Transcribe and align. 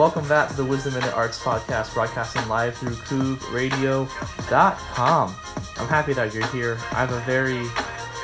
Welcome 0.00 0.26
back 0.28 0.48
to 0.48 0.56
the 0.56 0.64
Wisdom 0.64 0.94
in 0.94 1.02
the 1.02 1.12
Arts 1.12 1.38
Podcast, 1.38 1.92
broadcasting 1.92 2.48
live 2.48 2.74
through 2.74 2.94
CoogRadio.com. 3.36 5.34
I'm 5.76 5.88
happy 5.88 6.14
that 6.14 6.32
you're 6.32 6.46
here. 6.46 6.78
I 6.92 7.04
have 7.04 7.12
a 7.12 7.20
very 7.20 7.66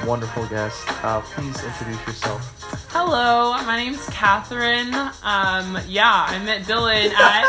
wonderful 0.09 0.47
guest. 0.47 0.83
Uh, 1.05 1.21
please 1.21 1.63
introduce 1.63 2.01
yourself. 2.07 2.89
Hello, 2.93 3.53
my 3.67 3.77
name's 3.77 4.09
Catherine. 4.09 4.95
Um, 5.23 5.79
yeah, 5.87 6.25
I 6.27 6.39
met 6.43 6.63
Dylan 6.63 7.11
at 7.13 7.45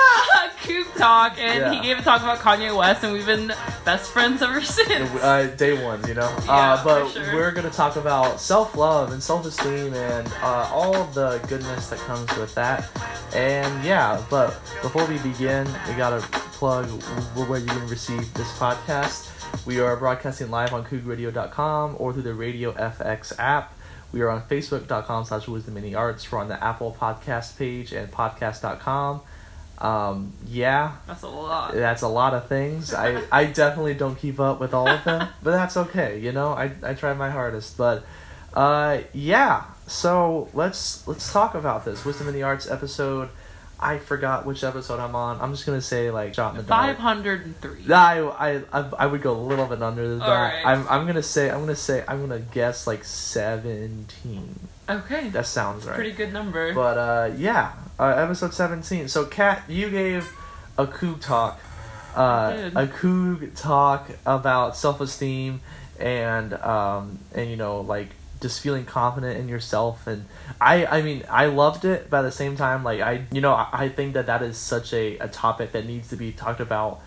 Coog 0.62 0.94
Talk, 0.98 1.38
and 1.40 1.60
Yeah. 1.62 1.72
he 1.72 1.80
gave 1.88 1.98
a 1.98 2.02
talk 2.02 2.22
about 2.22 2.40
Kanye 2.40 2.76
West, 2.78 3.06
and 3.06 3.14
we've 3.14 3.26
been 3.26 3.54
best 3.88 4.12
friends 4.12 4.42
ever 4.42 4.62
since. 4.78 5.10
Uh, 5.24 5.50
day 5.56 5.82
ones, 5.82 6.06
you 6.10 6.14
know. 6.14 6.30
Yeah, 6.44 6.74
uh, 6.74 6.84
but 6.84 7.10
sure. 7.10 7.34
we're 7.34 7.52
gonna 7.52 7.70
talk 7.70 7.96
about 7.96 8.38
self-love 8.38 9.14
and 9.14 9.24
self-esteem 9.24 9.94
and 9.94 10.28
uh, 10.42 10.70
all 10.74 10.94
of 10.94 11.14
the 11.14 11.38
goodness 11.48 11.90
that 11.90 12.00
comes 12.00 12.30
with 12.38 12.54
that. 12.56 12.90
And 13.34 13.86
yeah, 13.86 14.22
but 14.30 14.60
before 14.82 15.06
we 15.06 15.18
begin, 15.20 15.66
we 15.88 15.94
gotta 15.94 16.20
plug 16.60 16.86
where 17.48 17.60
you 17.60 17.66
can 17.66 17.88
receive 17.88 18.34
this 18.34 18.52
podcast. 18.58 19.32
We 19.66 19.80
are 19.80 19.96
broadcasting 19.96 20.52
live 20.52 20.74
on 20.74 20.84
CoogRadio.com 20.84 21.96
or 21.98 22.12
through 22.12 22.24
the 22.24 22.34
Radio 22.34 22.74
FX 22.74 23.32
app. 23.40 23.74
We 24.12 24.20
are 24.20 24.30
on 24.30 24.42
Facebook.com 24.42 25.24
slash 25.24 25.48
Wisdom 25.48 25.78
in 25.78 25.84
the 25.84 25.96
Arts. 25.96 26.30
We're 26.30 26.40
on 26.40 26.50
the 26.50 26.62
Apple 26.62 26.94
Podcast 27.00 27.58
page 27.58 27.94
and 27.94 28.12
Podcast.com. 28.12 29.22
Um, 29.80 30.34
yeah, 30.48 30.94
That's 31.06 31.22
a 31.22 31.28
lot. 31.28 31.74
that's 31.76 32.02
a 32.02 32.08
lot 32.08 32.34
of 32.34 32.48
things. 32.48 32.94
I, 32.94 33.22
I 33.32 33.46
definitely 33.46 33.94
don't 33.94 34.18
keep 34.18 34.40
up 34.40 34.60
with 34.60 34.74
all 34.74 34.88
of 34.88 35.04
them, 35.04 35.28
but 35.44 35.52
that's 35.52 35.78
okay. 35.78 36.20
You 36.20 36.32
know, 36.32 36.50
I, 36.50 36.72
I 36.82 36.94
try 36.96 37.14
my 37.14 37.30
hardest. 37.30 37.78
But 37.78 38.04
uh, 38.54 39.00
yeah. 39.14 39.66
So 39.86 40.50
let's 40.54 41.08
let's 41.08 41.32
talk 41.32 41.54
about 41.56 41.86
this 41.86 42.04
Wisdom 42.06 42.28
in 42.28 42.34
the 42.34 42.44
Arts 42.44 42.70
episode. 42.70 43.30
I 43.80 44.00
forgot 44.00 44.46
which 44.48 44.64
episode 44.64 45.00
I'm 45.00 45.16
on. 45.16 45.40
I'm 45.40 45.52
just 45.54 45.66
gonna 45.66 45.82
say 45.82 46.10
like 46.10 46.34
shot 46.34 46.52
in 46.52 46.58
the 46.58 46.64
dark. 46.64 46.98
503. 46.98 47.84
Nah, 47.86 47.96
I, 47.96 48.56
I, 48.56 48.62
I, 48.74 48.90
I 49.00 49.06
would 49.06 49.22
go 49.22 49.34
a 49.34 49.40
little 49.40 49.68
bit 49.68 49.84
under 49.84 50.18
that. 50.18 50.28
Alright. 50.28 50.66
I'm, 50.66 50.88
I'm 50.88 51.06
gonna 51.06 51.22
say 51.22 51.52
I'm 51.52 51.60
gonna 51.60 51.76
say 51.76 52.04
I'm 52.08 52.20
gonna 52.20 52.40
guess 52.40 52.88
like 52.88 53.04
17. 53.04 54.60
Okay. 54.90 55.30
That 55.30 55.46
sounds 55.46 55.86
right. 55.86 55.96
Pretty 55.96 56.12
good 56.14 56.32
number. 56.34 56.74
But 56.74 56.98
uh, 56.98 57.32
yeah, 57.38 57.74
uh, 58.00 58.06
episode 58.08 58.54
seventeen. 58.54 59.08
So, 59.08 59.26
Kat, 59.26 59.64
you 59.68 59.90
gave 59.90 60.32
a 60.78 60.88
Coog 60.88 61.20
talk, 61.22 61.60
uh, 62.16 62.70
a 62.76 62.88
Coog 62.88 63.56
talk 63.56 64.10
about 64.26 64.76
self 64.78 65.02
esteem 65.02 65.62
and 66.00 66.54
um, 66.54 67.20
and 67.36 67.50
you 67.50 67.58
know 67.58 67.82
like 67.82 68.10
just 68.40 68.62
feeling 68.62 68.86
confident 68.86 69.38
in 69.40 69.50
yourself. 69.50 70.06
And 70.08 70.26
I, 70.62 70.86
I 70.86 71.02
mean, 71.02 71.24
I 71.30 71.48
loved 71.48 71.86
it. 71.86 72.10
But 72.10 72.20
at 72.20 72.22
the 72.24 72.32
same 72.32 72.56
time, 72.56 72.84
like 72.84 73.02
I, 73.02 73.24
you 73.32 73.42
know, 73.42 73.54
I, 73.54 73.68
I 73.74 73.90
think 73.90 74.14
that 74.14 74.28
that 74.28 74.42
is 74.44 74.58
such 74.58 74.94
a, 74.94 75.18
a 75.18 75.28
topic 75.28 75.72
that 75.72 75.86
needs 75.86 76.10
to 76.10 76.16
be 76.16 76.32
talked 76.32 76.60
about 76.60 77.02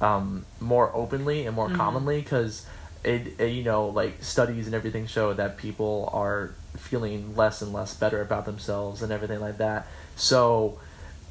um, 0.00 0.44
more 0.60 0.90
openly 0.94 1.46
and 1.46 1.56
more 1.56 1.68
Mhm. 1.68 1.76
commonly 1.76 2.20
because. 2.20 2.66
It, 3.06 3.38
it, 3.38 3.48
you 3.52 3.64
know, 3.64 3.88
like 3.88 4.24
studies 4.24 4.64
and 4.64 4.74
everything 4.74 5.06
show 5.06 5.34
that 5.34 5.58
people 5.58 6.08
are 6.14 6.54
feeling 6.76 7.36
less 7.36 7.62
and 7.62 7.72
less 7.72 7.94
better 7.94 8.20
about 8.20 8.44
themselves 8.44 9.02
and 9.02 9.12
everything 9.12 9.40
like 9.40 9.58
that. 9.58 9.86
So, 10.16 10.78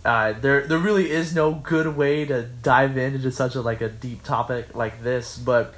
uh, 0.05 0.33
there 0.33 0.67
there 0.67 0.77
really 0.77 1.09
is 1.11 1.33
no 1.33 1.53
good 1.53 1.95
way 1.95 2.25
to 2.25 2.43
dive 2.43 2.97
into 2.97 3.31
such 3.31 3.55
a 3.55 3.61
like 3.61 3.81
a 3.81 3.89
deep 3.89 4.23
topic 4.23 4.75
like 4.75 5.01
this. 5.03 5.37
But 5.37 5.73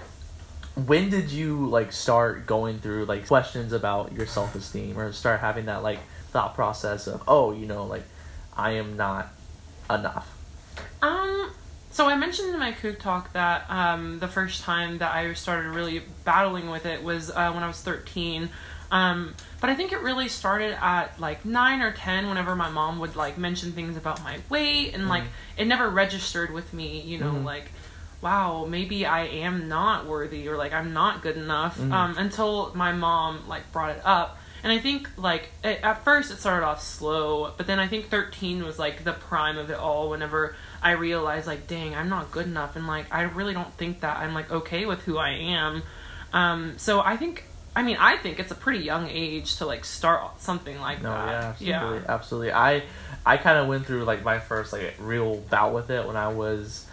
when 0.75 1.09
did 1.09 1.31
you 1.31 1.67
like 1.67 1.91
start 1.91 2.45
going 2.45 2.79
through 2.79 3.05
like 3.05 3.27
questions 3.27 3.71
about 3.71 4.13
your 4.13 4.25
self 4.25 4.55
esteem 4.55 4.97
or 4.97 5.11
start 5.13 5.39
having 5.39 5.65
that 5.65 5.83
like 5.83 5.99
thought 6.29 6.53
process 6.53 7.07
of 7.07 7.23
oh 7.27 7.53
you 7.53 7.65
know 7.65 7.85
like 7.85 8.03
I 8.57 8.71
am 8.71 8.97
not 8.97 9.29
enough. 9.89 10.31
Um, 11.01 11.51
so 11.91 12.07
I 12.07 12.15
mentioned 12.15 12.53
in 12.53 12.59
my 12.59 12.71
Coog 12.71 12.99
talk 12.99 13.33
that 13.33 13.69
um, 13.69 14.19
the 14.19 14.27
first 14.27 14.63
time 14.63 14.97
that 14.99 15.13
I 15.13 15.33
started 15.33 15.69
really 15.69 16.01
battling 16.23 16.69
with 16.69 16.85
it 16.85 17.03
was 17.03 17.29
uh, 17.29 17.51
when 17.51 17.63
I 17.63 17.67
was 17.67 17.81
13. 17.81 18.49
Um, 18.91 19.33
but 19.61 19.69
I 19.69 19.75
think 19.75 19.91
it 19.91 20.01
really 20.01 20.27
started 20.27 20.77
at 20.81 21.19
like 21.19 21.43
nine 21.45 21.81
or 21.81 21.91
ten. 21.91 22.27
Whenever 22.29 22.55
my 22.55 22.69
mom 22.69 22.99
would 22.99 23.15
like 23.15 23.37
mention 23.37 23.71
things 23.71 23.97
about 23.97 24.23
my 24.23 24.37
weight, 24.49 24.93
and 24.93 25.09
like 25.09 25.23
Mhm. 25.23 25.27
it 25.57 25.65
never 25.67 25.89
registered 25.89 26.51
with 26.53 26.73
me. 26.73 27.01
You 27.01 27.17
know, 27.19 27.33
Mhm. 27.33 27.43
like 27.45 27.71
wow, 28.21 28.65
maybe 28.67 29.05
I 29.05 29.25
am 29.25 29.67
not 29.67 30.05
worthy, 30.05 30.47
or 30.47 30.57
like 30.57 30.73
I'm 30.73 30.93
not 30.93 31.21
good 31.21 31.35
enough. 31.37 31.77
Mhm. 31.77 31.91
Um, 31.93 32.15
until 32.17 32.71
my 32.73 32.91
mom 32.91 33.47
like 33.47 33.71
brought 33.71 33.91
it 33.91 34.01
up. 34.05 34.39
And 34.63 34.71
I 34.71 34.79
think 34.79 35.09
like 35.15 35.51
it, 35.63 35.79
at 35.83 36.03
first 36.03 36.31
it 36.31 36.37
started 36.39 36.65
off 36.65 36.81
slow, 36.81 37.51
but 37.55 37.67
then 37.67 37.77
I 37.79 37.87
think 37.87 38.09
13 38.09 38.63
was 38.63 38.79
like 38.79 39.03
the 39.03 39.13
prime 39.13 39.59
of 39.59 39.69
it 39.69 39.77
all. 39.77 40.09
Whenever 40.09 40.55
I 40.81 40.91
realized 40.91 41.45
like, 41.45 41.67
dang, 41.67 41.95
I'm 41.95 42.09
not 42.09 42.31
good 42.31 42.47
enough, 42.47 42.75
and 42.75 42.87
like 42.87 43.05
I 43.13 43.23
really 43.23 43.53
don't 43.53 43.73
think 43.77 43.99
that 44.01 44.17
I'm 44.17 44.33
like 44.33 44.49
okay 44.51 44.85
with 44.87 45.03
who 45.03 45.19
I 45.19 45.29
am. 45.29 45.83
Um, 46.33 46.73
so 46.77 47.01
I 47.01 47.15
think, 47.17 47.43
I 47.75 47.83
mean, 47.83 47.97
I 47.99 48.17
think 48.17 48.39
it's 48.39 48.51
a 48.51 48.55
pretty 48.55 48.79
young 48.85 49.09
age 49.09 49.57
to 49.57 49.65
like 49.65 49.83
start 49.85 50.41
something 50.41 50.79
like 50.79 51.01
No, 51.01 51.09
that. 51.09 51.59
yeah, 51.59 51.73
absolutely, 51.79 52.07
absolutely. 52.07 52.51
I 52.53 52.83
I 53.25 53.37
kind 53.37 53.57
of 53.57 53.67
went 53.67 53.85
through 53.85 54.05
like 54.05 54.23
my 54.23 54.39
first 54.39 54.71
like 54.71 54.95
real 54.99 55.37
bout 55.49 55.73
with 55.73 55.89
it 55.89 56.07
when 56.07 56.15
I 56.15 56.29
was, 56.29 56.85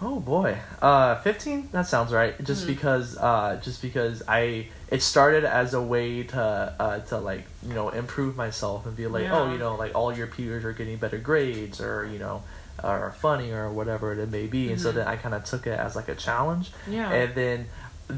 oh 0.00 0.20
boy, 0.20 0.58
uh, 0.82 1.16
fifteen. 1.22 1.68
That 1.72 1.86
sounds 1.86 2.12
right. 2.12 2.34
Just 2.44 2.64
Mhm. 2.64 2.66
because, 2.68 3.16
uh, 3.16 3.58
just 3.62 3.80
because 3.80 4.22
I 4.28 4.68
it 4.90 5.02
started 5.02 5.44
as 5.44 5.72
a 5.72 5.80
way 5.80 6.22
to 6.24 6.74
uh 6.78 6.98
to 7.00 7.18
like 7.18 7.44
you 7.66 7.72
know 7.72 7.88
improve 7.88 8.36
myself 8.36 8.84
and 8.84 8.94
be 8.94 9.06
like 9.06 9.30
oh 9.30 9.50
you 9.52 9.58
know 9.58 9.76
like 9.76 9.94
all 9.94 10.14
your 10.14 10.26
peers 10.26 10.64
are 10.66 10.74
getting 10.74 10.98
better 10.98 11.16
grades 11.16 11.80
or 11.80 12.04
you 12.12 12.18
know 12.18 12.42
are 12.84 13.12
funny 13.12 13.52
or 13.52 13.70
whatever 13.70 14.12
it 14.12 14.28
may 14.30 14.46
be 14.46 14.70
and 14.72 14.80
so 14.80 14.90
Mhm. 14.90 14.96
then 14.96 15.06
I 15.08 15.16
kind 15.16 15.34
of 15.34 15.44
took 15.44 15.66
it 15.66 15.78
as 15.78 15.94
like 15.96 16.08
a 16.08 16.14
challenge 16.14 16.72
Yeah. 16.86 17.10
and 17.10 17.34
then 17.34 17.68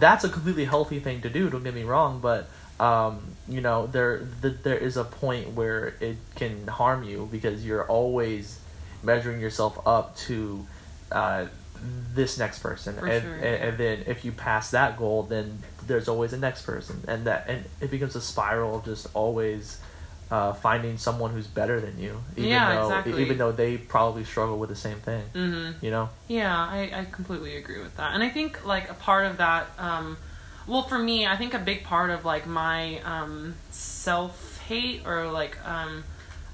that's 0.01 0.25
a 0.25 0.29
completely 0.29 0.65
healthy 0.65 1.01
thing 1.01 1.21
to 1.21 1.31
do 1.31 1.51
don't 1.51 1.65
get 1.65 1.75
me 1.75 1.83
wrong 1.83 2.21
but 2.21 2.49
um, 2.81 3.23
you 3.49 3.61
know 3.61 3.87
there 3.87 4.27
th- 4.43 4.57
there 4.63 4.77
is 4.77 4.97
a 4.97 5.05
point 5.05 5.53
where 5.53 5.95
it 6.01 6.17
can 6.35 6.67
harm 6.67 7.05
you 7.05 7.29
because 7.31 7.65
you're 7.65 7.87
always 7.87 8.59
measuring 9.03 9.41
yourself 9.41 9.79
up 9.87 10.17
to 10.17 10.67
uh, 11.13 11.47
this 12.15 12.39
next 12.39 12.61
person. 12.61 12.99
And, 12.99 13.23
sure, 13.23 13.35
and, 13.35 13.45
and 13.45 13.79
then 13.79 14.05
if 14.07 14.25
you 14.25 14.33
pass 14.33 14.71
that 14.71 14.97
goal 14.97 15.25
then 15.25 15.59
there's 15.87 16.09
always 16.09 16.33
a 16.33 16.39
next 16.39 16.63
person. 16.63 17.05
And 17.07 17.27
that 17.27 17.49
and 17.49 17.65
it 17.81 17.91
becomes 17.91 18.17
a 18.17 18.21
spiral 18.21 18.77
of 18.77 18.85
just 18.85 19.07
always 19.15 19.79
uh, 20.31 20.53
finding 20.53 20.97
someone 20.99 21.31
who's 21.31 21.47
better 21.47 21.81
than 21.81 21.99
you 21.99 22.23
even 22.37 22.51
Yeah, 22.51 22.75
though 22.75 22.87
exactly. 22.87 23.23
even 23.23 23.39
though 23.39 23.53
they 23.53 23.77
probably 23.77 24.25
struggle 24.25 24.59
with 24.59 24.71
the 24.71 24.77
same 24.77 24.99
thing 24.99 25.23
mm-hmm. 25.35 25.85
you 25.85 25.91
know 25.91 26.09
Yeah, 26.29 26.57
I, 26.57 26.91
I 27.01 27.05
completely 27.11 27.57
agree 27.57 27.81
with 27.81 27.97
that. 27.97 28.15
And 28.15 28.23
I 28.23 28.31
think 28.31 28.65
like 28.65 28.91
a 28.91 28.95
part 28.95 29.27
of 29.27 29.37
that, 29.39 29.67
um, 29.79 30.17
well, 30.67 30.83
for 30.83 30.99
me, 30.99 31.27
I 31.27 31.37
think 31.37 31.53
a 31.53 31.59
big 31.59 31.85
part 31.85 32.11
of 32.11 32.25
like 32.25 32.47
my 32.47 32.99
um, 33.01 33.55
self 33.71 34.59
hate 34.67 35.07
or 35.07 35.31
like 35.31 35.57
um, 35.67 36.05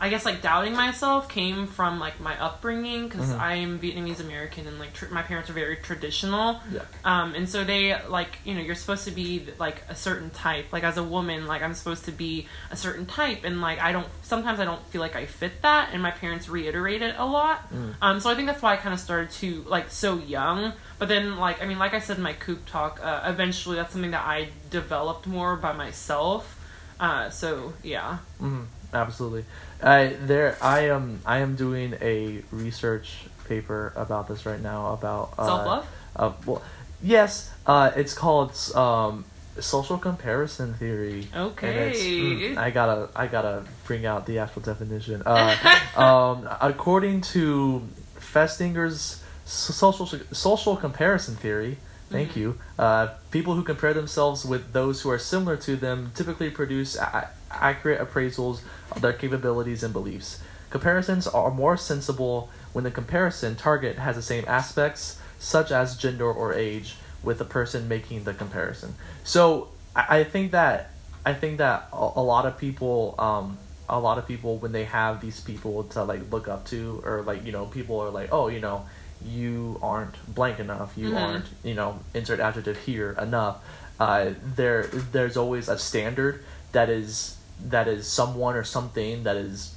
I 0.02 0.08
guess 0.08 0.24
like 0.24 0.40
doubting 0.40 0.74
myself 0.74 1.28
came 1.28 1.66
from 1.66 2.00
like 2.00 2.20
my 2.20 2.34
upbringing 2.40 3.06
because 3.06 3.28
Mhm. 3.28 3.38
I 3.38 3.54
am 3.56 3.78
Vietnamese 3.78 4.18
American 4.18 4.66
and 4.66 4.78
like 4.78 4.94
tr- 4.94 5.12
my 5.12 5.20
parents 5.20 5.50
are 5.50 5.52
very 5.52 5.76
traditional. 5.76 6.62
yeah 6.72 6.80
Um, 7.04 7.34
and 7.34 7.46
so 7.46 7.64
they 7.64 7.94
like 8.08 8.38
you 8.46 8.54
know 8.54 8.62
you're 8.62 8.74
supposed 8.74 9.04
to 9.04 9.10
be 9.10 9.46
like 9.58 9.82
a 9.90 9.94
certain 9.94 10.30
type. 10.30 10.72
Like 10.72 10.84
as 10.84 10.96
a 10.96 11.02
woman, 11.04 11.46
like 11.46 11.60
I'm 11.62 11.74
supposed 11.74 12.06
to 12.06 12.12
be 12.12 12.48
a 12.70 12.76
certain 12.76 13.04
type, 13.04 13.44
and 13.44 13.60
like 13.60 13.78
I 13.78 13.92
don't. 13.92 14.06
Sometimes 14.22 14.58
I 14.58 14.64
don't 14.64 14.84
feel 14.86 15.02
like 15.02 15.16
I 15.16 15.26
fit 15.26 15.60
that, 15.62 15.90
and 15.92 16.02
my 16.02 16.12
parents 16.12 16.48
reiterate 16.48 17.02
it 17.02 17.14
a 17.18 17.26
lot. 17.26 17.70
Mm. 17.70 17.94
Um, 18.00 18.20
so 18.20 18.30
I 18.30 18.34
think 18.34 18.46
that's 18.48 18.62
why 18.62 18.72
I 18.72 18.76
kind 18.78 18.94
of 18.94 19.00
started 19.00 19.30
to 19.42 19.64
like 19.68 19.90
so 19.90 20.16
young. 20.16 20.72
But 20.98 21.08
then 21.08 21.36
like 21.36 21.62
I 21.62 21.66
mean, 21.66 21.78
like 21.78 21.92
I 21.92 21.98
said 22.00 22.16
in 22.16 22.22
my 22.22 22.32
Coog 22.32 22.64
talk, 22.64 23.00
uh, 23.02 23.20
eventually 23.26 23.76
that's 23.76 23.92
something 23.92 24.12
that 24.12 24.24
I 24.26 24.48
developed 24.70 25.26
more 25.26 25.56
by 25.56 25.72
myself. 25.72 26.56
Uh, 26.98 27.28
so 27.28 27.74
yeah. 27.82 28.18
hmm 28.38 28.62
absolutely. 28.92 29.44
I 29.82 30.16
there 30.20 30.56
I 30.60 30.80
am 30.88 31.20
I 31.24 31.38
am 31.38 31.56
doing 31.56 31.94
a 32.00 32.42
research 32.50 33.24
paper 33.48 33.92
about 33.96 34.28
this 34.28 34.46
right 34.46 34.60
now 34.60 34.92
about 34.92 35.34
uh, 35.38 35.46
Self 35.46 35.66
love. 35.66 35.86
Uh, 36.16 36.32
well, 36.46 36.62
yes, 37.02 37.50
uh, 37.66 37.90
it's 37.96 38.14
called 38.14 38.52
um, 38.74 39.24
social 39.58 39.98
comparison 39.98 40.74
theory. 40.74 41.28
And 41.32 41.52
Okay. 41.52 41.88
it's- 41.88 42.02
mm, 42.02 42.56
I 42.58 42.70
gotta 42.70 43.08
I 43.16 43.26
gotta 43.26 43.62
bring 43.86 44.06
out 44.06 44.26
the 44.26 44.38
actual 44.38 44.62
definition. 44.62 45.22
Uh, 45.26 45.56
um, 45.96 46.48
according 46.60 47.22
to 47.34 47.82
Festinger's 48.18 49.22
social 49.44 50.06
social 50.32 50.76
comparison 50.76 51.36
theory. 51.36 51.78
Thank 52.10 52.32
Mhm. 52.32 52.36
you. 52.36 52.58
Uh, 52.78 53.06
people 53.30 53.54
who 53.54 53.62
compare 53.62 53.94
themselves 53.94 54.44
with 54.44 54.72
those 54.72 55.02
who 55.02 55.10
are 55.10 55.18
similar 55.18 55.56
to 55.58 55.76
them 55.76 56.10
typically 56.14 56.50
produce 56.50 56.96
a- 56.96 57.28
accurate 57.50 58.00
appraisals 58.00 58.60
of 58.92 59.02
their 59.02 59.12
capabilities 59.12 59.82
and 59.82 59.92
beliefs. 59.92 60.40
Comparisons 60.70 61.26
are 61.26 61.50
more 61.50 61.76
sensible 61.76 62.48
when 62.72 62.84
the 62.84 62.90
comparison 62.90 63.56
target 63.56 63.98
has 63.98 64.16
the 64.16 64.22
same 64.22 64.44
aspects, 64.46 65.20
such 65.38 65.72
as 65.72 65.96
gender 65.96 66.30
or 66.30 66.52
age, 66.54 66.96
with 67.22 67.38
the 67.38 67.44
person 67.44 67.88
making 67.88 68.24
the 68.24 68.32
comparison. 68.34 68.94
So 69.24 69.68
I, 69.94 70.24
think 70.24 70.52
that 70.52 70.90
I 71.26 71.34
think 71.34 71.58
that 71.58 71.88
a, 71.92 72.22
lot 72.22 72.46
of 72.46 72.56
people 72.56 73.14
um, 73.18 73.58
a 73.88 73.98
lot 73.98 74.18
of 74.18 74.26
people 74.26 74.58
when 74.58 74.72
they 74.72 74.84
have 74.84 75.20
these 75.20 75.40
people 75.40 75.84
to 75.84 76.04
like 76.04 76.30
look 76.30 76.46
up 76.48 76.64
to 76.66 77.02
or 77.04 77.22
like 77.22 77.44
you 77.44 77.52
know 77.52 77.66
people 77.66 77.98
are 78.00 78.10
like 78.10 78.28
oh 78.32 78.46
you 78.48 78.60
know 78.60 78.86
you 79.26 79.78
aren't 79.82 80.14
blank 80.34 80.60
enough 80.60 80.96
you 80.96 81.10
Mhm. 81.10 81.20
aren't 81.20 81.46
you 81.64 81.74
know 81.74 81.98
insert 82.14 82.38
adjective 82.40 82.78
here 82.78 83.16
enough 83.20 83.58
uh, 83.98 84.30
there 84.56 84.84
there's 84.84 85.36
always 85.36 85.68
a 85.68 85.76
standard 85.76 86.42
that 86.72 86.88
is 86.88 87.36
that 87.68 87.86
is 87.88 88.06
someone 88.06 88.54
or 88.56 88.64
something 88.64 89.22
that 89.24 89.36
is 89.36 89.74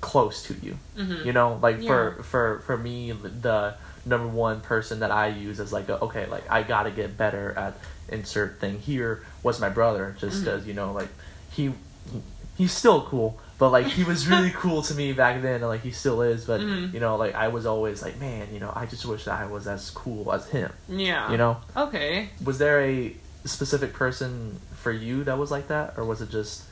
close 0.00 0.42
to 0.44 0.54
you 0.62 0.78
Mhm. 0.96 1.24
you 1.26 1.32
know 1.32 1.58
like 1.60 1.76
for 1.84 2.14
Yeah. 2.16 2.22
for 2.22 2.62
for 2.66 2.76
me 2.78 3.12
the 3.12 3.74
number 4.06 4.26
one 4.28 4.60
person 4.62 5.00
that 5.00 5.10
i 5.10 5.26
use 5.26 5.60
as 5.60 5.72
like 5.74 5.88
a, 5.90 6.00
okay 6.00 6.26
like 6.26 6.44
i 6.50 6.62
gotta 6.62 6.90
get 6.90 7.18
better 7.18 7.52
at 7.56 7.74
insert 8.08 8.58
thing 8.58 8.78
here 8.78 9.22
was 9.42 9.60
my 9.60 9.68
brother 9.68 10.16
just 10.18 10.44
Mhm. 10.44 10.48
as 10.48 10.66
you 10.66 10.72
know 10.74 10.92
like 10.92 11.08
he, 11.50 11.66
he 12.10 12.22
he's 12.56 12.72
still 12.72 13.02
cool 13.02 13.38
but 13.58 13.68
like 13.70 13.86
he 13.86 14.02
was 14.04 14.26
really 14.26 14.50
cool 14.62 14.80
to 14.82 14.94
me 14.94 15.12
back 15.12 15.42
then 15.42 15.56
and 15.56 15.64
like 15.68 15.82
he 15.82 15.90
still 15.90 16.22
is 16.22 16.46
but 16.46 16.60
Mhm. 16.62 16.94
you 16.94 17.00
know 17.00 17.16
like 17.16 17.34
i 17.34 17.48
was 17.48 17.66
always 17.66 18.00
like 18.00 18.18
man 18.18 18.48
you 18.54 18.58
know 18.58 18.72
i 18.74 18.86
just 18.86 19.04
wish 19.04 19.24
that 19.26 19.34
i 19.38 19.44
was 19.44 19.66
as 19.66 19.90
cool 19.90 20.32
as 20.32 20.46
him 20.46 20.72
Yeah. 20.88 21.30
you 21.30 21.36
know 21.36 21.58
Okay. 21.76 22.30
was 22.42 22.56
there 22.56 22.80
a 22.80 23.14
specific 23.44 23.92
person 23.92 24.60
for 24.76 24.92
you 24.92 25.24
that 25.24 25.36
was 25.36 25.50
like 25.50 25.68
that 25.68 25.92
or 25.98 26.04
was 26.06 26.22
it 26.22 26.30
just 26.30 26.62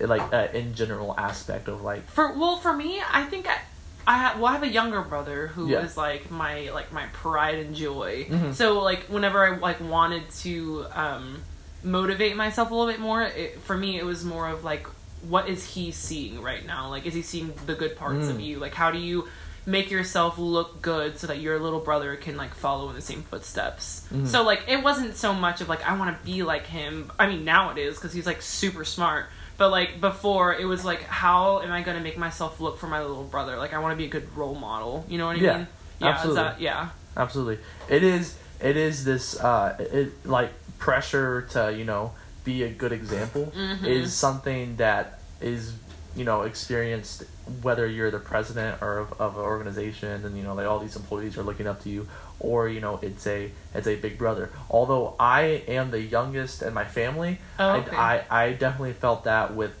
like 0.00 0.32
uh, 0.32 0.48
in 0.54 0.74
general 0.74 1.14
aspect 1.18 1.68
of 1.68 1.82
like 1.82 2.06
For 2.10 2.36
well, 2.38 2.56
for 2.56 2.72
me, 2.72 3.00
I 3.12 3.24
think 3.24 3.48
I, 3.48 3.58
I 4.06 4.18
have. 4.18 4.38
Well, 4.38 4.46
I 4.46 4.52
have 4.52 4.62
a 4.62 4.68
younger 4.68 5.02
brother 5.02 5.48
who 5.48 5.66
is 5.66 5.70
Yeah. 5.96 6.02
like 6.02 6.30
my 6.30 6.70
like 6.70 6.92
my 6.92 7.06
pride 7.12 7.58
and 7.58 7.74
joy. 7.74 8.26
Mhm. 8.28 8.54
So 8.54 8.80
like 8.80 9.04
whenever 9.04 9.44
I 9.44 9.56
like 9.58 9.80
wanted 9.80 10.28
to 10.42 10.86
um, 10.94 11.42
motivate 11.82 12.36
myself 12.36 12.70
a 12.70 12.74
little 12.74 12.90
bit 12.92 13.00
more, 13.00 13.22
it, 13.22 13.60
for 13.60 13.76
me 13.76 13.98
it 13.98 14.04
was 14.04 14.24
more 14.24 14.48
of 14.48 14.64
like, 14.64 14.86
what 15.28 15.48
is 15.48 15.64
he 15.64 15.90
seeing 15.90 16.40
right 16.42 16.64
now? 16.64 16.88
Like, 16.90 17.06
is 17.06 17.14
he 17.14 17.22
seeing 17.22 17.52
the 17.66 17.74
good 17.74 17.96
parts 17.96 18.28
of 18.28 18.36
Mm. 18.36 18.44
you? 18.44 18.58
Like, 18.58 18.74
how 18.74 18.90
do 18.90 18.98
you 18.98 19.26
make 19.66 19.90
yourself 19.90 20.38
look 20.38 20.80
good 20.80 21.18
so 21.18 21.26
that 21.26 21.40
your 21.40 21.58
little 21.58 21.80
brother 21.80 22.16
can 22.16 22.36
like 22.38 22.54
follow 22.54 22.88
in 22.88 22.94
the 22.94 23.02
same 23.02 23.22
footsteps? 23.24 24.06
Mhm. 24.14 24.26
So 24.26 24.42
like 24.42 24.62
it 24.68 24.82
wasn't 24.82 25.16
so 25.16 25.34
much 25.34 25.60
of 25.60 25.68
like 25.68 25.86
I 25.86 25.94
want 25.98 26.16
to 26.18 26.24
be 26.24 26.42
like 26.42 26.66
him. 26.66 27.10
I 27.18 27.26
mean 27.26 27.44
now 27.44 27.70
it 27.70 27.78
is 27.78 27.96
because 27.96 28.12
he's 28.14 28.26
like 28.26 28.40
super 28.42 28.84
smart. 28.84 29.26
But 29.58 29.70
like 29.70 30.00
before, 30.00 30.54
it 30.54 30.64
was 30.64 30.84
like, 30.84 31.02
how 31.02 31.60
am 31.60 31.70
I 31.72 31.82
gonna 31.82 32.00
make 32.00 32.16
myself 32.16 32.60
look 32.60 32.78
for 32.78 32.86
my 32.86 33.00
little 33.02 33.24
brother? 33.24 33.56
Like 33.58 33.74
I 33.74 33.78
want 33.80 33.92
to 33.92 33.96
be 33.96 34.04
a 34.06 34.08
good 34.08 34.34
role 34.36 34.54
model. 34.54 35.04
You 35.08 35.18
know 35.18 35.26
what 35.26 35.36
I 35.36 35.40
Yeah, 35.40 35.56
mean? 35.58 35.66
Yeah, 36.00 36.08
absolutely. 36.08 36.42
that- 36.42 36.60
yeah. 36.60 36.88
absolutely 37.16 37.58
it 37.88 38.04
is 38.04 38.36
it 38.60 38.76
is 38.76 39.04
this 39.04 39.38
uh 39.40 39.74
it 39.80 40.24
like 40.24 40.50
pressure 40.78 41.42
to 41.50 41.72
you 41.76 41.84
know 41.84 42.12
be 42.44 42.62
a 42.62 42.68
good 42.68 42.92
example 42.92 43.52
Mhm. 43.56 43.84
is 43.84 44.14
something 44.14 44.76
that 44.76 45.18
is 45.40 45.72
you 46.14 46.24
know 46.24 46.42
experienced 46.42 47.24
whether 47.62 47.86
you're 47.86 48.10
the 48.10 48.18
president 48.18 48.80
or 48.82 48.98
of, 48.98 49.20
of 49.20 49.36
an 49.36 49.42
organization 49.42 50.24
and 50.24 50.36
you 50.36 50.42
know 50.42 50.54
like 50.54 50.66
all 50.66 50.78
these 50.78 50.96
employees 50.96 51.36
are 51.38 51.42
looking 51.42 51.66
up 51.66 51.82
to 51.82 51.88
you 51.88 52.06
or 52.40 52.68
you 52.68 52.80
know 52.80 52.98
it's 53.02 53.26
a 53.26 53.50
it's 53.74 53.86
a 53.86 53.96
big 53.96 54.16
brother 54.18 54.50
although 54.70 55.14
i 55.18 55.40
am 55.68 55.90
the 55.90 56.00
youngest 56.00 56.62
in 56.62 56.72
my 56.74 56.84
family 56.84 57.38
Oh, 57.58 57.76
okay. 57.78 57.96
I, 57.96 58.18
I 58.30 58.44
i 58.44 58.52
definitely 58.52 58.92
felt 58.92 59.24
that 59.24 59.54
with 59.54 59.72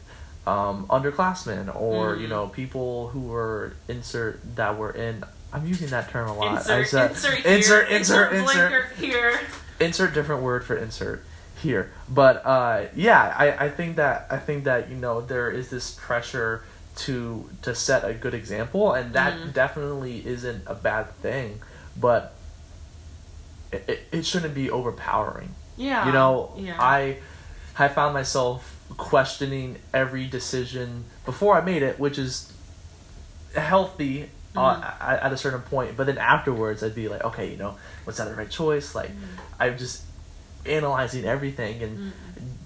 um 0.46 0.86
underclassmen 0.88 1.74
or 1.74 2.16
you 2.16 2.26
Mm. 2.26 2.30
know 2.30 2.46
people 2.48 3.08
who 3.08 3.20
were 3.20 3.74
insert 3.88 4.40
that 4.56 4.76
were 4.78 4.90
in 4.92 5.22
i'm 5.52 5.66
using 5.66 5.88
that 5.88 6.08
term 6.10 6.28
a 6.28 6.34
lot 6.36 6.68
I 6.68 6.78
Insert, 6.80 6.86
said- 6.88 7.10
insert, 7.10 7.46
insert 7.46 7.90
insert 7.90 8.32
insert 8.32 8.44
blinker 8.70 8.86
here. 8.96 9.40
insert 9.80 10.14
different 10.14 10.42
word 10.42 10.64
for 10.64 10.76
insert 10.76 11.24
here 11.62 11.90
but 12.08 12.44
uh 12.46 12.82
yeah 12.94 13.34
i 13.36 13.66
i 13.66 13.68
think 13.68 13.96
that 13.96 14.26
i 14.30 14.36
think 14.38 14.64
that 14.64 14.88
you 14.88 14.96
know 14.96 15.20
there 15.20 15.50
is 15.50 15.70
this 15.70 15.90
pressure 15.92 16.62
to 16.98 17.48
to 17.62 17.74
set 17.74 18.04
a 18.04 18.12
good 18.12 18.34
example 18.34 18.92
and 18.92 19.12
that 19.14 19.34
Mhm. 19.38 19.52
definitely 19.52 20.26
isn't 20.26 20.62
a 20.66 20.74
bad 20.74 21.10
thing 21.22 21.60
but 21.96 22.34
it, 23.72 23.84
it, 23.88 24.00
it 24.12 24.26
shouldn't 24.26 24.54
be 24.54 24.70
overpowering 24.70 25.54
Yeah. 25.76 26.06
you 26.06 26.12
know 26.12 26.52
Yeah. 26.56 26.76
i 26.80 27.18
i 27.78 27.86
found 27.88 28.14
myself 28.14 28.74
questioning 28.96 29.76
every 29.94 30.26
decision 30.26 31.04
before 31.24 31.56
i 31.56 31.60
made 31.60 31.82
it 31.82 31.98
which 32.00 32.18
is 32.18 32.52
healthy 33.54 34.30
uh, 34.56 34.76
Mhm. 34.80 35.00
at, 35.00 35.22
at 35.24 35.32
a 35.32 35.36
certain 35.36 35.60
point 35.62 35.96
but 35.96 36.06
then 36.06 36.18
afterwards 36.18 36.82
i'd 36.82 36.94
be 36.94 37.08
like 37.08 37.22
okay 37.22 37.50
you 37.50 37.56
know 37.56 37.76
was 38.06 38.16
that 38.16 38.28
the 38.28 38.34
right 38.34 38.50
choice 38.50 38.94
like 38.94 39.10
i'm 39.60 39.76
just 39.78 40.02
analyzing 40.66 41.24
everything 41.24 41.82
and 41.82 41.98
Mm. 41.98 42.12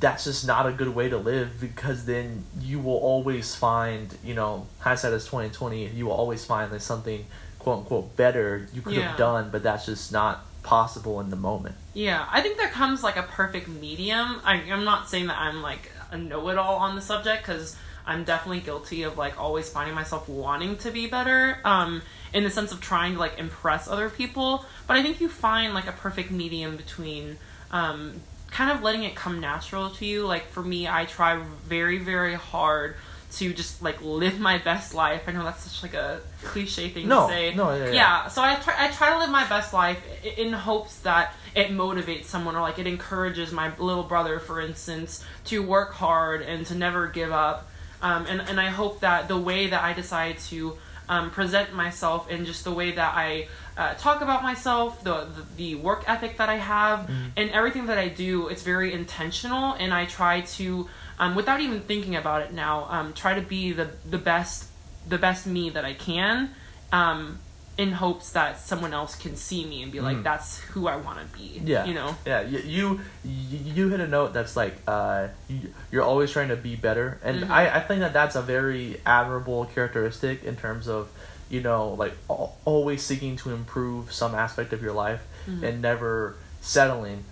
that's 0.00 0.24
just 0.24 0.46
not 0.46 0.66
a 0.66 0.72
good 0.72 0.88
way 0.94 1.08
to 1.08 1.16
live 1.16 1.60
because 1.60 2.04
then 2.06 2.44
you 2.60 2.78
will 2.80 2.96
always 2.98 3.54
find 3.54 4.16
you 4.24 4.34
know 4.34 4.66
hindsight 4.80 5.12
is 5.12 5.24
2020 5.26 5.86
you 5.88 6.06
will 6.06 6.12
always 6.12 6.44
find 6.44 6.72
like 6.72 6.80
something 6.80 7.24
quote 7.58 7.78
unquote 7.78 8.16
better 8.16 8.66
you 8.74 8.82
could 8.82 8.94
Yeah. 8.94 9.08
have 9.08 9.16
done 9.18 9.50
but 9.50 9.62
that's 9.62 9.86
just 9.86 10.10
not 10.12 10.44
possible 10.62 11.20
in 11.20 11.30
the 11.30 11.36
moment 11.36 11.74
Yeah, 11.94 12.26
I 12.30 12.40
think 12.40 12.56
there 12.58 12.68
comes 12.70 13.02
like 13.02 13.16
a 13.16 13.22
perfect 13.24 13.68
medium. 13.68 14.40
I, 14.44 14.54
I'm 14.54 14.84
not 14.84 15.10
saying 15.10 15.26
that 15.26 15.36
I'm 15.38 15.60
like 15.60 15.90
a 16.10 16.16
know-it-all 16.16 16.76
on 16.76 16.96
the 16.96 17.02
subject 17.02 17.42
because 17.46 17.76
I'm 18.06 18.24
definitely 18.24 18.60
guilty 18.60 19.02
of 19.02 19.18
like 19.18 19.38
always 19.38 19.68
finding 19.68 19.94
myself 19.94 20.26
wanting 20.28 20.76
to 20.78 20.90
be 20.90 21.06
better, 21.06 21.58
um, 21.64 22.00
in 22.32 22.44
the 22.44 22.50
sense 22.50 22.72
of 22.72 22.80
trying 22.80 23.12
to 23.14 23.18
like 23.18 23.38
impress 23.38 23.88
other 23.88 24.08
people. 24.08 24.64
But 24.86 24.96
I 24.96 25.02
think 25.02 25.20
you 25.20 25.28
find 25.28 25.74
like 25.74 25.86
a 25.86 25.92
perfect 25.92 26.30
medium 26.30 26.76
between 26.76 27.36
um, 27.72 28.20
kind 28.50 28.70
of 28.70 28.82
letting 28.82 29.04
it 29.04 29.14
come 29.14 29.40
natural 29.40 29.90
to 29.90 30.06
you. 30.06 30.26
Like 30.26 30.48
for 30.48 30.62
me, 30.62 30.86
I 30.88 31.04
try 31.06 31.42
very 31.66 31.98
very 31.98 32.34
hard 32.34 32.96
to 33.32 33.54
just 33.54 33.82
like 33.82 34.02
live 34.02 34.38
my 34.38 34.58
best 34.58 34.92
life. 34.94 35.22
I 35.26 35.32
know 35.32 35.42
that's 35.42 35.62
such 35.64 35.82
like 35.82 35.94
a 35.94 36.20
cliche 36.44 36.90
thing 36.90 37.08
No, 37.08 37.28
to 37.28 37.32
say. 37.32 37.54
no, 37.54 37.74
yeah, 37.74 37.84
yeah. 37.86 37.92
yeah, 37.92 38.28
so 38.28 38.42
I 38.42 38.56
try, 38.56 38.74
I 38.78 38.88
try 38.90 39.10
to 39.14 39.18
live 39.20 39.30
my 39.30 39.48
best 39.48 39.72
life 39.72 39.98
in 40.36 40.52
hopes 40.52 40.98
that 40.98 41.34
it 41.54 41.68
motivates 41.68 42.26
someone 42.26 42.56
or 42.56 42.60
like 42.60 42.78
it 42.78 42.86
encourages 42.86 43.50
my 43.50 43.74
little 43.78 44.02
brother, 44.02 44.38
for 44.38 44.60
instance, 44.60 45.24
to 45.46 45.62
work 45.62 45.94
hard 45.94 46.42
and 46.42 46.66
to 46.66 46.74
never 46.74 47.06
give 47.06 47.32
up. 47.32 47.70
Um, 48.02 48.26
and, 48.26 48.42
and 48.42 48.60
I 48.60 48.68
hope 48.68 49.00
that 49.00 49.28
the 49.28 49.38
way 49.38 49.68
that 49.68 49.82
I 49.82 49.94
decide 49.94 50.36
to 50.50 50.76
um, 51.08 51.30
present 51.30 51.72
myself 51.74 52.30
and 52.30 52.46
just 52.46 52.64
the 52.64 52.72
way 52.72 52.92
that 52.92 53.14
I 53.14 53.48
uh, 53.76 53.94
talk 53.94 54.20
about 54.20 54.42
myself, 54.42 55.02
the, 55.02 55.24
the 55.24 55.44
the 55.56 55.74
work 55.76 56.04
ethic 56.06 56.36
that 56.38 56.48
I 56.48 56.56
have, 56.56 57.08
and 57.36 57.50
everything 57.50 57.86
that 57.86 57.98
I 57.98 58.08
do, 58.08 58.48
it's 58.48 58.62
very 58.62 58.92
intentional, 58.92 59.72
and 59.74 59.92
I 59.94 60.04
try 60.06 60.42
to, 60.42 60.88
um, 61.18 61.34
without 61.34 61.60
even 61.60 61.80
thinking 61.80 62.16
about 62.16 62.42
it 62.42 62.52
now, 62.52 62.86
um, 62.90 63.12
try 63.14 63.34
to 63.34 63.40
be 63.40 63.72
the 63.72 63.88
the 64.08 64.18
best 64.18 64.66
the 65.08 65.18
best 65.18 65.46
me 65.46 65.70
that 65.70 65.84
I 65.84 65.94
can, 65.94 66.50
um, 66.92 67.38
in 67.78 67.90
hopes 67.92 68.32
that 68.32 68.60
someone 68.60 68.92
else 68.92 69.16
can 69.16 69.34
see 69.34 69.64
me 69.64 69.82
and 69.82 69.90
be 69.90 69.98
like, 70.00 70.18
Mm. 70.18 70.22
that's 70.24 70.58
who 70.60 70.86
I 70.88 70.96
want 70.96 71.18
to 71.20 71.38
be. 71.38 71.60
Yeah. 71.64 71.86
you 71.86 71.94
know. 71.94 72.14
Yeah, 72.26 72.42
you 72.42 72.58
you, 72.60 73.00
you 73.24 73.88
hit 73.88 74.00
a 74.00 74.06
note 74.06 74.32
that's 74.34 74.56
like 74.56 74.74
uh, 74.86 75.28
you, 75.48 75.72
you're 75.90 76.02
always 76.02 76.30
trying 76.30 76.48
to 76.48 76.56
be 76.56 76.76
better, 76.76 77.18
and 77.24 77.44
Mhm. 77.44 77.50
I, 77.50 77.76
I 77.76 77.80
think 77.80 78.00
that 78.00 78.12
that's 78.12 78.36
a 78.36 78.42
very 78.42 79.00
admirable 79.06 79.64
characteristic 79.74 80.44
in 80.44 80.56
terms 80.56 80.86
of 80.86 81.08
you 81.48 81.60
know 81.62 81.94
like 81.94 82.12
al- 82.28 82.56
always 82.66 83.02
seeking 83.02 83.36
to 83.36 83.52
improve 83.54 84.12
some 84.12 84.34
aspect 84.34 84.72
of 84.74 84.82
your 84.82 84.92
life 84.92 85.22
Mhm. 85.48 85.62
and 85.62 85.82
never 85.82 86.36
settling. 86.60 87.24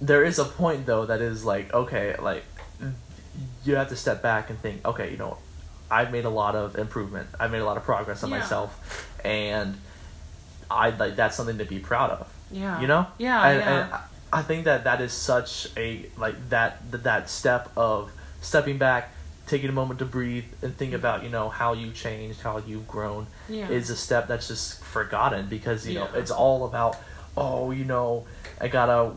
There 0.00 0.24
is 0.24 0.38
a 0.38 0.44
point 0.44 0.86
though 0.86 1.06
that 1.06 1.20
is 1.20 1.44
like 1.44 1.74
okay, 1.74 2.14
like 2.22 2.44
you 3.64 3.74
have 3.76 3.88
to 3.88 3.96
step 3.96 4.22
back 4.22 4.48
and 4.48 4.58
think, 4.60 4.84
okay, 4.86 5.10
you 5.10 5.16
know, 5.18 5.36
I've 5.90 6.12
made 6.12 6.24
a 6.24 6.30
lot 6.30 6.54
of 6.54 6.76
improvement. 6.78 7.28
I've 7.38 7.50
made 7.50 7.60
a 7.60 7.64
lot 7.64 7.76
of 7.76 7.84
progress 7.84 8.22
on 8.22 8.30
Yeah. 8.30 8.38
myself, 8.38 9.08
and 9.24 9.76
I 10.70 10.90
like 10.90 11.16
that's 11.16 11.36
something 11.36 11.58
to 11.58 11.64
be 11.64 11.78
proud 11.80 12.10
of 12.10 12.32
Yeah. 12.50 12.80
you 12.80 12.86
know 12.86 13.06
Yeah, 13.18 13.44
and, 13.46 13.60
yeah. 13.60 13.82
and 13.84 13.94
I- 14.32 14.42
think 14.42 14.64
that 14.66 14.84
that 14.84 15.00
is 15.00 15.12
such 15.12 15.68
a 15.76 16.06
like 16.16 16.36
that 16.50 16.90
that, 16.92 17.02
that 17.02 17.28
step 17.30 17.70
of 17.76 18.12
stepping 18.40 18.78
back 18.78 19.10
taking 19.48 19.68
a 19.68 19.72
moment 19.72 19.98
to 19.98 20.04
breathe 20.04 20.44
and 20.62 20.76
think 20.76 20.94
about 20.94 21.24
you 21.24 21.28
know 21.28 21.48
how 21.48 21.72
you 21.72 21.90
changed 21.90 22.40
how 22.42 22.58
you've 22.58 22.86
grown 22.86 23.26
Yeah. 23.48 23.68
is 23.68 23.90
a 23.90 23.96
step 23.96 24.28
that's 24.28 24.46
just 24.46 24.80
forgotten 24.84 25.46
because 25.46 25.88
you 25.88 25.94
know 25.98 26.08
it's 26.14 26.30
all 26.30 26.64
about 26.64 26.96
oh 27.36 27.72
you 27.72 27.84
know 27.84 28.26
i 28.60 28.68
gotta 28.68 29.10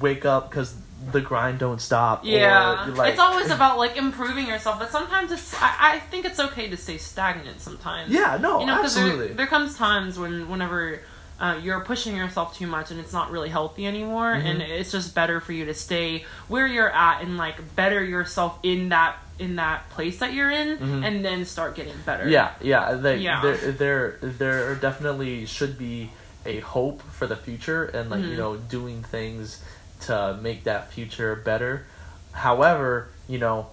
wake 0.00 0.24
up 0.24 0.48
because 0.50 0.74
the 1.12 1.20
grind 1.20 1.58
don't 1.58 1.80
stop 1.80 2.24
Yeah, 2.24 2.86
or, 2.88 2.92
like, 2.92 3.10
it's 3.12 3.20
always 3.20 3.50
about 3.50 3.78
like 3.78 3.96
improving 3.96 4.46
yourself, 4.46 4.78
but 4.78 4.90
sometimes 4.90 5.30
it's. 5.32 5.54
I, 5.60 5.74
I 5.94 5.98
think 5.98 6.24
it's 6.24 6.40
okay 6.40 6.68
to 6.70 6.76
stay 6.76 6.98
stagnant 6.98 7.60
sometimes. 7.60 8.10
yeah 8.10 8.38
no 8.40 8.60
you 8.60 8.66
know, 8.66 8.80
absolutely 8.82 9.26
There, 9.28 9.36
there 9.36 9.46
comes 9.46 9.76
times 9.76 10.18
when 10.18 10.48
whenever 10.48 11.00
uh, 11.40 11.58
you're 11.62 11.80
pushing 11.80 12.16
yourself 12.16 12.56
too 12.56 12.66
much 12.66 12.90
and 12.92 13.00
it's 13.00 13.12
not 13.12 13.30
really 13.30 13.48
healthy 13.48 13.86
anymore, 13.86 14.32
and 14.32 14.60
Mhm. 14.60 14.68
it's 14.68 14.92
just 14.92 15.14
better 15.14 15.40
for 15.40 15.52
you 15.52 15.64
to 15.66 15.74
stay 15.74 16.24
where 16.48 16.66
you're 16.66 16.90
at 16.90 17.22
and 17.22 17.36
like 17.36 17.74
better 17.76 18.02
yourself 18.02 18.58
in 18.62 18.90
that 18.90 19.16
in 19.40 19.56
that 19.56 19.90
place 19.90 20.18
that 20.20 20.32
you're 20.32 20.50
in, 20.50 20.78
Mhm. 20.78 21.04
and 21.04 21.24
then 21.24 21.44
start 21.44 21.74
getting 21.74 21.96
better. 22.06 22.28
Yeah, 22.28 22.52
yeah. 22.60 22.94
They, 22.94 23.16
Yeah. 23.16 23.42
There, 23.42 23.56
there, 23.72 24.18
there 24.22 24.74
definitely 24.76 25.44
should 25.46 25.76
be 25.76 26.10
a 26.46 26.60
hope 26.60 27.02
for 27.10 27.26
the 27.26 27.34
future, 27.36 27.84
and 27.84 28.10
like 28.10 28.22
you 28.22 28.34
Mhm. 28.34 28.38
know, 28.38 28.56
doing 28.56 29.02
things 29.02 29.60
to 30.06 30.38
make 30.42 30.64
that 30.64 30.92
future 30.92 31.34
better. 31.36 31.86
However, 32.32 33.08
you 33.28 33.38
know, 33.38 33.68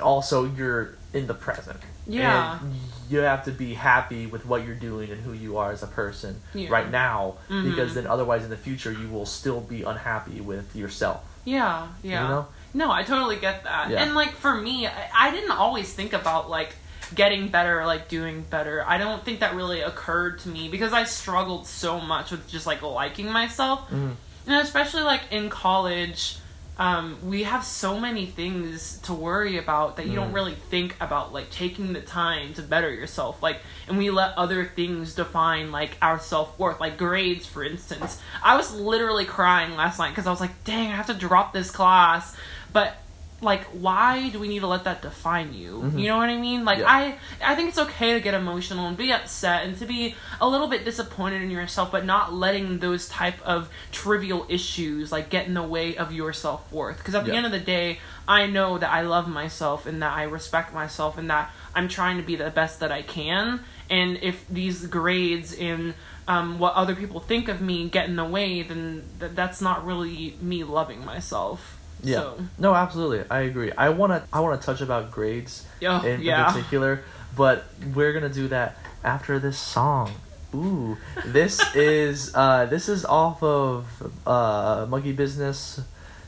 also 0.00 0.44
you're 0.44 0.94
in 1.12 1.26
the 1.26 1.34
present. 1.34 1.78
Yeah. 2.06 2.58
And 2.60 2.74
you 3.08 3.18
have 3.18 3.44
to 3.44 3.50
be 3.52 3.74
happy 3.74 4.26
with 4.26 4.46
what 4.46 4.64
you're 4.64 4.74
doing 4.74 5.10
and 5.10 5.20
who 5.20 5.32
you 5.32 5.58
are 5.58 5.72
as 5.72 5.82
a 5.82 5.86
person 5.86 6.40
Yeah. 6.54 6.70
right 6.70 6.90
now 6.90 7.34
Mhm. 7.48 7.64
because 7.70 7.94
then 7.94 8.06
otherwise 8.06 8.44
in 8.44 8.50
the 8.50 8.56
future 8.56 8.92
you 8.92 9.08
will 9.08 9.26
still 9.26 9.60
be 9.60 9.82
unhappy 9.82 10.40
with 10.40 10.74
yourself. 10.74 11.22
Yeah, 11.44 11.88
yeah. 12.02 12.22
You 12.22 12.28
know? 12.28 12.46
No, 12.72 12.90
I 12.92 13.02
totally 13.02 13.36
get 13.36 13.64
that. 13.64 13.90
Yeah. 13.90 14.02
And 14.02 14.14
like 14.14 14.32
for 14.32 14.54
me, 14.54 14.86
I, 14.86 15.10
I 15.16 15.30
didn't 15.30 15.50
always 15.50 15.92
think 15.92 16.12
about 16.12 16.48
like 16.50 16.74
getting 17.14 17.48
better, 17.48 17.80
or, 17.80 17.86
like 17.86 18.08
doing 18.08 18.42
better. 18.42 18.84
I 18.86 18.96
don't 18.98 19.24
think 19.24 19.40
that 19.40 19.54
really 19.56 19.80
occurred 19.80 20.38
to 20.40 20.48
me 20.48 20.68
because 20.68 20.92
I 20.92 21.04
struggled 21.04 21.66
so 21.66 22.00
much 22.00 22.30
with 22.30 22.48
just 22.48 22.66
like 22.66 22.82
liking 22.82 23.30
myself. 23.32 23.90
Mhm. 23.90 24.14
And 24.50 24.60
especially 24.60 25.02
like 25.02 25.22
in 25.30 25.48
college, 25.48 26.36
um, 26.76 27.18
we 27.22 27.44
have 27.44 27.64
so 27.64 28.00
many 28.00 28.26
things 28.26 28.98
to 29.04 29.12
worry 29.12 29.58
about 29.58 29.96
that 29.96 30.06
you 30.06 30.16
don't 30.16 30.32
Mm. 30.32 30.34
really 30.34 30.54
think 30.54 30.96
about 31.00 31.32
like 31.32 31.50
taking 31.50 31.92
the 31.92 32.00
time 32.00 32.52
to 32.54 32.62
better 32.62 32.90
yourself. 32.92 33.40
Like 33.44 33.60
and 33.86 33.96
we 33.96 34.10
let 34.10 34.36
other 34.36 34.64
things 34.64 35.14
define 35.14 35.70
like 35.70 35.96
our 36.02 36.18
self-worth, 36.18 36.80
like 36.80 36.96
grades 36.98 37.46
for 37.46 37.62
instance. 37.62 38.20
I 38.42 38.56
was 38.56 38.74
literally 38.74 39.24
crying 39.24 39.76
last 39.76 40.00
night 40.00 40.08
because 40.10 40.26
I 40.26 40.30
was 40.30 40.40
like, 40.40 40.64
dang, 40.64 40.88
I 40.90 40.96
have 40.96 41.06
to 41.06 41.14
drop 41.14 41.52
this 41.52 41.70
class. 41.70 42.34
But 42.72 42.96
like 43.42 43.64
why 43.68 44.28
do 44.28 44.38
we 44.38 44.48
need 44.48 44.60
to 44.60 44.66
let 44.66 44.84
that 44.84 45.00
define 45.02 45.54
you? 45.54 45.80
Mhm. 45.84 45.98
you 46.00 46.08
know 46.08 46.18
what 46.18 46.28
i 46.28 46.36
mean? 46.36 46.64
Like 46.64 46.80
Yeah. 46.80 46.92
i 46.92 47.18
i 47.42 47.54
think 47.54 47.68
it's 47.70 47.78
okay 47.78 48.12
to 48.14 48.20
get 48.20 48.34
emotional 48.34 48.86
and 48.86 48.96
be 48.96 49.12
upset 49.12 49.64
and 49.64 49.78
to 49.78 49.86
be 49.86 50.14
a 50.40 50.48
little 50.48 50.68
bit 50.68 50.84
disappointed 50.84 51.40
in 51.42 51.50
yourself 51.50 51.90
but 51.90 52.04
not 52.04 52.32
letting 52.34 52.78
those 52.80 53.08
type 53.08 53.40
of 53.42 53.68
trivial 53.92 54.44
issues 54.48 55.10
like 55.10 55.30
get 55.30 55.46
in 55.46 55.54
the 55.54 55.62
way 55.62 55.96
of 55.96 56.12
your 56.12 56.32
self-worth. 56.32 56.98
Because 56.98 57.14
at 57.14 57.24
the 57.24 57.32
end 57.34 57.46
of 57.46 57.52
the 57.52 57.60
day 57.60 57.98
i 58.28 58.46
know 58.46 58.76
that 58.78 58.90
i 58.90 59.00
love 59.00 59.26
myself 59.28 59.86
and 59.86 60.02
that 60.02 60.12
i 60.12 60.22
respect 60.24 60.72
myself 60.74 61.16
and 61.18 61.30
that 61.30 61.50
i'm 61.74 61.88
trying 61.88 62.16
to 62.18 62.22
be 62.22 62.36
the 62.36 62.50
best 62.50 62.80
that 62.80 62.92
i 62.92 63.02
can. 63.02 63.60
And 63.88 64.18
if 64.22 64.46
these 64.48 64.86
grades 64.86 65.52
and 65.52 65.94
um, 66.28 66.60
what 66.60 66.74
other 66.74 66.94
people 66.94 67.18
think 67.18 67.48
of 67.48 67.60
me 67.60 67.88
get 67.88 68.08
in 68.08 68.14
the 68.16 68.24
way 68.24 68.62
then 68.62 69.02
th- 69.18 69.32
that's 69.34 69.60
not 69.60 69.84
really 69.84 70.36
me 70.40 70.62
loving 70.62 71.04
myself 71.04 71.79
Yeah. 72.02 72.20
so 72.20 72.38
No, 72.58 72.74
absolutely. 72.74 73.24
I 73.30 73.40
agree. 73.40 73.72
I 73.72 73.90
want 73.90 74.12
to 74.12 74.22
I 74.32 74.40
want 74.40 74.60
to 74.60 74.64
touch 74.66 74.80
about 74.80 75.10
grades 75.10 75.66
Oh, 75.82 76.00
in, 76.02 76.20
in 76.20 76.22
yeah. 76.22 76.50
particular, 76.52 77.02
but 77.36 77.64
we're 77.94 78.12
going 78.12 78.28
to 78.28 78.34
do 78.34 78.48
that 78.48 78.76
after 79.04 79.38
this 79.38 79.58
song. 79.58 80.12
Ooh. 80.54 80.96
This 81.26 81.60
is 81.74 82.34
uh 82.34 82.66
this 82.66 82.88
is 82.88 83.04
off 83.04 83.42
of 83.42 83.86
uh 84.26 84.86
Monkey 84.88 85.12
Business 85.12 85.80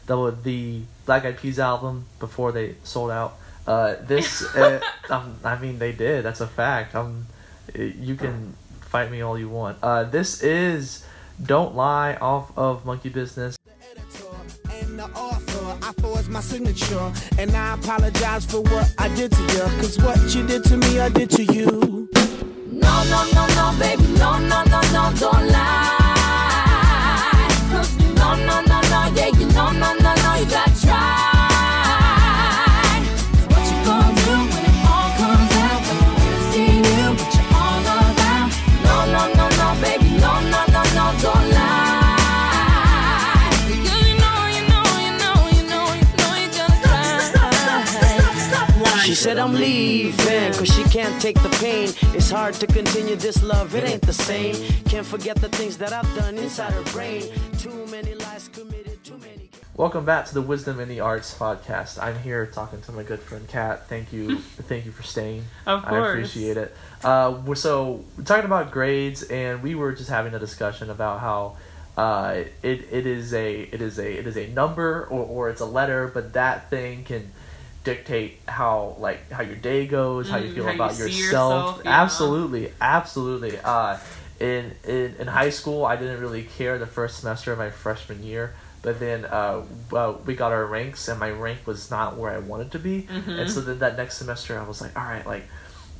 the 0.06 0.30
the 0.42 0.82
Black 1.06 1.24
Eyed 1.24 1.38
Peas 1.38 1.58
album 1.58 2.06
before 2.20 2.52
they 2.52 2.74
sold 2.84 3.10
out. 3.10 3.38
Uh 3.66 3.94
this 4.02 4.42
uh, 4.56 4.80
um, 5.10 5.36
I 5.44 5.58
mean 5.58 5.78
they 5.78 5.92
did. 5.92 6.24
That's 6.24 6.40
a 6.40 6.46
fact. 6.46 6.94
Um 6.94 7.26
you 7.74 8.14
can 8.16 8.54
fight 8.80 9.10
me 9.10 9.22
all 9.22 9.38
you 9.38 9.48
want. 9.48 9.78
Uh 9.82 10.04
this 10.04 10.42
is 10.42 11.04
Don't 11.42 11.74
Lie 11.74 12.14
off 12.20 12.56
of 12.58 12.84
Monkey 12.84 13.08
Business. 13.08 13.56
My 16.32 16.40
signature, 16.40 17.12
and 17.38 17.54
I 17.54 17.74
apologize 17.74 18.46
for 18.46 18.62
what 18.62 18.92
I 18.96 19.08
did 19.14 19.32
to 19.32 19.42
you. 19.42 19.64
Cause 19.80 19.98
what 19.98 20.18
you 20.34 20.46
did 20.46 20.64
to 20.64 20.76
me, 20.78 20.98
I 20.98 21.10
did 21.10 21.28
to 21.30 21.44
you. 21.44 22.08
No, 22.70 23.04
no, 23.12 23.20
no, 23.34 23.46
no, 23.58 23.76
baby, 23.78 24.06
no, 24.18 24.38
no, 24.38 24.64
no, 24.64 24.80
no, 24.96 25.12
don't 25.20 25.48
lie. 25.48 25.98
No, 28.16 28.34
no, 28.34 28.60
no, 28.62 28.80
no, 28.80 29.12
yeah, 29.14 29.26
you 29.26 29.46
no, 29.48 29.72
no, 29.72 29.92
no, 29.94 30.14
no, 30.14 30.34
you 30.36 30.46
gotta 30.46 30.71
I'm 49.42 49.54
leaving, 49.54 50.52
cause 50.52 50.72
she 50.72 50.84
can't 50.84 51.20
take 51.20 51.34
the 51.42 51.48
pain. 51.60 51.88
It's 52.14 52.30
hard 52.30 52.54
to 52.54 52.66
continue 52.68 53.16
this 53.16 53.42
love, 53.42 53.74
it 53.74 53.82
ain't 53.82 54.02
the 54.02 54.12
same. 54.12 54.54
Can't 54.84 55.04
forget 55.04 55.34
the 55.34 55.48
things 55.48 55.76
that 55.78 55.92
I've 55.92 56.14
done 56.14 56.38
inside 56.38 56.72
her 56.72 56.84
brain. 56.92 57.24
Too 57.58 57.84
many 57.86 58.14
lies 58.14 58.46
committed, 58.46 59.02
too 59.02 59.18
many. 59.18 59.50
Welcome 59.74 60.04
back 60.04 60.26
to 60.26 60.34
the 60.34 60.42
Wisdom 60.42 60.78
in 60.78 60.88
the 60.88 61.00
Arts 61.00 61.36
podcast. 61.36 62.00
I'm 62.00 62.20
here 62.20 62.46
talking 62.46 62.82
to 62.82 62.92
my 62.92 63.02
good 63.02 63.18
friend 63.18 63.48
Kat. 63.48 63.88
Thank 63.88 64.12
you, 64.12 64.38
thank 64.68 64.86
you 64.86 64.92
for 64.92 65.02
staying. 65.02 65.44
Of 65.66 65.86
course, 65.86 65.92
I 65.92 66.10
appreciate 66.10 66.56
it. 66.56 66.76
Uh, 67.02 67.40
we're, 67.44 67.56
so 67.56 68.04
we're 68.16 68.22
talking 68.22 68.44
about 68.44 68.70
grades, 68.70 69.24
and 69.24 69.60
we 69.60 69.74
were 69.74 69.90
just 69.90 70.08
having 70.08 70.34
a 70.34 70.38
discussion 70.38 70.88
about 70.88 71.18
how 71.18 71.56
uh, 71.96 72.44
it 72.62 72.86
it 72.92 73.06
is 73.06 73.34
a 73.34 73.62
it 73.62 73.82
is 73.82 73.98
a 73.98 74.20
it 74.20 74.28
is 74.28 74.36
a 74.36 74.46
number 74.46 75.08
or, 75.10 75.24
or 75.24 75.50
it's 75.50 75.60
a 75.60 75.66
letter, 75.66 76.06
but 76.06 76.34
that 76.34 76.70
thing 76.70 77.02
can 77.02 77.32
dictate 77.84 78.38
how 78.46 78.96
like 78.98 79.30
how 79.30 79.42
your 79.42 79.56
day 79.56 79.86
goes, 79.86 80.28
how 80.28 80.36
you 80.38 80.48
Mm, 80.50 80.54
feel 80.54 80.64
how 80.66 80.74
about 80.74 80.92
see 80.94 81.02
yourself. 81.02 81.66
yourself, 81.76 81.82
yeah. 81.84 82.02
Absolutely, 82.02 82.72
absolutely. 82.80 83.58
Uh, 83.58 83.98
in, 84.40 84.72
in 84.84 85.14
in 85.18 85.26
high 85.28 85.50
school, 85.50 85.84
I 85.84 85.96
didn't 85.96 86.20
really 86.20 86.42
care 86.44 86.78
the 86.78 86.86
first 86.86 87.18
semester 87.20 87.52
of 87.52 87.58
my 87.58 87.70
freshman 87.70 88.22
year. 88.22 88.54
But 88.82 88.98
then 88.98 89.24
uh, 89.24 89.62
well, 89.90 90.20
we 90.26 90.34
got 90.34 90.50
our 90.52 90.66
ranks, 90.66 91.06
and 91.08 91.20
my 91.20 91.30
rank 91.30 91.60
was 91.66 91.90
not 91.90 92.16
where 92.16 92.30
I 92.32 92.38
wanted 92.38 92.72
to 92.72 92.78
be. 92.80 93.02
Mhm. 93.10 93.38
And 93.38 93.50
so 93.50 93.60
then 93.60 93.78
that 93.78 93.96
next 93.96 94.16
semester, 94.18 94.58
I 94.58 94.64
was 94.66 94.80
like, 94.80 94.96
all 94.98 95.04
right, 95.04 95.24
like, 95.24 95.44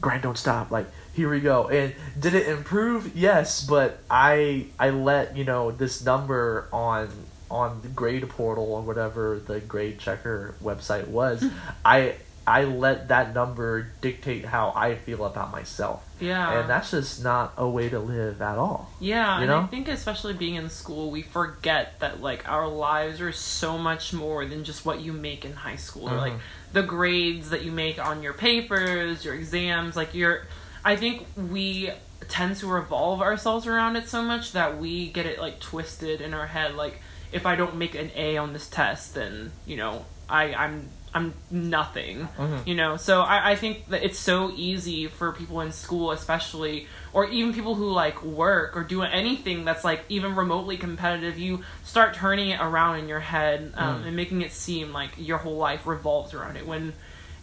grind 0.01 0.23
don't 0.25 0.37
stop. 0.39 0.73
Like, 0.73 0.87
here 1.13 1.31
we 1.31 1.39
go. 1.41 1.69
And 1.69 1.95
did 2.19 2.35
it 2.35 2.49
improve? 2.49 3.15
Yes, 3.17 3.65
but 3.65 4.01
I 4.11 4.67
I 4.81 4.91
let 4.91 5.37
you 5.37 5.45
know 5.45 5.71
this 5.71 6.05
number 6.05 6.67
on 6.73 7.09
on 7.53 7.83
the 7.83 7.89
grade 7.89 8.29
portal 8.29 8.73
or 8.73 8.83
whatever 8.83 9.41
the 9.47 9.61
grade 9.61 9.99
checker 9.99 10.55
website 10.63 11.09
was. 11.09 11.41
Hmm. 11.41 11.49
I 11.85 12.15
I 12.47 12.65
let 12.65 13.09
that 13.09 13.35
number 13.35 13.89
dictate 14.01 14.45
how 14.45 14.73
I 14.75 14.97
feel 14.97 15.25
about 15.25 15.53
myself. 15.53 16.05
Yeah. 16.19 16.61
And 16.61 16.69
that's 16.69 16.91
just 16.91 17.23
not 17.23 17.53
a 17.57 17.69
way 17.69 17.89
to 17.89 18.01
live 18.01 18.43
at 18.43 18.59
all. 18.59 18.91
Yeah, 18.99 19.37
You 19.37 19.43
and 19.45 19.53
I 19.53 19.67
think 19.67 19.87
especially 19.87 20.35
being 20.35 20.57
in 20.57 20.69
school, 20.69 21.11
we 21.11 21.23
forget 21.23 22.01
that 22.01 22.21
like 22.21 22.49
our 22.49 22.67
lives 22.67 23.21
are 23.21 23.33
so 23.33 23.79
much 23.79 24.13
more 24.13 24.45
than 24.45 24.65
just 24.65 24.85
what 24.85 25.01
you 25.01 25.13
make 25.13 25.45
in 25.45 25.53
high 25.53 25.77
school. 25.77 26.09
Or, 26.09 26.17
like 26.17 26.33
mm-hmm. 26.33 26.73
the 26.73 26.83
grades 26.83 27.51
that 27.51 27.65
you 27.65 27.71
make 27.71 28.05
on 28.05 28.23
your 28.23 28.33
papers, 28.33 29.25
your 29.25 29.35
exams, 29.35 29.95
like 29.95 30.13
your 30.15 30.47
I 30.85 30.97
think 30.97 31.27
we 31.37 31.93
tend 32.29 32.57
to 32.57 32.67
revolve 32.67 33.21
ourselves 33.21 33.67
around 33.67 33.97
it 33.97 34.09
so 34.09 34.23
much 34.23 34.53
that 34.53 34.79
we 34.79 35.09
get 35.09 35.27
it 35.27 35.39
like 35.39 35.61
twisted 35.61 36.21
in 36.21 36.35
our 36.35 36.47
head 36.47 36.75
like 36.75 37.01
if 37.33 37.47
I 37.47 37.57
don't 37.57 37.77
make 37.77 37.95
an 37.95 38.11
A 38.15 38.37
on 38.37 38.53
this 38.53 38.69
test 38.69 39.15
then, 39.15 39.53
you 39.67 39.77
know, 39.77 40.05
I 40.29 40.55
I'm 40.55 40.89
I'm 41.15 41.35
nothing. 41.51 42.27
Mhm. 42.39 42.67
You 42.67 42.75
know, 42.75 42.97
so 42.97 43.21
I, 43.21 43.51
I 43.51 43.57
think 43.57 43.89
that 43.91 44.03
it's 44.03 44.19
so 44.19 44.51
easy 44.57 45.09
for 45.09 45.33
people 45.33 45.61
in 45.61 45.71
school, 45.71 46.11
especially, 46.11 46.87
or 47.13 47.27
even 47.27 47.53
people 47.53 47.75
who 47.75 47.91
like 47.91 48.23
work 48.23 48.75
or 48.77 48.83
do 48.83 49.03
anything 49.03 49.67
that's 49.67 49.85
like 49.85 50.05
even 50.09 50.35
remotely 50.35 50.79
competitive. 50.79 51.39
You 51.39 51.65
start 51.85 52.15
turning 52.15 52.49
it 52.51 52.61
around 52.63 53.01
in 53.01 53.09
your 53.09 53.21
head 53.21 53.73
um, 53.77 54.03
Mm. 54.03 54.07
and 54.07 54.17
making 54.17 54.41
it 54.41 54.53
seem 54.53 54.93
like 54.95 55.11
your 55.19 55.37
whole 55.39 55.57
life 55.59 55.87
revolves 55.87 56.33
around 56.33 56.57
it. 56.57 56.67
When 56.67 56.95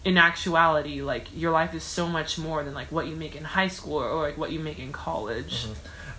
in 0.04 0.18
actuality, 0.18 1.02
like 1.04 1.28
your 1.36 1.52
life 1.52 1.76
is 1.76 1.84
so 1.84 2.08
much 2.08 2.40
more 2.40 2.64
than 2.64 2.74
like 2.74 2.92
what 2.92 3.06
you 3.06 3.16
make 3.16 3.36
in 3.36 3.44
high 3.44 3.68
school 3.68 3.98
or, 3.98 4.10
or 4.10 4.24
like 4.24 4.38
what 4.38 4.52
you 4.52 4.60
make 4.60 4.80
in 4.80 4.92
college. 4.92 5.68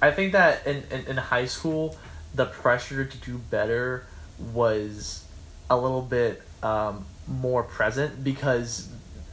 I 0.02 0.12
think 0.12 0.32
that 0.32 0.66
in, 0.66 0.84
in, 0.90 1.06
in 1.06 1.16
high 1.16 1.46
school, 1.46 1.96
the 2.34 2.46
pressure 2.46 3.04
to 3.04 3.16
do 3.18 3.38
better 3.38 4.04
was 4.52 5.24
a 5.68 5.76
little 5.76 6.02
bit 6.02 6.42
um, 6.62 7.04
more 7.26 7.62
present 7.62 8.22
because 8.24 8.88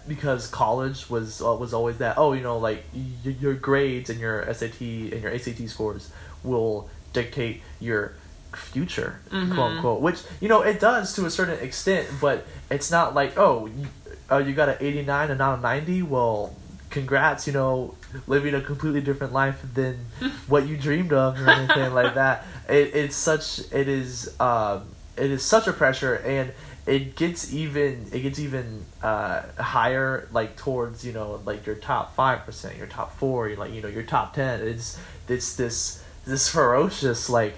because 0.07 0.47
college 0.47 1.09
was 1.09 1.41
uh, 1.41 1.53
was 1.53 1.73
always 1.73 1.97
that 1.97 2.17
oh 2.17 2.33
you 2.33 2.41
know 2.41 2.57
like 2.57 2.83
y- 2.93 3.35
your 3.39 3.53
grades 3.53 4.09
and 4.09 4.19
your 4.19 4.51
SAT 4.53 4.79
and 4.81 5.21
your 5.21 5.31
ACT 5.33 5.67
scores 5.69 6.09
will 6.43 6.89
dictate 7.13 7.61
your 7.79 8.13
future 8.53 9.19
quote 9.29 9.71
unquote 9.73 10.01
which 10.01 10.21
you 10.39 10.47
know 10.47 10.61
it 10.61 10.79
does 10.79 11.13
to 11.13 11.25
a 11.25 11.29
certain 11.29 11.59
extent 11.63 12.07
but 12.21 12.45
it's 12.71 12.89
not 12.89 13.13
like 13.13 13.37
oh 13.37 13.65
you, 13.67 13.87
oh 14.29 14.37
you 14.37 14.53
got 14.53 14.69
an 14.69 14.77
89 14.79 15.29
and 15.29 15.37
not 15.37 15.59
a 15.59 15.61
90 15.61 16.01
well 16.03 16.55
congrats 16.89 17.45
you 17.45 17.53
know 17.53 17.93
living 18.25 18.53
a 18.53 18.61
completely 18.61 19.01
different 19.01 19.33
life 19.33 19.61
than 19.73 19.95
what 20.47 20.67
you 20.67 20.77
dreamed 20.77 21.13
of 21.13 21.39
or 21.39 21.49
anything 21.49 21.93
like 21.93 22.13
that 22.15 22.45
it, 22.69 22.95
it's 22.95 23.15
such 23.15 23.59
it 23.71 23.87
is 23.87 24.39
um 24.39 24.87
it 25.17 25.31
is 25.31 25.43
such 25.43 25.67
a 25.67 25.73
pressure 25.73 26.15
and 26.15 26.51
it 26.85 27.15
gets 27.15 27.53
even 27.53 28.05
it 28.13 28.21
gets 28.21 28.39
even 28.39 28.85
uh 29.03 29.41
higher 29.61 30.27
like 30.31 30.55
towards 30.55 31.05
you 31.05 31.11
know 31.11 31.41
like 31.45 31.65
your 31.65 31.75
top 31.75 32.15
five 32.15 32.45
percent 32.45 32.77
your 32.77 32.87
top 32.87 33.15
four 33.17 33.49
like 33.55 33.73
you 33.73 33.81
know 33.81 33.89
your 33.89 34.03
top 34.03 34.33
ten 34.33 34.61
it's 34.61 34.97
it's 35.27 35.55
this 35.55 36.03
this 36.25 36.49
ferocious 36.49 37.29
like 37.29 37.55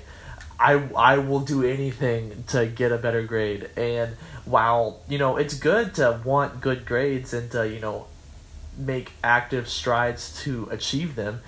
I 0.60 0.74
I 0.96 1.18
will 1.20 1.40
do 1.40 1.64
anything 1.64 2.44
to 2.48 2.66
get 2.66 2.92
a 2.92 2.98
better 2.98 3.24
grade. 3.24 3.70
And 3.78 4.16
while 4.46 5.00
you 5.08 5.18
know 5.18 5.38
it's 5.38 5.54
good 5.54 5.96
to 5.96 6.20
want 6.26 6.60
good 6.60 6.86
grades 6.86 7.34
and 7.34 7.50
to 7.52 7.68
you 7.68 7.80
know 7.80 8.08
make 8.80 9.12
active 9.24 9.68
strides 9.68 10.42
to 10.44 10.68
achieve 10.72 11.16
them, 11.16 11.42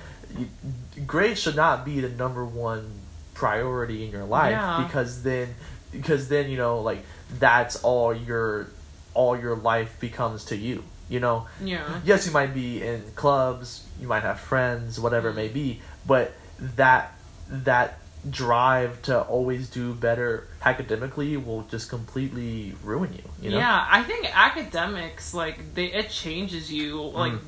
grades 1.08 1.40
should 1.40 1.56
not 1.56 1.86
be 1.86 2.00
the 2.02 2.10
number 2.10 2.46
one 2.46 2.92
priority 3.34 4.06
in 4.06 4.12
your 4.12 4.26
life 4.26 4.52
Yeah. 4.52 4.84
because 4.86 5.24
then 5.24 5.56
because 5.92 6.30
then 6.30 6.50
you 6.50 6.58
know 6.58 6.80
like 6.82 7.04
that's 7.40 7.84
all 7.84 8.14
your 8.14 8.68
all 9.14 9.38
your 9.38 9.56
life 9.56 10.00
becomes 10.00 10.46
to 10.46 10.56
you. 10.56 10.84
You 11.10 11.20
know, 11.20 11.48
Yeah. 11.62 12.00
yes, 12.06 12.26
you 12.26 12.32
might 12.32 12.54
be 12.54 12.82
in 12.82 13.04
clubs, 13.16 13.84
you 14.00 14.08
might 14.08 14.24
have 14.24 14.40
friends, 14.40 14.98
whatever 15.00 15.30
it 15.30 15.34
may 15.34 15.48
mm-hmm. 15.48 15.54
be, 15.54 15.82
but 16.06 16.34
that 16.60 17.14
that 17.50 18.00
drive 18.30 19.02
to 19.04 19.20
always 19.22 19.70
do 19.70 19.94
better 19.94 20.48
academically 20.64 21.38
will 21.38 21.64
just 21.64 21.90
completely 21.90 22.74
ruin 22.84 23.12
you. 23.14 23.24
You 23.42 23.50
know? 23.52 23.58
Yeah, 23.58 23.88
I 23.90 24.04
think 24.04 24.28
academics 24.38 25.34
like 25.34 25.74
they 25.74 25.86
it 25.92 26.10
changes 26.10 26.72
you 26.72 27.02
like 27.02 27.34
Mm. 27.34 27.40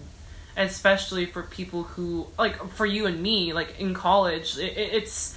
especially 0.57 1.25
for 1.25 1.43
people 1.43 1.83
who 1.83 2.27
like 2.37 2.55
for 2.73 2.85
you 2.85 3.05
and 3.05 3.21
me 3.21 3.53
like 3.53 3.79
in 3.79 3.93
college 3.93 4.57
it, 4.57 4.77
it- 4.77 4.93
it's 4.93 5.35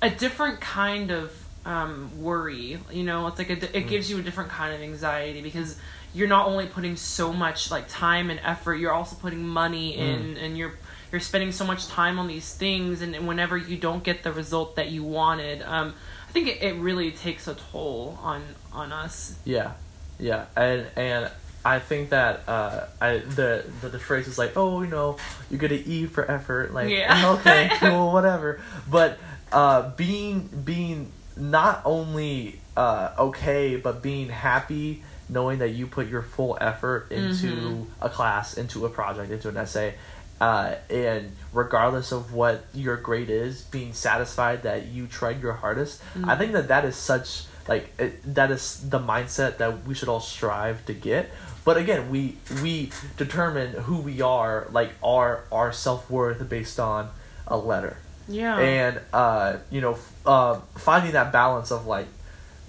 a 0.00 0.10
different 0.10 0.60
kind 0.60 1.10
of 1.10 1.32
um, 1.64 2.10
worry 2.20 2.78
you 2.90 3.04
know 3.04 3.26
it's 3.28 3.38
like 3.38 3.50
a, 3.50 3.56
Mm. 3.56 3.74
it 3.74 3.88
gives 3.88 4.10
you 4.10 4.18
a 4.18 4.22
different 4.22 4.50
kind 4.50 4.74
of 4.74 4.80
anxiety 4.80 5.40
because 5.42 5.76
you're 6.14 6.28
not 6.28 6.46
only 6.46 6.66
putting 6.66 6.96
so 6.96 7.32
much 7.32 7.70
like 7.70 7.88
time 7.88 8.30
and 8.30 8.40
effort 8.44 8.74
you're 8.74 8.92
also 8.92 9.14
putting 9.16 9.46
money 9.46 9.96
in 9.96 10.34
Mm. 10.34 10.42
and 10.44 10.58
you're 10.58 10.74
you're 11.12 11.20
spending 11.20 11.52
so 11.52 11.64
much 11.64 11.86
time 11.88 12.18
on 12.18 12.26
these 12.26 12.52
things 12.54 13.02
and 13.02 13.28
whenever 13.28 13.56
you 13.56 13.76
don't 13.76 14.02
get 14.02 14.22
the 14.22 14.32
result 14.32 14.76
that 14.76 14.90
you 14.90 15.04
wanted 15.04 15.62
um, 15.62 15.94
i 16.28 16.32
think 16.32 16.48
it, 16.48 16.62
it 16.62 16.74
really 16.76 17.10
takes 17.12 17.46
a 17.46 17.54
toll 17.54 18.18
on 18.22 18.42
on 18.72 18.90
us 18.92 19.36
Yeah, 19.44 19.72
yeah, 20.18 20.46
and 20.56 20.86
and 20.96 21.30
I 21.64 21.78
think 21.78 22.10
that 22.10 22.48
uh, 22.48 22.86
I 23.00 23.18
the, 23.18 23.64
the 23.82 23.90
the 23.90 23.98
phrase 24.00 24.26
is 24.26 24.36
like, 24.36 24.56
oh, 24.56 24.82
you 24.82 24.88
know, 24.88 25.16
you 25.48 25.58
get 25.58 25.70
an 25.70 25.84
E 25.86 26.06
for 26.06 26.28
effort, 26.28 26.74
like, 26.74 26.90
Yeah. 26.90 27.34
okay, 27.38 27.70
cool, 27.78 28.12
whatever. 28.12 28.60
But 28.90 29.16
uh, 29.52 29.90
being 29.90 30.48
being 30.64 31.12
not 31.36 31.82
only 31.84 32.58
uh, 32.76 33.10
okay, 33.16 33.76
but 33.76 34.02
being 34.02 34.28
happy 34.28 35.04
knowing 35.28 35.60
that 35.60 35.68
you 35.68 35.86
put 35.86 36.08
your 36.08 36.22
full 36.22 36.58
effort 36.60 37.12
into 37.12 37.46
Mhm. 37.46 37.86
a 38.00 38.08
class, 38.08 38.54
into 38.54 38.84
a 38.84 38.90
project, 38.90 39.30
into 39.30 39.48
an 39.48 39.56
essay. 39.56 39.94
Uh, 40.42 40.74
and 40.90 41.30
regardless 41.52 42.10
of 42.10 42.34
what 42.34 42.64
your 42.74 42.96
grade 42.96 43.30
is, 43.30 43.62
being 43.62 43.92
satisfied 43.92 44.64
that 44.64 44.86
you 44.88 45.06
tried 45.06 45.40
your 45.40 45.52
hardest, 45.52 46.02
I 46.24 46.34
think 46.34 46.50
that 46.52 46.66
that 46.66 46.84
is 46.84 46.96
such 46.96 47.44
like 47.68 47.92
it, 47.96 48.34
that 48.34 48.50
is 48.50 48.90
the 48.90 48.98
mindset 48.98 49.58
that 49.58 49.86
we 49.86 49.94
should 49.94 50.08
all 50.08 50.18
strive 50.18 50.84
to 50.86 50.94
get. 50.94 51.30
But 51.64 51.76
again, 51.76 52.10
we 52.10 52.38
we 52.60 52.90
determine 53.16 53.70
who 53.86 53.98
we 54.00 54.20
are, 54.20 54.66
like 54.72 54.90
our 55.00 55.44
our 55.52 55.72
self 55.72 56.10
worth 56.10 56.42
based 56.48 56.80
on 56.80 57.10
a 57.46 57.56
letter, 57.56 57.98
yeah 58.26 58.58
and 58.58 59.00
uh, 59.12 59.58
you 59.70 59.80
know, 59.80 59.96
uh, 60.26 60.58
finding 60.74 61.12
that 61.12 61.30
balance 61.30 61.70
of 61.70 61.86
like, 61.86 62.08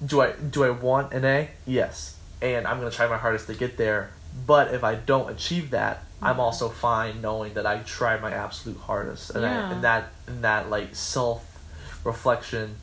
do 0.05 0.21
I 0.21 0.33
do 0.33 0.63
I 0.63 0.69
want 0.69 1.11
an 1.11 1.25
A? 1.25 1.49
Yes, 1.65 2.17
and 2.39 2.67
I'm 2.67 2.77
gonna 2.77 2.91
try 2.91 3.07
my 3.07 3.17
hardest 3.17 3.47
to 3.47 3.55
get 3.55 3.77
there. 3.77 4.11
But 4.45 4.73
if 4.75 4.83
I 4.83 4.93
don't 4.93 5.29
achieve 5.31 5.71
that, 5.71 6.03
I'm 6.23 6.39
also 6.39 6.69
fine 6.69 7.21
knowing 7.21 7.53
that 7.55 7.65
I 7.65 7.79
tried 7.79 8.21
my 8.21 8.31
absolute 8.31 8.77
hardest, 8.79 9.31
and, 9.31 9.45
I, 9.45 9.71
and 9.71 9.83
that 9.83 10.11
and 10.27 10.43
that 10.43 10.69
like 10.69 10.95
self 10.95 11.45
reflection 12.03 12.75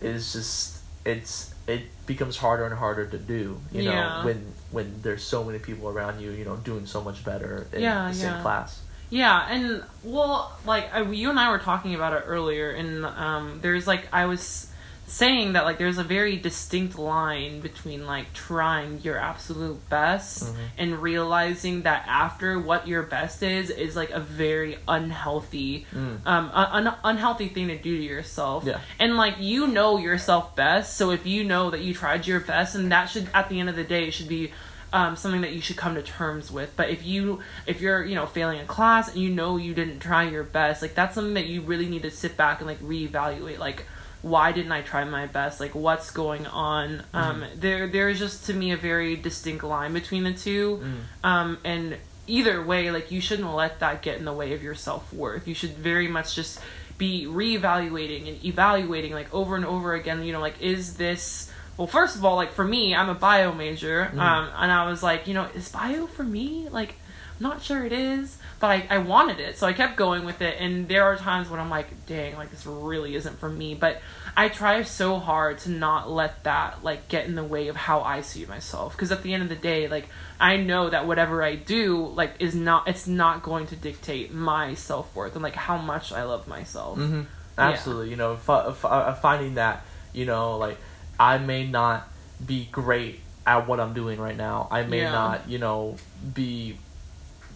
is 0.00 0.32
just 0.32 0.78
it's 1.04 1.54
it 1.66 1.82
becomes 2.06 2.36
harder 2.36 2.64
and 2.66 2.74
harder 2.74 3.06
to 3.06 3.18
do. 3.18 3.60
You 3.72 3.84
know 3.84 4.20
when 4.24 4.52
when 4.70 5.00
there's 5.02 5.22
so 5.22 5.44
many 5.44 5.58
people 5.58 5.88
around 5.88 6.20
you, 6.20 6.30
you 6.30 6.44
know, 6.44 6.56
doing 6.56 6.86
so 6.86 7.00
much 7.02 7.24
better 7.24 7.66
in 7.72 7.82
Yeah, 7.82 8.08
the 8.08 8.14
same 8.14 8.32
yeah. 8.32 8.42
class. 8.42 8.80
Yeah, 9.10 9.46
and 9.48 9.84
well, 10.02 10.52
like 10.66 10.92
I, 10.92 11.02
you 11.02 11.30
and 11.30 11.38
I 11.38 11.50
were 11.50 11.58
talking 11.60 11.94
about 11.94 12.12
it 12.14 12.24
earlier, 12.26 12.70
and 12.70 13.04
um, 13.06 13.58
there's 13.62 13.86
like 13.86 14.08
I 14.12 14.26
was 14.26 14.70
saying 15.06 15.52
that 15.52 15.64
like 15.64 15.76
there's 15.78 15.98
a 15.98 16.02
very 16.04 16.36
distinct 16.36 16.98
line 16.98 17.60
between 17.60 18.06
like 18.06 18.32
trying 18.32 19.00
your 19.02 19.18
absolute 19.18 19.78
best 19.90 20.44
Mhm. 20.44 20.56
and 20.78 21.02
realizing 21.02 21.82
that 21.82 22.04
after 22.08 22.58
what 22.58 22.88
your 22.88 23.02
best 23.02 23.42
is 23.42 23.68
is 23.70 23.94
like 23.96 24.10
a 24.10 24.20
very 24.20 24.78
unhealthy 24.88 25.86
Mm. 25.94 26.18
um 26.26 26.50
un- 26.54 26.94
unhealthy 27.04 27.48
thing 27.48 27.68
to 27.68 27.76
do 27.76 27.96
to 27.98 28.02
yourself 28.02 28.64
Yeah. 28.64 28.78
and 28.98 29.16
like 29.16 29.36
you 29.38 29.66
know 29.66 29.98
yourself 29.98 30.56
best 30.56 30.96
so 30.96 31.10
if 31.10 31.26
you 31.26 31.44
know 31.44 31.70
that 31.70 31.80
you 31.80 31.92
tried 31.94 32.26
your 32.26 32.40
best 32.40 32.74
and 32.74 32.90
that 32.90 33.06
should 33.10 33.28
at 33.34 33.48
the 33.48 33.60
end 33.60 33.68
of 33.68 33.76
the 33.76 33.84
day 33.84 34.10
should 34.10 34.28
be 34.28 34.52
um, 34.92 35.16
something 35.16 35.40
that 35.40 35.52
you 35.52 35.60
should 35.60 35.76
come 35.76 35.96
to 35.96 36.02
terms 36.02 36.52
with 36.52 36.70
but 36.76 36.88
if 36.88 37.04
you 37.04 37.40
if 37.66 37.80
you're 37.80 38.04
you 38.04 38.14
know 38.14 38.26
failing 38.26 38.60
a 38.60 38.64
class 38.64 39.08
and 39.12 39.18
you 39.20 39.28
know 39.28 39.56
you 39.56 39.74
didn't 39.74 39.98
try 39.98 40.22
your 40.22 40.44
best 40.44 40.82
like 40.82 40.94
that's 40.94 41.14
something 41.16 41.34
that 41.34 41.46
you 41.46 41.62
really 41.62 41.88
need 41.88 42.02
to 42.02 42.10
sit 42.12 42.36
back 42.36 42.60
and 42.60 42.68
like 42.68 42.80
reevaluate 42.80 43.58
like 43.58 43.86
why 44.24 44.52
didn't 44.52 44.72
I 44.72 44.80
try 44.80 45.04
my 45.04 45.26
best? 45.26 45.60
Like, 45.60 45.74
what's 45.74 46.10
going 46.10 46.46
on? 46.46 47.02
Um, 47.12 47.44
there, 47.56 47.86
there 47.86 48.08
is 48.08 48.18
just 48.18 48.46
to 48.46 48.54
me 48.54 48.72
a 48.72 48.76
very 48.76 49.16
distinct 49.16 49.62
line 49.62 49.92
between 49.92 50.24
the 50.24 50.32
two. 50.32 50.82
Um, 51.22 51.58
and 51.62 51.98
either 52.26 52.62
way, 52.62 52.90
like, 52.90 53.10
you 53.10 53.20
shouldn't 53.20 53.52
let 53.54 53.80
that 53.80 54.00
get 54.00 54.18
in 54.18 54.24
the 54.24 54.32
way 54.32 54.54
of 54.54 54.62
your 54.62 54.74
self 54.74 55.12
worth. 55.12 55.46
You 55.46 55.54
should 55.54 55.76
very 55.76 56.08
much 56.08 56.34
just 56.34 56.58
be 56.96 57.26
reevaluating 57.26 58.26
and 58.28 58.44
evaluating, 58.44 59.12
like, 59.12 59.32
over 59.34 59.56
and 59.56 59.64
over 59.66 59.92
again. 59.94 60.24
You 60.24 60.32
know, 60.32 60.40
like, 60.40 60.60
is 60.60 60.96
this. 60.96 61.52
Well, 61.76 61.86
first 61.86 62.16
of 62.16 62.24
all, 62.24 62.36
like, 62.36 62.52
for 62.52 62.64
me, 62.64 62.94
I'm 62.94 63.10
a 63.10 63.14
bio 63.14 63.52
major. 63.52 64.10
Um, 64.20 64.48
and 64.56 64.72
I 64.72 64.88
was 64.88 65.02
like, 65.02 65.26
you 65.26 65.34
know, 65.34 65.48
is 65.54 65.68
bio 65.68 66.06
for 66.06 66.24
me? 66.24 66.68
Like, 66.70 66.94
I'm 67.36 67.42
not 67.42 67.62
sure 67.62 67.84
it 67.84 67.92
is, 67.92 68.38
but 68.60 68.68
I, 68.70 68.86
I 68.90 68.98
wanted 68.98 69.40
it, 69.40 69.58
so 69.58 69.66
I 69.66 69.72
kept 69.72 69.96
going 69.96 70.24
with 70.24 70.40
it. 70.40 70.56
And 70.60 70.88
there 70.88 71.04
are 71.04 71.16
times 71.16 71.48
when 71.50 71.60
I'm 71.60 71.70
like, 71.70 72.06
dang, 72.06 72.36
like 72.36 72.50
this 72.50 72.64
really 72.66 73.14
isn't 73.14 73.38
for 73.38 73.48
me. 73.48 73.74
But 73.74 74.00
I 74.36 74.48
try 74.48 74.82
so 74.82 75.18
hard 75.18 75.58
to 75.60 75.70
not 75.70 76.10
let 76.10 76.44
that 76.44 76.82
like 76.82 77.08
get 77.08 77.26
in 77.26 77.34
the 77.34 77.44
way 77.44 77.68
of 77.68 77.76
how 77.76 78.00
I 78.00 78.22
see 78.22 78.46
myself. 78.46 78.92
Because 78.92 79.12
at 79.12 79.22
the 79.22 79.34
end 79.34 79.42
of 79.42 79.48
the 79.48 79.54
day, 79.56 79.88
like 79.88 80.08
I 80.40 80.56
know 80.56 80.90
that 80.90 81.06
whatever 81.06 81.42
I 81.42 81.56
do, 81.56 82.06
like 82.06 82.34
is 82.40 82.54
not, 82.54 82.88
it's 82.88 83.06
not 83.06 83.42
going 83.42 83.66
to 83.68 83.76
dictate 83.76 84.32
my 84.32 84.74
self 84.74 85.14
worth 85.14 85.34
and 85.34 85.42
like 85.42 85.54
how 85.56 85.76
much 85.76 86.12
I 86.12 86.22
love 86.24 86.48
myself. 86.48 86.96
hmm 86.98 87.22
Absolutely, 87.56 88.10
you 88.10 88.16
know, 88.16 88.34
fi- 88.36 88.72
fi- 88.72 88.88
uh, 88.88 89.14
finding 89.14 89.54
that, 89.54 89.84
you 90.12 90.26
know, 90.26 90.56
like 90.58 90.76
I 91.20 91.38
may 91.38 91.66
not 91.66 92.08
be 92.44 92.68
great 92.72 93.20
at 93.46 93.68
what 93.68 93.78
I'm 93.78 93.94
doing 93.94 94.18
right 94.18 94.36
now. 94.36 94.66
I 94.70 94.82
may 94.82 95.02
Yeah. 95.02 95.12
not, 95.12 95.48
you 95.48 95.58
know, 95.58 95.96
be 96.34 96.78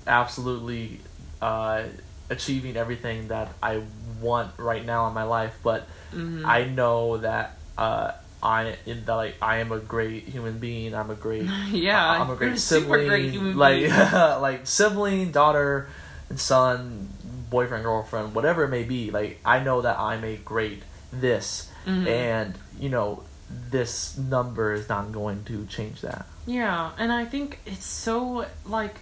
absolutely 0.08 1.00
uh, 1.40 1.84
achieving 2.30 2.76
everything 2.76 3.28
that 3.28 3.52
I 3.62 3.82
want 4.20 4.52
right 4.58 4.84
now 4.84 5.06
in 5.08 5.14
my 5.14 5.24
life, 5.24 5.56
but 5.62 5.86
Mhm. 6.12 6.44
I 6.44 6.64
know 6.64 7.18
that 7.18 7.56
uh, 7.76 8.12
I 8.42 8.76
in 8.86 9.04
that 9.04 9.14
like 9.14 9.34
I 9.42 9.58
am 9.58 9.70
a 9.72 9.78
great 9.78 10.24
human 10.24 10.58
being. 10.58 10.94
I'm 10.94 11.10
a 11.10 11.14
great 11.14 11.48
yeah, 11.70 12.10
I'm 12.10 12.30
a 12.30 12.36
great 12.36 12.58
sibling, 12.58 13.06
great 13.06 13.30
human 13.30 13.56
like 13.56 13.80
being. 13.80 13.90
like 14.40 14.66
sibling, 14.66 15.30
daughter, 15.32 15.88
and 16.30 16.40
son, 16.40 17.08
boyfriend, 17.50 17.84
girlfriend, 17.84 18.34
whatever 18.34 18.64
it 18.64 18.68
may 18.68 18.82
be. 18.84 19.10
Like 19.10 19.38
I 19.44 19.60
know 19.62 19.82
that 19.82 19.98
I'm 19.98 20.24
a 20.24 20.36
great 20.36 20.82
this, 21.12 21.70
Mhm. 21.86 22.06
and 22.06 22.58
you 22.80 22.88
know 22.88 23.22
this 23.70 24.16
number 24.18 24.72
is 24.74 24.88
not 24.88 25.12
going 25.12 25.44
to 25.44 25.64
change 25.66 26.00
that. 26.02 26.26
Yeah, 26.46 26.90
and 26.98 27.12
I 27.12 27.24
think 27.26 27.60
it's 27.66 27.86
so 27.86 28.46
like 28.66 28.96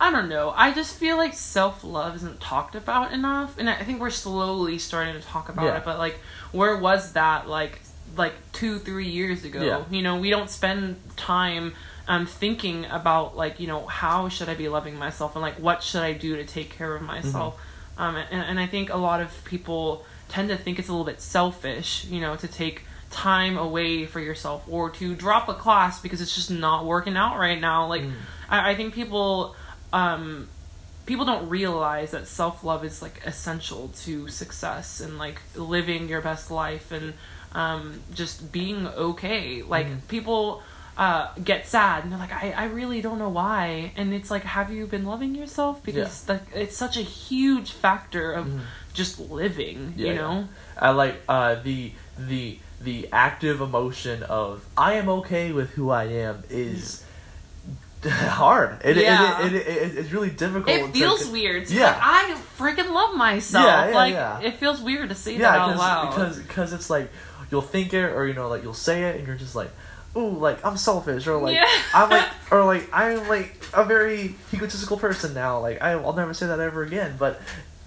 I 0.00 0.10
don't 0.10 0.28
know. 0.30 0.52
I 0.56 0.72
just 0.72 0.96
feel 0.96 1.16
like 1.18 1.34
self 1.34 1.84
love 1.84 2.16
isn't 2.16 2.40
talked 2.40 2.74
about 2.74 3.12
enough, 3.12 3.58
and 3.58 3.68
I 3.68 3.76
think 3.84 4.00
we're 4.00 4.10
slowly 4.10 4.78
starting 4.78 5.14
to 5.14 5.20
talk 5.20 5.48
about 5.50 5.66
Yeah. 5.66 5.76
it. 5.76 5.84
But 5.84 5.98
like, 5.98 6.18
where 6.52 6.76
was 6.78 7.12
that 7.12 7.48
like 7.48 7.80
like 8.16 8.32
two 8.52 8.78
three 8.78 9.08
years 9.08 9.44
ago? 9.44 9.60
Yeah. 9.62 9.84
You 9.90 10.02
know, 10.02 10.18
we 10.18 10.30
don't 10.30 10.48
spend 10.50 10.96
time 11.16 11.74
um 12.08 12.24
thinking 12.26 12.86
about 12.86 13.36
like 13.36 13.60
you 13.60 13.66
know 13.66 13.86
how 13.86 14.28
should 14.30 14.48
I 14.48 14.54
be 14.54 14.68
loving 14.68 14.98
myself 14.98 15.36
and 15.36 15.42
like 15.42 15.56
what 15.56 15.82
should 15.82 16.02
I 16.02 16.14
do 16.14 16.36
to 16.36 16.44
take 16.44 16.70
care 16.70 16.94
of 16.96 17.02
myself. 17.02 17.54
Mm-hmm. 17.54 18.02
Um, 18.02 18.16
and, 18.16 18.42
and 18.42 18.58
I 18.60 18.66
think 18.66 18.88
a 18.90 18.96
lot 18.96 19.20
of 19.20 19.44
people 19.44 20.06
tend 20.28 20.48
to 20.48 20.56
think 20.56 20.78
it's 20.78 20.88
a 20.88 20.92
little 20.92 21.04
bit 21.04 21.20
selfish, 21.20 22.06
you 22.06 22.20
know, 22.22 22.36
to 22.36 22.48
take 22.48 22.84
time 23.10 23.58
away 23.58 24.06
for 24.06 24.20
yourself 24.20 24.64
or 24.70 24.88
to 24.88 25.14
drop 25.14 25.48
a 25.50 25.54
class 25.54 26.00
because 26.00 26.20
it's 26.22 26.34
just 26.34 26.50
not 26.50 26.86
working 26.86 27.16
out 27.16 27.36
right 27.38 27.60
now. 27.60 27.86
Like, 27.88 28.02
Mm. 28.02 28.12
I, 28.48 28.70
I 28.70 28.74
think 28.76 28.94
people, 28.94 29.54
um, 29.92 30.48
people 31.06 31.24
don't 31.24 31.48
realize 31.48 32.12
that 32.12 32.26
self 32.26 32.62
love 32.64 32.84
is 32.84 33.02
like 33.02 33.20
essential 33.26 33.88
to 34.04 34.28
success 34.28 35.00
and 35.00 35.18
like 35.18 35.40
living 35.56 36.08
your 36.08 36.20
best 36.20 36.50
life 36.50 36.92
and 36.92 37.14
um, 37.52 38.00
just 38.14 38.52
being 38.52 38.86
okay. 38.86 39.62
Like 39.62 39.86
Mhm. 39.88 40.08
people 40.08 40.62
uh, 40.96 41.28
get 41.42 41.66
sad 41.66 42.02
and 42.04 42.12
they're 42.12 42.18
like, 42.18 42.32
I, 42.32 42.52
I 42.52 42.64
really 42.66 43.00
don't 43.00 43.18
know 43.18 43.30
why. 43.30 43.92
And 43.96 44.12
it's 44.12 44.30
like, 44.30 44.44
have 44.44 44.70
you 44.70 44.86
been 44.86 45.04
loving 45.06 45.34
yourself? 45.34 45.82
Because 45.82 46.28
like 46.28 46.42
it's 46.54 46.76
such 46.76 46.96
a 46.96 47.02
huge 47.02 47.72
factor 47.72 48.32
of 48.32 48.46
Mhm. 48.46 48.60
just 48.92 49.18
living. 49.18 49.94
Yeah, 49.96 50.06
you 50.08 50.12
yeah. 50.14 50.20
know. 50.20 50.48
I 50.78 50.90
like 50.90 51.16
uh, 51.28 51.56
the 51.62 51.92
the 52.18 52.58
the 52.82 53.08
active 53.12 53.60
emotion 53.60 54.22
of 54.24 54.64
I 54.76 54.94
am 54.94 55.08
okay 55.08 55.52
with 55.52 55.70
who 55.70 55.90
I 55.90 56.04
am 56.04 56.44
is 56.48 57.04
hard. 58.08 58.78
It, 58.84 58.96
it- 58.96 59.02
Yeah. 59.04 59.44
it, 59.46 59.52
it, 59.52 59.66
it, 59.66 59.98
it's 59.98 60.12
really 60.12 60.30
difficult. 60.30 60.68
It 60.76 60.86
to- 60.86 60.92
feels 60.92 61.26
weird. 61.28 61.66
to 61.66 61.74
Yeah. 61.74 61.86
Like, 61.92 61.98
I 62.00 62.36
freaking 62.58 62.92
love 62.92 63.16
myself. 63.16 63.64
Yeah, 63.66 63.88
yeah, 63.88 63.94
like 63.94 64.14
yeah. 64.14 64.40
it 64.40 64.56
feels 64.56 64.80
weird 64.80 65.08
to 65.10 65.14
say 65.14 65.32
yeah, 65.32 65.50
that 65.52 65.58
out 65.60 65.76
loud. 65.76 66.10
because 66.10 66.38
because 66.38 66.72
it's 66.72 66.88
like 66.90 67.10
you'll 67.50 67.62
think 67.62 67.92
it 67.94 68.04
or 68.04 68.26
you 68.26 68.34
know 68.34 68.48
like 68.48 68.62
you'll 68.62 68.74
say 68.74 69.04
it 69.04 69.16
and 69.16 69.26
you're 69.26 69.36
just 69.36 69.54
like, 69.54 69.70
ooh, 70.16 70.30
like 70.30 70.64
I'm 70.64 70.76
selfish 70.76 71.26
or 71.26 71.36
like 71.38 71.56
Yeah. 71.56 71.66
I'm 71.94 72.08
like 72.10 72.28
or 72.50 72.64
like 72.64 72.88
I'm 72.92 73.28
like 73.28 73.62
a 73.74 73.84
very 73.84 74.34
egotistical 74.52 74.96
person 74.96 75.34
now. 75.34 75.60
Like 75.60 75.82
I, 75.82 75.92
I'll 75.92 76.14
never 76.14 76.32
say 76.34 76.46
that 76.46 76.60
ever 76.60 76.82
again. 76.82 77.16
But 77.18 77.40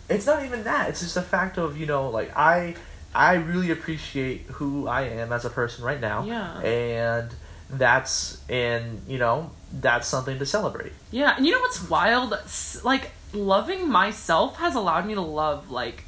it's 0.09 0.25
not 0.25 0.45
even 0.45 0.63
that. 0.65 0.89
It's 0.89 0.99
just 0.99 1.17
a 1.17 1.21
fact 1.21 1.57
of 1.57 1.77
you 1.77 1.85
know 1.85 2.09
like 2.09 2.31
I 2.37 2.75
I 3.15 3.35
really 3.35 3.71
appreciate 3.71 4.41
who 4.53 4.87
I 4.87 5.03
am 5.03 5.31
as 5.31 5.45
a 5.45 5.49
person 5.49 5.83
right 5.85 5.99
now. 6.01 6.23
Yeah. 6.25 6.59
And 6.59 7.29
that's 7.77 8.41
and 8.49 9.01
you 9.07 9.17
know 9.17 9.51
that's 9.71 10.07
something 10.07 10.39
to 10.39 10.45
celebrate. 10.45 10.93
Yeah, 11.11 11.35
and 11.35 11.45
you 11.45 11.51
know 11.51 11.59
what's 11.59 11.89
wild? 11.89 12.37
Like 12.83 13.11
loving 13.33 13.89
myself 13.89 14.57
has 14.57 14.75
allowed 14.75 15.05
me 15.05 15.15
to 15.15 15.21
love 15.21 15.71
like 15.71 16.03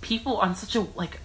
people 0.00 0.36
on 0.36 0.54
such 0.54 0.76
a 0.76 0.80
like 0.94 1.20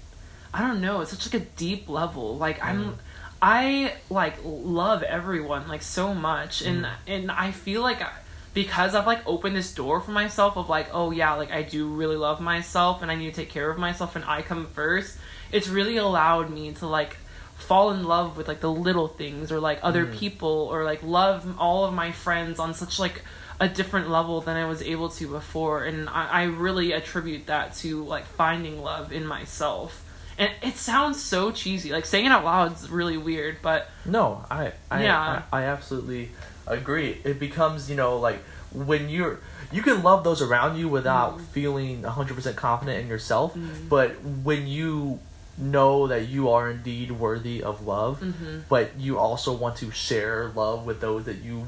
I 0.54 0.62
don't 0.62 0.82
know, 0.82 1.02
it's 1.02 1.12
such 1.12 1.32
like 1.32 1.44
a 1.44 1.46
deep 1.46 1.90
level. 1.90 2.38
Like 2.38 2.64
I'm 2.64 2.84
mm-hmm. 2.84 3.00
I 3.42 3.94
like 4.10 4.36
love 4.44 5.04
everyone 5.04 5.68
like 5.68 5.82
so 5.82 6.14
much 6.14 6.62
and 6.62 6.86
mm-hmm. 6.86 7.12
and 7.12 7.32
I 7.32 7.52
feel 7.52 7.82
like 7.82 8.02
I- 8.02 8.12
because 8.54 8.96
I've 8.96 9.08
like 9.08 9.26
opened 9.26 9.56
this 9.56 9.74
door 9.74 10.02
for 10.02 10.12
myself 10.12 10.58
of 10.58 10.70
like 10.70 10.90
oh 10.94 11.12
yeah, 11.12 11.34
like 11.36 11.52
I 11.52 11.64
do 11.64 11.88
really 11.88 12.18
love 12.18 12.42
myself 12.42 13.02
and 13.02 13.10
I 13.12 13.16
need 13.16 13.34
to 13.34 13.42
take 13.42 13.50
care 13.50 13.70
of 13.70 13.78
myself 13.78 14.16
and 14.16 14.26
I 14.26 14.42
come 14.42 14.68
first. 14.68 15.18
It's 15.52 15.68
really 15.68 15.98
allowed 15.98 16.50
me 16.50 16.72
to 16.74 16.88
like 16.88 17.18
fall 17.62 17.92
in 17.92 18.04
love 18.04 18.38
with 18.38 18.48
like 18.48 18.60
the 18.60 18.72
little 18.72 19.08
things 19.08 19.52
or 19.52 19.60
like 19.60 19.80
other 19.84 20.06
people 20.06 20.70
or 20.72 20.84
like 20.84 21.02
love 21.04 21.56
all 21.60 21.86
of 21.86 21.94
my 21.94 22.12
friends 22.12 22.60
on 22.60 22.74
such 22.74 23.00
like 23.00 23.24
a 23.60 23.68
different 23.70 24.10
level 24.10 24.42
than 24.42 24.58
I 24.58 24.66
was 24.66 24.82
able 24.82 25.10
to 25.10 25.28
before 25.28 25.84
and 25.86 26.10
I, 26.10 26.28
I 26.28 26.44
really 26.46 26.92
attribute 26.94 27.46
that 27.48 27.76
to 27.78 28.04
like 28.04 28.26
finding 28.26 28.82
love 28.82 29.12
in 29.14 29.26
myself 29.28 30.04
and 30.40 30.52
it 30.64 30.76
sounds 30.78 31.22
so 31.22 31.52
cheesy 31.52 31.92
like 31.92 32.06
saying 32.06 32.26
it 32.26 32.32
out 32.32 32.44
loud 32.44 32.74
is 32.76 32.90
really 32.90 33.18
weird 33.18 33.58
but 33.62 33.90
No, 34.06 34.44
I 34.50 34.74
I, 34.90 35.04
Yeah. 35.04 35.44
I 35.52 35.62
I 35.62 35.64
absolutely 35.66 36.32
agree. 36.66 37.22
It 37.24 37.40
becomes 37.40 37.90
you 37.90 37.96
know 37.96 38.18
like 38.18 38.40
when 38.74 39.10
you're 39.10 39.40
you 39.72 39.82
can 39.84 40.02
love 40.04 40.24
those 40.24 40.42
around 40.42 40.78
you 40.80 40.88
without 40.90 41.38
Mm. 41.38 41.42
feeling 41.56 42.04
hundred 42.04 42.36
percent 42.36 42.56
confident 42.58 43.00
in 43.04 43.08
yourself, 43.08 43.56
but 43.90 44.10
when 44.44 44.68
you 44.68 45.20
know 45.58 46.08
that 46.08 46.28
you 46.28 46.50
are 46.50 46.70
indeed 46.72 47.12
worthy 47.12 47.62
of 47.64 47.86
love, 47.86 48.20
Mm-hmm. 48.22 48.60
but 48.70 48.92
you 48.98 49.18
also 49.20 49.54
want 49.54 49.76
to 49.78 49.92
share 49.92 50.52
love 50.56 50.86
with 50.86 51.02
those 51.02 51.26
that 51.26 51.38
you 51.38 51.68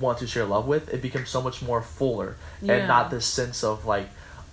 want 0.00 0.18
to 0.18 0.26
share 0.26 0.44
love 0.44 0.66
with, 0.66 0.92
it 0.92 1.00
becomes 1.02 1.28
so 1.30 1.40
much 1.42 1.62
more 1.62 1.80
fuller 1.82 2.36
Yeah. 2.62 2.74
and 2.74 2.88
not 2.88 3.10
this 3.10 3.24
sense 3.26 3.64
of 3.64 3.86
like, 3.86 4.08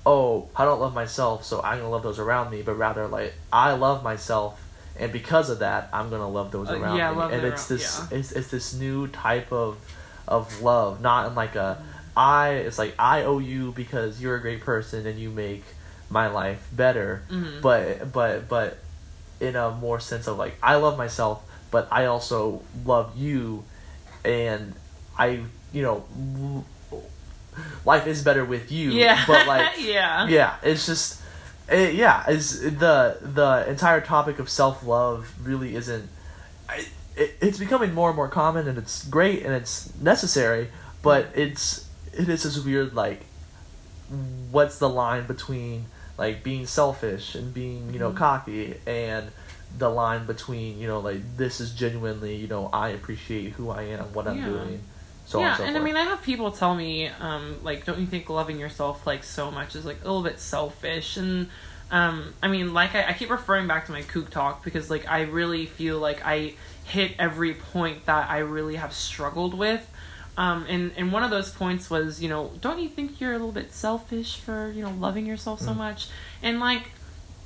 oh, 0.06 0.49
I 0.56 0.65
don't 0.65 0.80
love 0.80 0.93
myself, 0.93 1.43
so 1.45 1.62
I'm 1.62 1.78
gonna 1.80 1.89
love 1.89 2.04
those 2.04 2.19
around 2.19 2.51
me, 2.51 2.62
but 2.62 2.75
rather 2.75 3.08
like 3.08 3.34
I 3.51 3.73
love 3.73 4.04
myself, 4.04 4.62
and 4.97 5.12
because 5.12 5.49
of 5.49 5.60
that, 5.60 5.89
I'm 5.91 6.10
gonna 6.10 6.30
love 6.30 6.51
those 6.51 6.69
Uh, 6.69 6.80
around 6.80 6.97
yeah, 6.97 7.12
me, 7.13 7.21
and 7.36 7.45
it's 7.45 7.69
around- 7.69 7.80
this 7.80 8.01
yeah. 8.12 8.17
it's 8.17 8.32
it's 8.32 8.47
this 8.49 8.73
new 8.73 9.08
type 9.08 9.51
of 9.51 9.78
of 10.28 10.62
love, 10.62 11.01
not 11.01 11.28
in 11.28 11.36
like 11.36 11.56
a 11.56 11.84
I. 12.17 12.49
It's 12.51 12.78
like 12.80 12.95
I 12.97 13.23
owe 13.23 13.39
you 13.39 13.73
because 13.73 14.21
you're 14.21 14.36
a 14.36 14.41
great 14.41 14.62
person 14.62 15.06
and 15.06 15.19
you 15.19 15.30
make 15.30 15.63
my 16.10 16.28
life 16.28 16.68
better, 16.72 17.24
Mhm. 17.32 17.62
but 17.62 18.12
but 18.13 18.48
but 18.50 18.78
in 19.39 19.56
a 19.56 19.72
more 19.72 20.00
sense 20.00 20.28
of 20.28 20.38
like 20.38 20.58
I 20.63 20.76
love 20.76 20.98
myself, 20.98 21.44
but 21.72 21.88
I 21.91 22.06
also 22.06 22.62
love 22.86 23.15
you, 23.18 23.63
and 24.24 24.74
I 25.18 25.41
you 25.74 25.82
know 25.82 26.06
life 27.86 28.08
is 28.08 28.24
better 28.24 28.44
with 28.46 28.72
you. 28.72 28.91
yeah 28.91 29.24
but 29.28 29.48
like 29.48 29.74
yeah 29.80 30.28
yeah, 30.28 30.56
it's 30.63 30.86
just 30.86 31.22
it, 31.70 31.96
yeah, 31.96 32.30
is 32.30 32.62
the 32.62 33.18
the 33.22 33.65
entire 33.68 34.00
topic 34.02 34.38
of 34.39 34.50
self 34.50 34.86
love 34.86 35.34
really 35.44 35.76
isn't. 35.76 36.10
I- 36.70 36.86
It, 37.18 37.32
it's 37.39 37.58
becoming 37.58 37.94
more 37.94 38.10
and 38.10 38.15
more 38.18 38.28
common, 38.28 38.68
and 38.68 38.78
it's 38.78 39.08
great 39.08 39.46
and 39.46 39.54
it's 39.56 39.89
necessary, 40.02 40.68
but 41.02 41.28
it's 41.34 41.88
it 42.12 42.28
is 42.28 42.44
this 42.44 42.60
weird 42.60 42.94
like, 42.94 43.24
what's 44.52 44.78
the 44.80 44.89
line 44.89 45.26
between 45.26 45.86
like 46.17 46.43
being 46.43 46.65
selfish 46.65 47.36
and 47.36 47.54
being 47.54 47.93
you 47.93 47.99
know 47.99 48.10
Mm-hmm. 48.10 48.17
cocky 48.17 48.75
and 48.88 49.32
the 49.78 49.89
line 49.89 50.25
between 50.25 50.80
you 50.80 50.88
know 50.88 50.99
like 50.99 51.19
this 51.38 51.60
is 51.60 51.71
genuinely 51.71 52.36
you 52.36 52.47
know 52.47 52.69
I 52.71 52.89
appreciate 52.89 53.54
who 53.54 53.69
I 53.69 53.84
am, 53.84 54.06
what 54.13 54.28
I'm 54.28 54.41
doing, 54.43 54.82
so 55.25 55.39
yeah, 55.39 55.49
and 55.49 55.58
so 55.58 55.63
and. 55.65 55.78
I 55.78 55.80
mean, 55.82 55.95
I 55.97 56.04
have 56.04 56.21
people 56.23 56.51
tell 56.51 56.75
me, 56.75 57.08
um, 57.08 57.58
like, 57.63 57.86
don't 57.86 57.99
you 57.99 58.06
think 58.06 58.30
loving 58.30 58.60
yourself 58.60 59.06
like 59.06 59.23
so 59.23 59.51
much 59.51 59.75
is 59.75 59.86
like 59.86 59.97
a 60.01 60.06
little 60.06 60.23
bit 60.23 60.39
selfish? 60.39 61.17
And 61.17 61.49
um, 61.91 62.34
I 62.41 62.47
mean, 62.47 62.73
like, 62.73 62.95
I, 62.95 63.10
I 63.10 63.13
keep 63.13 63.30
referring 63.30 63.67
back 63.67 63.86
to 63.88 63.91
my 63.91 64.01
Coog 64.04 64.30
talk 64.30 64.63
because 64.63 64.89
like 64.89 65.10
I 65.10 65.23
really 65.23 65.65
feel 65.65 65.99
like 65.99 66.21
I 66.25 66.54
hit 66.86 67.13
every 67.19 67.54
point 67.56 68.06
that 68.06 68.30
I 68.30 68.39
really 68.39 68.75
have 68.75 68.93
struggled 68.93 69.54
with. 69.54 69.86
Um, 70.38 70.65
and 70.67 70.91
and 70.98 71.12
one 71.12 71.24
of 71.24 71.30
those 71.30 71.50
points 71.50 71.89
was, 71.89 72.21
you 72.21 72.30
know, 72.30 72.52
don't 72.62 72.80
you 72.80 72.89
think 72.89 73.21
you're 73.21 73.32
a 73.32 73.38
little 73.38 73.52
bit 73.52 73.71
selfish 73.74 74.38
for 74.38 74.71
you 74.71 74.84
know 74.84 74.91
loving 74.91 75.26
yourself 75.26 75.62
so 75.62 75.74
much? 75.74 76.08
And 76.43 76.60
like 76.60 76.84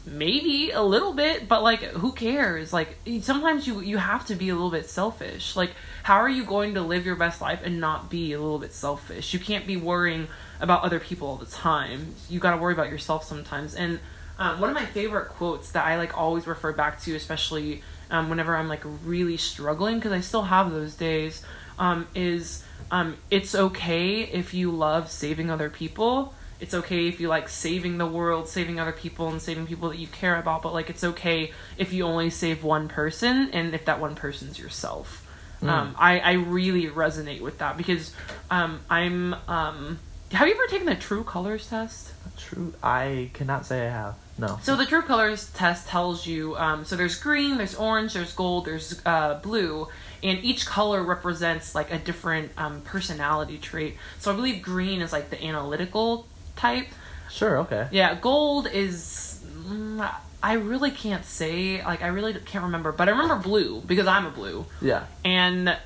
maybe 0.05 0.71
a 0.71 0.81
little 0.81 1.13
bit 1.13 1.47
but 1.47 1.61
like 1.61 1.81
who 1.81 2.11
cares? 2.11 2.73
Like 2.73 2.97
sometimes 3.21 3.67
you 3.67 3.81
you 3.81 3.97
have 3.97 4.25
to 4.27 4.35
be 4.35 4.49
a 4.49 4.53
little 4.53 4.71
bit 4.71 4.89
selfish. 4.89 5.55
Like 5.55 5.71
how 6.03 6.15
are 6.15 6.29
you 6.29 6.43
going 6.43 6.73
to 6.73 6.81
live 6.81 7.05
your 7.05 7.15
best 7.15 7.41
life 7.41 7.61
and 7.63 7.79
not 7.79 8.09
be 8.09 8.33
a 8.33 8.39
little 8.41 8.59
bit 8.59 8.73
selfish? 8.73 9.33
You 9.33 9.39
can't 9.39 9.67
be 9.67 9.77
worrying 9.77 10.27
about 10.59 10.83
other 10.83 10.99
people 10.99 11.27
all 11.27 11.35
the 11.35 11.45
time. 11.45 12.15
You 12.27 12.39
got 12.39 12.51
to 12.51 12.57
worry 12.57 12.73
about 12.73 12.89
yourself 12.89 13.23
sometimes. 13.23 13.75
And 13.75 13.99
um, 14.39 14.61
one 14.61 14.69
of 14.69 14.75
my 14.75 14.85
favorite 14.85 15.27
quotes 15.29 15.71
that 15.71 15.85
i 15.85 15.97
like 15.97 16.17
always 16.17 16.47
refer 16.47 16.71
back 16.71 16.99
to 17.01 17.13
especially 17.15 17.83
um, 18.09 18.29
whenever 18.29 18.55
i'm 18.55 18.69
like 18.69 18.81
really 19.03 19.37
struggling 19.37 19.97
because 19.97 20.13
i 20.13 20.21
still 20.21 20.43
have 20.43 20.71
those 20.71 20.95
days 20.95 21.43
um, 21.79 22.07
is 22.13 22.63
um, 22.91 23.17
it's 23.31 23.55
okay 23.55 24.21
if 24.21 24.53
you 24.53 24.71
love 24.71 25.09
saving 25.09 25.49
other 25.49 25.69
people 25.69 26.33
it's 26.59 26.73
okay 26.73 27.07
if 27.07 27.21
you 27.21 27.29
like 27.29 27.47
saving 27.47 27.97
the 27.97 28.05
world, 28.05 28.49
saving 28.49 28.79
other 28.79 28.91
people, 28.91 29.29
and 29.29 29.41
saving 29.41 29.65
people 29.65 29.89
that 29.89 29.97
you 29.97 30.07
care 30.07 30.35
about, 30.35 30.61
but 30.61 30.73
like 30.73 30.89
it's 30.89 31.03
okay 31.03 31.53
if 31.77 31.93
you 31.93 32.03
only 32.03 32.29
save 32.29 32.63
one 32.63 32.89
person 32.89 33.51
and 33.51 33.73
if 33.73 33.85
that 33.85 34.01
one 34.01 34.15
person's 34.15 34.59
yourself. 34.59 35.25
Um, 35.61 35.95
I, 35.97 36.19
I 36.19 36.33
really 36.33 36.87
resonate 36.87 37.41
with 37.41 37.57
that 37.59 37.77
because 37.77 38.13
um, 38.49 38.79
I'm. 38.89 39.33
Um, 39.47 39.99
have 40.31 40.47
you 40.47 40.53
ever 40.53 40.67
taken 40.67 40.85
the 40.85 40.95
True 40.95 41.23
Colors 41.23 41.67
test? 41.67 42.13
True, 42.37 42.73
I 42.81 43.29
cannot 43.33 43.65
say 43.65 43.87
I 43.87 43.89
have 43.89 44.15
no. 44.37 44.59
So 44.63 44.77
the 44.77 44.85
True 44.85 45.01
Colors 45.01 45.51
test 45.51 45.87
tells 45.87 46.25
you 46.25 46.55
um, 46.55 46.85
so 46.85 46.95
there's 46.95 47.19
green, 47.19 47.57
there's 47.57 47.75
orange, 47.75 48.13
there's 48.13 48.33
gold, 48.33 48.65
there's 48.65 49.01
uh, 49.05 49.35
blue, 49.35 49.87
and 50.23 50.43
each 50.43 50.65
color 50.65 51.03
represents 51.03 51.73
like 51.75 51.91
a 51.91 51.97
different 51.97 52.51
um, 52.57 52.81
personality 52.81 53.57
trait. 53.57 53.97
So 54.19 54.31
I 54.31 54.35
believe 54.35 54.61
green 54.61 55.01
is 55.01 55.11
like 55.13 55.29
the 55.29 55.43
analytical 55.43 56.27
type. 56.55 56.87
Sure, 57.29 57.59
okay. 57.59 57.87
Yeah, 57.91 58.15
gold 58.15 58.67
is. 58.71 59.39
mm, 59.67 60.09
I 60.41 60.53
really 60.53 60.91
can't 60.91 61.25
say. 61.25 61.83
Like, 61.83 62.01
I 62.01 62.07
really 62.07 62.33
can't 62.33 62.63
remember, 62.65 62.91
but 62.91 63.07
I 63.07 63.11
remember 63.11 63.35
blue 63.35 63.81
because 63.85 64.07
I'm 64.07 64.25
a 64.25 64.31
blue, 64.31 64.65
Yeah. 64.81 65.03
and 65.25 65.77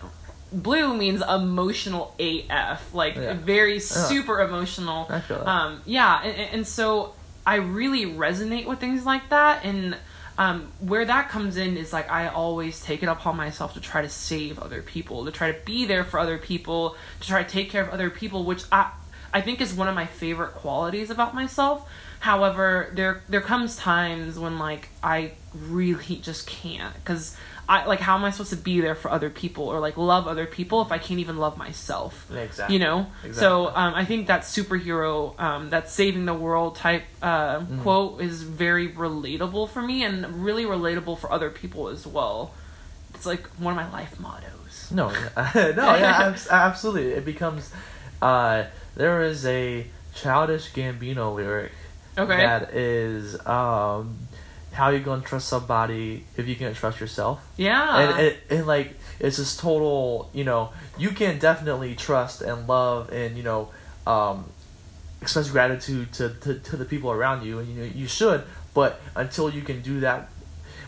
blue 0.52 0.96
means 0.96 1.22
emotional 1.28 2.13
AF, 2.19 2.93
like 2.93 3.15
Yeah. 3.15 3.34
very 3.34 3.80
super 3.80 4.41
emotional. 4.41 5.08
I 5.10 5.19
feel 5.22 5.39
that. 5.39 5.48
Um, 5.48 5.82
yeah, 5.86 6.22
and, 6.24 6.36
and 6.54 6.67
so 6.67 7.13
I 7.46 7.56
really 7.56 8.06
resonate 8.06 8.65
with 8.67 8.80
things 8.80 9.06
like 9.06 9.30
that, 9.30 9.65
and 9.65 9.98
um, 10.38 10.72
where 10.80 11.06
that 11.06 11.30
comes 11.30 11.58
in 11.58 11.78
is 11.78 11.93
like 11.93 12.10
I 12.12 12.28
always 12.28 12.82
take 12.82 13.04
it 13.04 13.08
upon 13.08 13.38
myself 13.38 13.74
to 13.76 13.80
try 13.80 14.02
to 14.02 14.10
save 14.10 14.60
other 14.60 14.82
people, 14.82 15.26
to 15.26 15.32
try 15.32 15.52
to 15.52 15.60
be 15.65 15.86
there 15.86 16.04
for 16.04 16.19
other 16.19 16.38
people, 16.38 16.96
to 17.19 17.28
try 17.28 17.43
to 17.43 17.50
take 17.50 17.69
care 17.69 17.84
of 17.84 17.89
other 17.89 18.10
people, 18.10 18.43
which 18.43 18.63
I 18.72 18.91
I 19.34 19.41
think 19.41 19.62
is 19.62 19.74
one 19.74 19.88
of 19.88 19.96
my 19.96 20.06
favorite 20.06 20.54
qualities 20.54 21.10
about 21.10 21.34
myself. 21.34 21.88
However, 22.19 22.91
there 22.93 23.24
there 23.30 23.41
comes 23.41 23.76
times 23.76 24.39
when 24.39 24.58
like 24.58 24.89
I 25.04 25.34
really 25.54 26.15
just 26.17 26.48
can't 26.48 26.93
because 26.96 27.36
I 27.67 27.86
like 27.86 27.99
how 28.02 28.15
am 28.15 28.26
I 28.26 28.32
supposed 28.32 28.49
to 28.49 28.58
be 28.58 28.82
there 28.82 28.95
for 28.95 29.10
other 29.10 29.30
people 29.30 29.65
or 29.65 29.80
like 29.80 29.95
love 29.97 30.28
other 30.28 30.45
people 30.45 30.82
if 30.82 30.91
I 30.91 30.97
can't 30.97 31.19
even 31.19 31.38
love 31.38 31.58
myself? 31.58 32.30
Exactly. 32.36 32.76
You 32.76 32.80
know. 32.84 33.08
Exactly. 33.23 33.34
So 33.39 33.67
um, 33.67 33.93
I 33.95 34.04
think 34.06 34.28
that 34.28 34.41
superhero, 34.41 35.39
um, 35.39 35.69
that 35.69 35.89
saving 35.89 36.26
the 36.26 36.34
world 36.34 36.76
type 36.76 37.04
uh, 37.21 37.60
Mm-hmm. 37.60 37.82
quote 37.82 38.21
is 38.21 38.43
very 38.43 38.89
relatable 38.89 39.69
for 39.69 39.82
me 39.82 40.04
and 40.04 40.43
really 40.43 40.65
relatable 40.65 41.17
for 41.19 41.32
other 41.32 41.49
people 41.49 41.88
as 41.88 42.06
well. 42.06 42.54
It's 43.15 43.26
like 43.26 43.47
one 43.60 43.78
of 43.78 43.78
my 43.78 43.89
life 43.91 44.19
mottos. 44.19 44.91
No, 44.91 45.08
no, 45.56 45.95
yeah, 45.95 46.23
abs- 46.28 46.49
absolutely. 46.49 47.12
It 47.13 47.23
becomes. 47.26 47.71
Uh, 48.21 48.65
there 48.95 49.21
is 49.23 49.45
a 49.45 49.86
childish 50.15 50.71
Gambino 50.73 51.34
lyric 51.36 51.71
Okay. 52.17 52.38
that 52.38 52.73
is 52.73 53.36
um, 53.47 54.17
how 54.74 54.90
you 54.90 55.00
gonna 55.00 55.22
trust 55.22 55.48
somebody 55.48 56.26
if 56.36 56.48
you 56.48 56.56
can't 56.56 56.76
trust 56.76 57.00
yourself? 57.00 57.40
Yeah. 57.58 58.00
and, 58.00 58.20
and, 58.28 58.38
and 58.50 58.68
like 58.68 58.94
it's 59.20 59.38
this 59.38 59.56
total 59.56 60.30
you 60.34 60.44
know 60.44 60.72
you 60.98 61.12
can 61.12 61.40
definitely 61.40 61.96
trust 61.96 62.42
and 62.42 62.68
love 62.68 63.12
and 63.12 63.38
you 63.38 63.44
know 63.44 63.70
um, 64.08 64.46
express 65.22 65.50
gratitude 65.50 66.12
to, 66.14 66.30
to, 66.42 66.56
to 66.60 66.76
the 66.78 66.86
people 66.86 67.12
around 67.12 67.46
you 67.46 67.60
and 67.60 67.68
you 67.70 67.76
know 67.82 67.90
you 67.96 68.08
should 68.08 68.44
but 68.74 69.00
until 69.16 69.50
you 69.50 69.62
can 69.62 69.82
do 69.82 70.00
that 70.02 70.30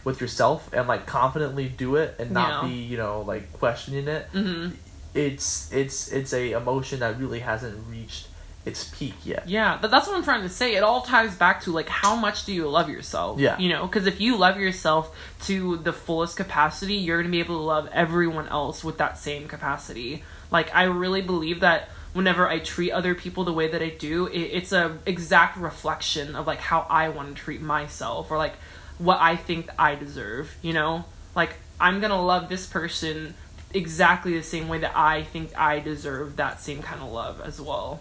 with 0.03 0.19
yourself 0.19 0.69
and 0.73 0.87
like 0.87 1.05
confidently 1.05 1.69
do 1.69 1.95
it 1.95 2.15
and 2.19 2.31
not 2.31 2.63
Yeah. 2.63 2.69
be 2.69 2.75
you 2.75 2.97
know 2.97 3.21
like 3.21 3.53
questioning 3.53 4.07
it 4.07 4.25
hmm 4.33 4.69
it's 5.13 5.71
it's 5.71 6.11
it's 6.11 6.33
a 6.33 6.51
emotion 6.51 6.99
that 6.99 7.17
really 7.17 7.39
hasn't 7.39 7.77
reached 7.89 8.27
its 8.65 8.85
peak 8.95 9.13
yet 9.23 9.47
Yeah, 9.47 9.77
but 9.79 9.91
that's 9.91 10.07
what 10.07 10.17
I'm 10.17 10.23
trying 10.23 10.41
to 10.41 10.49
say. 10.49 10.75
It 10.75 10.83
all 10.83 11.01
ties 11.01 11.35
back 11.35 11.61
to 11.61 11.71
like 11.71 11.87
how 11.87 12.15
much 12.15 12.45
do 12.45 12.53
you 12.53 12.67
love 12.67 12.89
yourself? 12.89 13.39
Yeah. 13.39 13.57
You 13.57 13.69
know, 13.69 13.85
because 13.85 14.07
if 14.07 14.19
you 14.19 14.37
love 14.37 14.59
yourself 14.59 15.15
to 15.43 15.77
the 15.77 15.93
fullest 15.93 16.35
capacity, 16.35 16.95
you're 16.95 17.21
gonna 17.21 17.29
be 17.31 17.39
able 17.39 17.57
to 17.57 17.63
love 17.63 17.89
everyone 17.93 18.47
else 18.47 18.83
with 18.83 18.97
that 18.97 19.17
same 19.17 19.47
capacity. 19.47 20.23
Like 20.51 20.73
I 20.75 20.83
really 20.83 21.21
believe 21.21 21.59
that 21.59 21.89
whenever 22.13 22.47
I 22.47 22.59
treat 22.59 22.91
other 22.91 23.13
people 23.13 23.43
the 23.43 23.53
way 23.53 23.67
that 23.67 23.81
I 23.81 23.89
do, 23.89 24.27
it, 24.27 24.39
it's 24.39 24.71
a 24.71 24.97
exact 25.05 25.57
reflection 25.57 26.35
of 26.35 26.47
like 26.47 26.59
how 26.59 26.87
I 26.89 27.09
want 27.09 27.35
to 27.35 27.41
treat 27.41 27.61
myself 27.61 28.31
or 28.31 28.37
like 28.37 28.55
what 28.97 29.19
I 29.19 29.35
think 29.35 29.69
I 29.77 29.95
deserve. 29.95 30.55
You 30.61 30.73
know, 30.73 31.05
like 31.35 31.55
I'm 31.79 31.99
gonna 31.99 32.21
love 32.21 32.49
this 32.49 32.65
person 32.65 33.35
exactly 33.73 34.37
the 34.37 34.43
same 34.43 34.69
way 34.69 34.79
that 34.79 34.95
I 34.95 35.23
think 35.23 35.55
I 35.57 35.79
deserve 35.79 36.37
that 36.37 36.61
same 36.61 36.81
kind 36.81 37.01
of 37.01 37.11
love 37.11 37.41
as 37.41 37.59
well. 37.59 37.99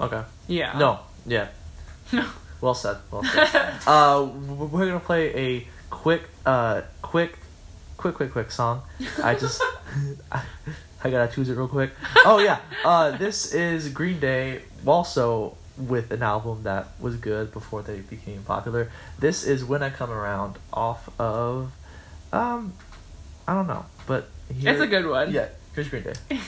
Okay 0.00 0.22
Yeah. 0.48 0.78
no 0.78 1.00
yeah 1.26 1.48
No. 2.12 2.24
Well 2.60 2.74
said. 2.74 2.96
Well 3.10 3.22
said. 3.22 3.80
uh, 3.86 4.26
we're 4.48 4.86
gonna 4.86 4.98
play 5.00 5.34
a 5.36 5.68
quick, 5.90 6.22
uh, 6.46 6.82
quick, 7.02 7.38
quick, 7.98 8.14
quick, 8.14 8.32
quick 8.32 8.50
song. 8.50 8.80
I 9.22 9.34
just, 9.34 9.60
I, 10.32 10.42
I 11.04 11.10
gotta 11.10 11.30
choose 11.32 11.48
it 11.50 11.54
real 11.56 11.68
quick. 11.68 11.90
Oh 12.24 12.38
yeah. 12.38 12.60
Uh, 12.84 13.10
this 13.18 13.52
is 13.52 13.88
Green 13.90 14.18
Day, 14.20 14.62
also 14.86 15.56
with 15.76 16.10
an 16.10 16.22
album 16.22 16.62
that 16.62 16.86
was 16.98 17.16
good 17.16 17.52
before 17.52 17.82
they 17.82 17.98
became 18.00 18.42
popular. 18.42 18.90
This 19.18 19.44
is 19.44 19.62
When 19.64 19.82
I 19.82 19.90
Come 19.90 20.10
Around, 20.10 20.56
off 20.72 21.10
of, 21.20 21.72
um, 22.32 22.72
I 23.46 23.52
don't 23.54 23.66
know, 23.66 23.84
but 24.06 24.28
here, 24.52 24.72
It's 24.72 24.80
a 24.80 24.86
good 24.86 25.06
one. 25.06 25.30
Yeah, 25.30 25.48
here's 25.74 25.88
Green 25.90 26.04
Day. 26.04 26.40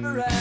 Come 0.00 0.37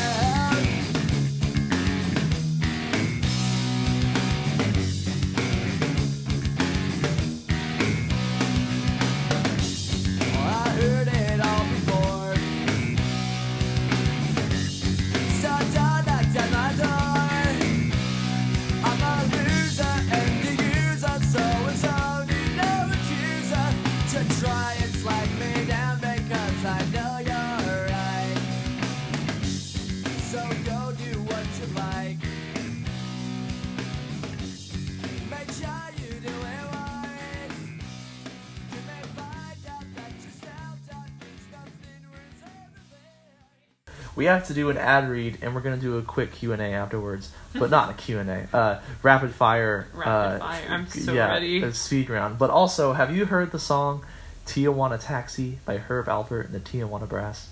We 44.18 44.26
have 44.26 44.48
to 44.48 44.56
do 44.56 44.72
an 44.72 44.78
ad 44.78 45.08
read, 45.08 45.38
and 45.44 45.54
we're 45.54 45.62
gonna 45.62 45.78
do 45.78 46.00
a 46.00 46.02
quick 46.02 46.34
Q 46.34 46.52
and 46.52 46.60
A 46.60 46.66
afterwards, 46.66 47.32
but 47.54 47.70
not 47.70 47.92
a 47.92 47.94
Q 47.94 48.18
and 48.18 48.28
A. 48.32 48.50
Uh, 48.52 48.82
rapid 49.04 49.32
fire. 49.32 49.88
Rapid 49.94 50.10
uh, 50.10 50.40
fire. 50.40 50.66
I'm 50.70 50.88
so 50.88 51.14
yeah, 51.14 51.28
ready. 51.28 51.62
a 51.62 51.72
speed 51.72 52.10
round. 52.10 52.40
But 52.40 52.50
also, 52.50 52.94
have 52.94 53.16
you 53.16 53.26
heard 53.26 53.52
the 53.52 53.60
song 53.60 54.04
"Tijuana 54.48 55.00
Taxi" 55.00 55.60
by 55.66 55.78
Herb 55.78 56.08
Alpert 56.08 56.46
and 56.46 56.56
the 56.56 56.60
Tijuana 56.60 57.08
Brass? 57.08 57.48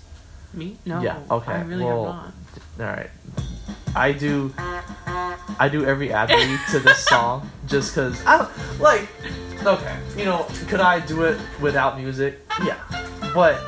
Me? 0.52 0.76
No. 0.84 1.00
Yeah, 1.00 1.20
okay, 1.30 1.52
I 1.52 1.62
really 1.62 1.84
well- 1.84 2.12
have 2.12 2.80
All 2.80 2.86
right. 2.86 3.10
I 3.94 4.10
do. 4.10 4.52
I 5.58 5.68
do 5.70 5.84
every 5.86 6.12
ad 6.12 6.30
read 6.30 6.58
to 6.72 6.80
this 6.80 6.98
song 7.04 7.48
just 7.68 7.94
because 7.94 8.26
I 8.26 8.38
don't 8.38 8.80
like. 8.80 9.08
Okay, 9.64 9.96
you 10.18 10.24
know, 10.24 10.44
could 10.66 10.80
I 10.80 10.98
do 10.98 11.22
it 11.22 11.38
without 11.60 11.96
music? 11.96 12.40
Yeah, 12.64 12.78
but 13.32 13.62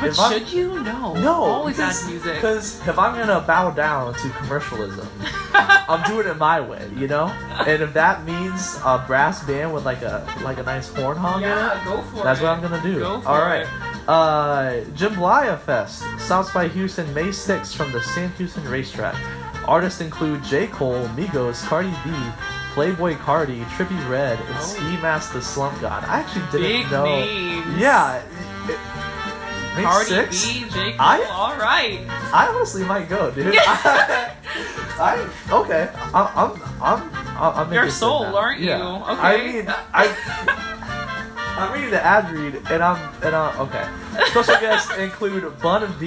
not. 0.00 0.06
But 0.06 0.10
if 0.10 0.20
I'm- 0.20 0.32
should 0.32 0.52
you? 0.52 0.80
No. 0.82 1.14
no, 1.14 1.34
Always 1.34 1.78
add 1.80 1.94
music. 2.08 2.34
Because 2.36 2.80
if 2.88 2.98
I'm 2.98 3.14
gonna 3.18 3.40
bow 3.40 3.70
down 3.70 4.14
to 4.14 4.30
commercialism, 4.30 5.08
I'm 5.54 6.02
doing 6.10 6.26
it 6.28 6.36
my 6.38 6.60
way, 6.60 6.88
you 6.96 7.06
know. 7.08 7.26
And 7.66 7.82
if 7.82 7.92
that 7.94 8.24
means 8.24 8.76
a 8.84 9.02
brass 9.06 9.42
band 9.44 9.72
with 9.74 9.84
like 9.84 10.02
a 10.02 10.26
like 10.42 10.58
a 10.58 10.62
nice 10.62 10.88
horn 10.94 11.18
it, 11.18 11.40
Yeah, 11.42 11.80
go 11.84 12.02
for 12.02 12.24
that's 12.24 12.40
it. 12.40 12.44
what 12.44 12.50
I'm 12.52 12.60
gonna 12.62 12.82
do. 12.82 12.98
Go 13.00 13.20
for 13.20 13.28
All 13.28 13.40
right. 13.40 13.62
it. 13.62 13.68
Uh, 14.08 14.72
JMBLYA 14.96 15.60
Fest, 15.60 16.02
South 16.18 16.52
by 16.52 16.66
Houston, 16.68 17.12
May 17.14 17.28
6th 17.28 17.76
from 17.76 17.92
the 17.92 18.00
Sam 18.02 18.30
Houston 18.38 18.66
Racetrack. 18.68 19.14
Artists 19.68 20.00
include 20.00 20.42
J. 20.42 20.66
Cole, 20.68 21.06
Migos, 21.14 21.62
Cardi 21.68 21.90
B, 22.02 22.10
Playboi 22.74 23.16
Carti, 23.18 23.62
Trippie 23.76 24.08
Redd, 24.08 24.38
and 24.40 24.56
Oh. 24.58 24.62
Ski 24.62 24.96
Mask 25.02 25.32
the 25.32 25.42
Slump 25.42 25.78
God. 25.80 26.02
I 26.04 26.20
actually 26.20 26.46
didn't 26.50 26.82
Big 26.84 26.90
know. 26.90 27.04
names. 27.04 27.76
Yeah. 27.78 28.16
it- 28.68 28.78
it- 29.72 29.76
May 29.76 29.82
Cardi 29.84 30.10
6th? 30.10 30.30
B, 30.64 30.70
J. 30.70 30.90
Cole. 30.92 30.96
I- 31.00 31.22
all 31.30 31.56
right. 31.56 32.00
I 32.32 32.48
honestly 32.48 32.84
might 32.84 33.08
go, 33.08 33.30
dude. 33.30 33.54
I, 33.56 34.34
I 35.00 35.28
okay. 35.52 35.88
I'm 36.14 36.26
I'm 36.36 36.62
I'm 36.82 37.10
I'm, 37.36 37.56
I'm 37.56 37.72
You're 37.72 37.82
interested 37.84 38.00
sold, 38.00 38.26
now. 38.28 38.36
aren't 38.36 38.60
you? 38.60 38.68
Yeah. 38.68 39.02
Okay. 39.12 39.20
I 39.20 39.52
mean, 39.52 39.66
I 39.94 40.76
I'm 41.58 41.72
reading 41.72 41.90
the 41.90 42.02
ad 42.04 42.30
read, 42.32 42.54
and 42.70 42.82
I'm 42.82 42.98
and 43.22 43.34
I'm 43.34 43.60
okay. 43.60 43.86
Special 44.26 44.56
guests 44.60 44.90
include 44.96 45.44
Bun 45.60 45.92
B, 45.98 46.06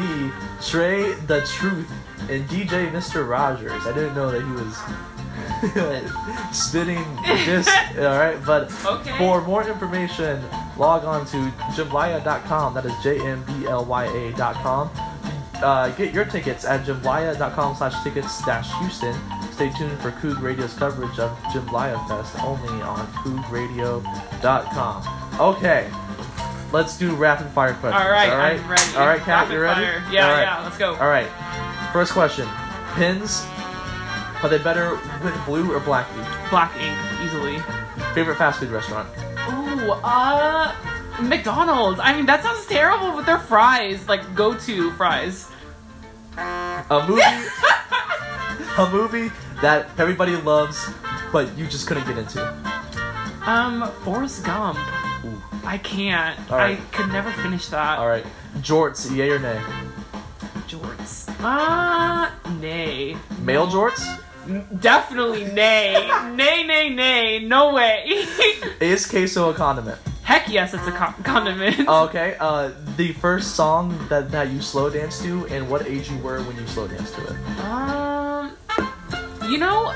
Trae 0.59 1.15
tha 1.27 1.41
Truth, 1.45 1.91
and 2.29 2.47
DJ 2.49 2.91
Mr. 2.91 3.27
Rogers. 3.27 3.85
I 3.85 3.93
didn't 3.93 4.15
know 4.15 4.29
that 4.31 4.41
he 4.43 4.51
was. 4.51 4.77
spitting 6.51 7.03
this 7.25 7.67
all 7.97 8.03
right 8.17 8.37
but 8.45 8.71
Okay. 8.85 9.17
for 9.17 9.41
more 9.41 9.67
information 9.67 10.41
log 10.77 11.03
on 11.05 11.25
to 11.25 11.37
jmblya.com 11.75 12.73
that 12.73 12.85
is 12.85 12.93
j-m-b-l-y-a 13.03 14.31
dot 14.33 14.55
com 14.55 14.89
uh, 15.61 15.89
get 15.91 16.13
your 16.13 16.25
tickets 16.25 16.65
at 16.65 16.85
jmblya.com 16.85 17.75
slash 17.75 18.03
tickets 18.03 18.43
dash 18.45 18.69
Houston. 18.79 19.15
Stay 19.53 19.69
tuned 19.71 19.97
for 19.99 20.11
Coog 20.11 20.41
Radio's 20.41 20.73
coverage 20.73 21.17
of 21.19 21.31
JMBLYA 21.53 22.05
Fest 22.09 22.35
only 22.43 22.81
on 22.81 23.07
CoogRadio.com. 24.03 25.39
Okay, 25.39 25.89
let's 26.73 26.97
do 26.97 27.15
rapid 27.15 27.47
fire 27.47 27.73
questions. 27.75 28.03
All 28.03 28.11
right, 28.11 28.29
all 28.31 28.37
right, 28.37 28.59
I'm 28.59 28.69
ready. 28.69 28.95
All 28.97 29.07
right, 29.07 29.21
Kat, 29.21 29.43
Rapid 29.43 29.53
you 29.53 29.59
ready? 29.61 29.81
fire. 29.85 30.03
Yeah, 30.11 30.31
right. 30.31 30.41
yeah, 30.41 30.63
let's 30.63 30.77
go. 30.77 30.95
All 30.95 31.07
right, 31.07 31.29
first 31.93 32.11
question: 32.11 32.47
Pins, 32.95 33.45
are 34.43 34.49
they 34.49 34.57
better 34.57 34.99
with 35.23 35.45
blue 35.45 35.73
or 35.73 35.79
black 35.79 36.07
ink? 36.17 36.27
Black 36.49 36.75
ink, 36.79 36.97
easily. 37.23 37.59
Favorite 38.13 38.37
fast 38.37 38.59
food 38.59 38.69
restaurant? 38.69 39.07
Ooh, 39.49 39.91
uh, 40.03 40.75
McDonald's. 41.21 41.99
I 42.01 42.13
mean, 42.13 42.25
that 42.25 42.43
sounds 42.43 42.65
terrible, 42.65 43.11
but 43.13 43.25
their 43.25 43.39
fries, 43.39 44.07
like 44.07 44.35
go-to 44.35 44.91
fries. 44.91 45.49
A 46.37 47.05
movie, 47.07 47.21
a 48.77 48.89
movie 48.91 49.31
that 49.61 49.87
everybody 49.97 50.35
loves, 50.35 50.89
but 51.31 51.55
you 51.57 51.65
just 51.67 51.87
couldn't 51.87 52.05
get 52.05 52.17
into. 52.17 52.43
Um, 53.45 53.89
Forrest 54.03 54.43
Gump. 54.43 54.79
Ooh. 55.25 55.41
I 55.63 55.77
can't. 55.77 56.37
Right. 56.49 56.79
I 56.79 56.81
could 56.91 57.09
never 57.09 57.31
finish 57.31 57.67
that. 57.67 57.99
All 57.99 58.07
right, 58.07 58.25
jorts, 58.57 59.15
yay 59.15 59.29
or 59.29 59.39
nay? 59.39 59.61
Jorts. 60.67 61.29
Uh, 61.43 62.31
nay. 62.59 63.15
Male 63.41 63.67
jorts? 63.67 64.19
Definitely 64.79 65.45
nay. 65.45 65.93
nay, 66.33 66.63
nay, 66.63 66.89
nay. 66.89 67.39
No 67.45 67.73
way. 67.73 68.03
Is 68.79 69.05
queso 69.07 69.49
a 69.49 69.53
condiment? 69.53 69.99
Heck 70.23 70.47
yes, 70.47 70.73
it's 70.73 70.87
a 70.87 70.91
con- 70.91 71.15
condiment. 71.23 71.87
Okay, 71.87 72.35
uh, 72.39 72.71
the 72.95 73.11
first 73.13 73.55
song 73.55 73.97
that, 74.07 74.31
that 74.31 74.51
you 74.51 74.61
slow 74.61 74.89
dance 74.89 75.21
to, 75.21 75.45
and 75.47 75.69
what 75.69 75.85
age 75.85 76.09
you 76.09 76.17
were 76.19 76.41
when 76.43 76.55
you 76.55 76.65
slow 76.67 76.87
danced 76.87 77.13
to 77.15 77.23
it. 77.25 77.59
Um, 77.59 78.53
you 79.49 79.57
know, 79.57 79.93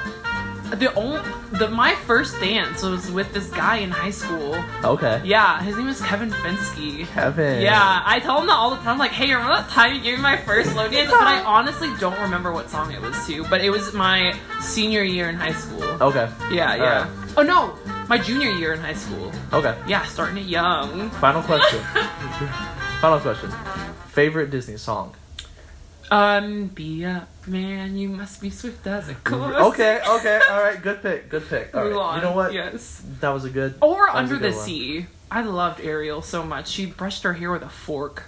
the 0.75 0.93
only 0.95 1.21
the 1.57 1.69
my 1.69 1.95
first 1.95 2.39
dance 2.39 2.83
was 2.83 3.09
with 3.11 3.33
this 3.33 3.49
guy 3.49 3.77
in 3.77 3.91
high 3.91 4.11
school. 4.11 4.55
Okay. 4.83 5.21
Yeah, 5.23 5.61
his 5.61 5.77
name 5.77 5.87
is 5.87 6.01
Kevin 6.01 6.29
Finsky. 6.29 7.05
Kevin. 7.07 7.61
Yeah, 7.61 8.01
I 8.05 8.19
tell 8.19 8.41
him 8.41 8.47
that 8.47 8.53
all 8.53 8.71
the 8.71 8.77
time. 8.77 8.97
Like, 8.97 9.11
hey, 9.11 9.31
remember 9.33 9.55
that 9.55 9.69
time 9.69 9.93
you 9.93 10.01
gave 10.01 10.17
me 10.17 10.23
my 10.23 10.37
first 10.37 10.71
slow 10.71 10.89
dance? 10.89 11.09
But 11.09 11.21
I 11.21 11.41
honestly 11.45 11.89
don't 11.99 12.19
remember 12.19 12.51
what 12.51 12.69
song 12.69 12.91
it 12.91 13.01
was 13.01 13.15
to. 13.27 13.43
But 13.45 13.61
it 13.63 13.69
was 13.69 13.93
my 13.93 14.37
senior 14.61 15.03
year 15.03 15.29
in 15.29 15.35
high 15.35 15.53
school. 15.53 15.83
Okay. 15.83 16.29
Yeah, 16.51 16.75
yeah. 16.75 17.09
Oh 17.37 17.43
no, 17.43 17.77
my 18.07 18.17
junior 18.17 18.49
year 18.49 18.73
in 18.73 18.79
high 18.79 18.93
school. 18.93 19.31
Okay. 19.53 19.77
Yeah, 19.87 20.03
starting 20.05 20.37
it 20.37 20.47
young. 20.47 21.09
Final 21.11 21.41
question. 21.43 21.79
Final 23.01 23.19
question. 23.19 23.51
Favorite 24.07 24.49
Disney 24.49 24.77
song? 24.77 25.13
Um, 26.09 26.67
be 26.67 27.03
up, 27.05 27.27
man. 27.47 27.97
You 27.97 28.09
must 28.09 28.41
be 28.41 28.49
swift 28.49 28.85
as 28.87 29.09
a 29.09 29.15
course. 29.15 29.55
Okay, 29.55 29.99
okay, 30.07 30.39
all 30.49 30.61
right. 30.61 30.81
Good 30.81 31.01
pick. 31.01 31.29
Good 31.29 31.47
pick. 31.49 31.75
All 31.75 31.83
right. 31.89 32.15
You 32.17 32.21
know 32.21 32.31
what? 32.33 32.53
Yes. 32.53 33.03
That 33.19 33.29
was 33.29 33.43
a 33.45 33.49
good. 33.49 33.75
Or 33.81 34.05
that 34.07 34.13
was 34.13 34.13
a 34.13 34.17
Under 34.17 34.35
the 34.35 34.49
good 34.49 34.55
one. 34.55 34.65
Sea. 34.65 35.05
I 35.29 35.41
loved 35.41 35.81
Ariel 35.81 36.21
so 36.21 36.43
much. 36.43 36.69
She 36.69 36.85
brushed 36.85 37.23
her 37.23 37.33
hair 37.33 37.51
with 37.51 37.63
a 37.63 37.69
fork. 37.69 38.23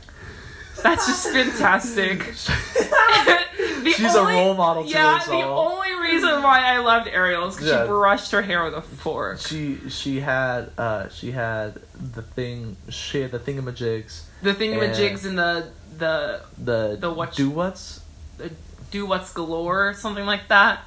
That's 0.83 1.07
just 1.07 1.29
fantastic. 1.33 2.33
The 3.79 3.91
She's 3.91 4.13
a 4.13 4.21
role 4.25 4.55
model 4.55 4.83
to 4.83 4.89
Yeah, 4.89 5.15
us 5.15 5.25
the 5.27 5.33
only 5.41 5.93
reason 5.95 6.43
why 6.43 6.61
I 6.65 6.79
loved 6.79 7.07
Ariel 7.07 7.47
is 7.47 7.55
because 7.55 7.69
Yeah. 7.69 7.83
she 7.83 7.87
brushed 7.87 8.31
her 8.31 8.41
hair 8.41 8.63
with 8.65 8.73
a 8.73 8.81
fork. 8.81 9.39
She 9.39 9.77
she 9.89 10.19
had 10.19 10.71
uh 10.77 11.07
she 11.09 11.31
had 11.31 11.75
the 11.97 12.21
thing 12.21 12.75
she 12.89 13.21
had 13.21 13.31
the 13.31 13.39
thingamajigs 13.39 14.23
The 14.41 14.53
thing 14.53 14.77
with 14.77 14.97
And- 14.99 15.25
and 15.25 15.37
the 15.37 15.69
the 15.99 16.41
the 16.57 16.97
The 16.99 17.11
what- 17.11 17.33
do 17.35 17.49
what's 17.49 18.01
the 18.37 18.51
do 18.91 19.05
what's 19.05 19.31
galore, 19.33 19.93
something 19.93 20.25
like 20.25 20.47
that. 20.47 20.81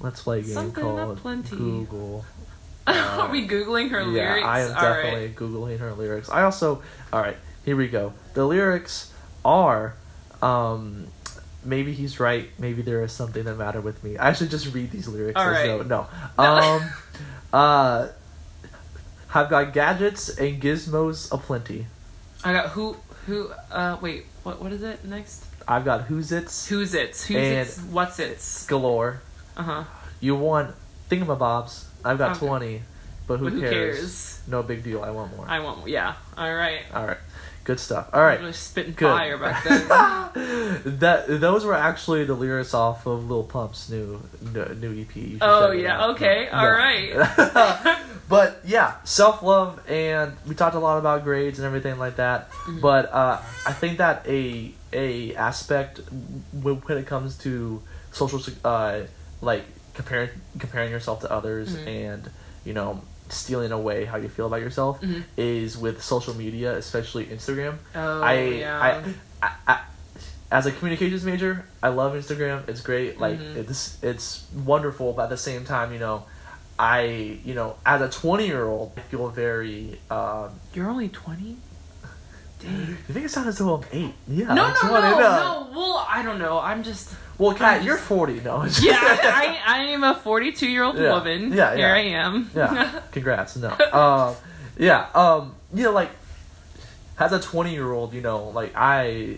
let's 0.00 0.22
play 0.22 0.38
a 0.38 0.42
game 0.42 0.52
Something 0.54 0.84
called 0.84 1.18
plenty. 1.18 1.56
Google. 1.56 2.24
Are 2.86 3.28
we 3.30 3.46
googling 3.48 3.90
her 3.90 4.00
yeah, 4.00 4.06
lyrics? 4.06 4.46
I 4.46 4.60
am 4.60 4.68
All 4.68 4.74
right. 4.74 5.02
definitely 5.02 5.28
googling 5.30 5.78
her 5.80 5.92
lyrics. 5.92 6.28
I 6.30 6.42
also 6.44 6.82
all 7.12 7.20
right. 7.20 7.36
Here 7.64 7.76
we 7.76 7.88
go. 7.88 8.12
The 8.34 8.46
lyrics 8.46 9.12
are 9.44 9.94
um 10.40 11.08
maybe 11.64 11.92
he's 11.92 12.20
right. 12.20 12.48
Maybe 12.58 12.82
there 12.82 13.02
is 13.02 13.10
something 13.12 13.42
that 13.44 13.56
matter 13.56 13.80
with 13.80 14.02
me. 14.04 14.16
I 14.18 14.32
should 14.34 14.50
just 14.50 14.72
read 14.72 14.90
these 14.92 15.08
lyrics. 15.08 15.38
All 15.38 15.48
as 15.48 15.56
right. 15.56 15.66
though- 15.66 15.82
no. 15.82 16.06
No. 16.38 16.44
Um. 16.44 16.90
uh. 17.52 18.08
I've 19.34 19.50
got 19.50 19.72
gadgets 19.74 20.28
and 20.38 20.62
gizmos 20.62 21.30
aplenty. 21.32 21.86
I 22.44 22.52
got 22.54 22.68
who 22.70 22.96
who 23.26 23.50
uh 23.70 23.98
wait, 24.00 24.26
what 24.42 24.60
what 24.62 24.72
is 24.72 24.82
it 24.82 25.04
next? 25.04 25.44
I've 25.68 25.84
got 25.84 26.02
who's 26.02 26.30
it's 26.32 26.68
Who's 26.68 26.94
it's? 26.94 27.24
Who's 27.26 27.36
And- 27.36 27.68
it? 27.68 27.78
What's 27.92 28.18
it's? 28.18 28.66
galore. 28.66 29.20
Uh-huh. 29.56 29.84
You 30.20 30.36
want 30.36 30.74
thingamabobs. 31.10 31.84
I've 32.04 32.18
got 32.18 32.36
Okay. 32.36 32.46
20, 32.46 32.82
but 33.26 33.38
who, 33.38 33.44
But 33.46 33.52
who 33.54 33.60
cares? 33.60 33.96
cares? 33.98 34.40
No 34.46 34.62
big 34.62 34.84
deal. 34.84 35.02
I 35.02 35.10
want 35.10 35.36
more. 35.36 35.46
I 35.48 35.58
want 35.60 35.88
yeah. 35.88 36.14
All 36.38 36.54
right. 36.54 36.82
All 36.94 37.06
right. 37.06 37.18
Good 37.66 37.80
stuff. 37.80 38.10
All 38.12 38.22
right. 38.22 38.54
Spitting 38.54 38.94
Good. 38.94 39.10
fire 39.12 39.38
back 39.38 39.64
then. 39.64 39.88
that 41.00 41.24
those 41.26 41.64
were 41.64 41.74
actually 41.74 42.24
the 42.24 42.34
lyrics 42.34 42.74
off 42.74 43.06
of 43.06 43.28
Lil 43.28 43.42
Pump's 43.42 43.90
new 43.90 44.22
new, 44.40 45.00
EP. 45.02 45.38
Oh, 45.40 45.72
yeah, 45.72 46.06
okay, 46.10 46.48
No. 46.52 46.58
all 46.58 46.70
right. 46.70 47.98
but 48.28 48.60
yeah, 48.64 48.94
self 49.02 49.42
love, 49.42 49.80
and 49.88 50.36
we 50.46 50.54
talked 50.54 50.76
a 50.76 50.78
lot 50.78 50.98
about 50.98 51.24
grades 51.24 51.58
and 51.58 51.66
everything 51.66 51.98
like 51.98 52.16
that. 52.16 52.52
Mm-hmm. 52.52 52.80
But 52.80 53.12
uh, 53.12 53.42
I 53.66 53.72
think 53.72 53.98
that 53.98 54.24
a 54.28 54.72
a 54.92 55.34
aspect 55.34 56.00
when, 56.52 56.80
it 56.96 57.06
comes 57.08 57.36
to 57.38 57.82
social, 58.12 58.40
uh, 58.64 59.00
like 59.42 59.64
comparing 59.94 60.30
comparing 60.60 60.92
yourself 60.92 61.22
to 61.22 61.32
others 61.32 61.74
Mhm. 61.76 61.86
and 61.88 62.30
you 62.64 62.74
know 62.74 63.02
stealing 63.28 63.72
away 63.72 64.04
how 64.04 64.16
you 64.16 64.28
feel 64.28 64.46
about 64.46 64.60
yourself 64.60 65.00
Mhm. 65.00 65.24
is 65.36 65.76
with 65.76 66.02
social 66.02 66.34
media, 66.34 66.76
especially 66.76 67.26
Instagram. 67.26 67.76
Oh 67.94 68.22
I, 68.22 68.40
yeah. 68.40 68.80
I, 69.42 69.46
I, 69.46 69.50
I, 69.66 69.80
as 70.50 70.66
a 70.66 70.72
communications 70.72 71.24
major, 71.24 71.64
I 71.82 71.88
love 71.88 72.14
Instagram. 72.14 72.68
It's 72.68 72.80
great. 72.80 73.18
Like 73.20 73.38
Mhm. 73.38 73.56
it's 73.56 73.98
it's 74.02 74.44
wonderful, 74.64 75.12
but 75.12 75.24
at 75.24 75.30
the 75.30 75.36
same 75.36 75.64
time, 75.64 75.92
you 75.92 75.98
know, 75.98 76.24
I 76.78 77.40
you 77.44 77.54
know 77.54 77.76
as 77.84 78.00
a 78.00 78.08
twenty 78.08 78.46
year 78.46 78.64
old, 78.64 78.92
I 78.96 79.00
feel 79.00 79.28
very. 79.28 79.98
Um, 80.10 80.50
You're 80.74 80.88
only 80.88 81.08
twenty. 81.08 81.56
You 83.08 83.14
think 83.14 83.26
it 83.26 83.30
sounds 83.30 83.48
as 83.48 83.60
I'm 83.60 83.80
eight? 83.92 84.14
Yeah. 84.28 84.46
No, 84.54 84.68
no, 84.82 84.88
no, 84.90 85.18
no. 85.18 85.68
Well, 85.72 86.06
I 86.08 86.22
don't 86.22 86.38
know. 86.38 86.58
I'm 86.58 86.82
just. 86.82 87.14
Well, 87.38 87.54
Kat, 87.54 87.84
you're 87.84 87.96
forty. 87.98 88.40
No. 88.40 88.64
Yeah, 88.80 88.98
I, 89.00 89.58
I 89.66 89.78
am 89.92 90.02
a 90.04 90.14
42 90.14 90.66
year 90.68 90.82
old 90.82 90.96
Yeah. 90.98 91.12
woman. 91.12 91.52
Yeah, 91.52 91.74
yeah. 91.74 91.76
Here. 91.76 91.88
I 91.88 91.98
am. 92.24 92.50
yeah. 92.54 93.00
Congrats. 93.12 93.56
No. 93.56 93.70
Um, 93.92 94.34
yeah. 94.78 95.06
Um, 95.14 95.54
you 95.74 95.84
know, 95.84 95.92
like 95.92 96.10
as 97.18 97.32
a 97.32 97.40
twenty 97.40 97.72
year 97.72 97.92
old, 97.92 98.12
you 98.14 98.20
know, 98.22 98.48
like 98.48 98.72
I. 98.74 99.36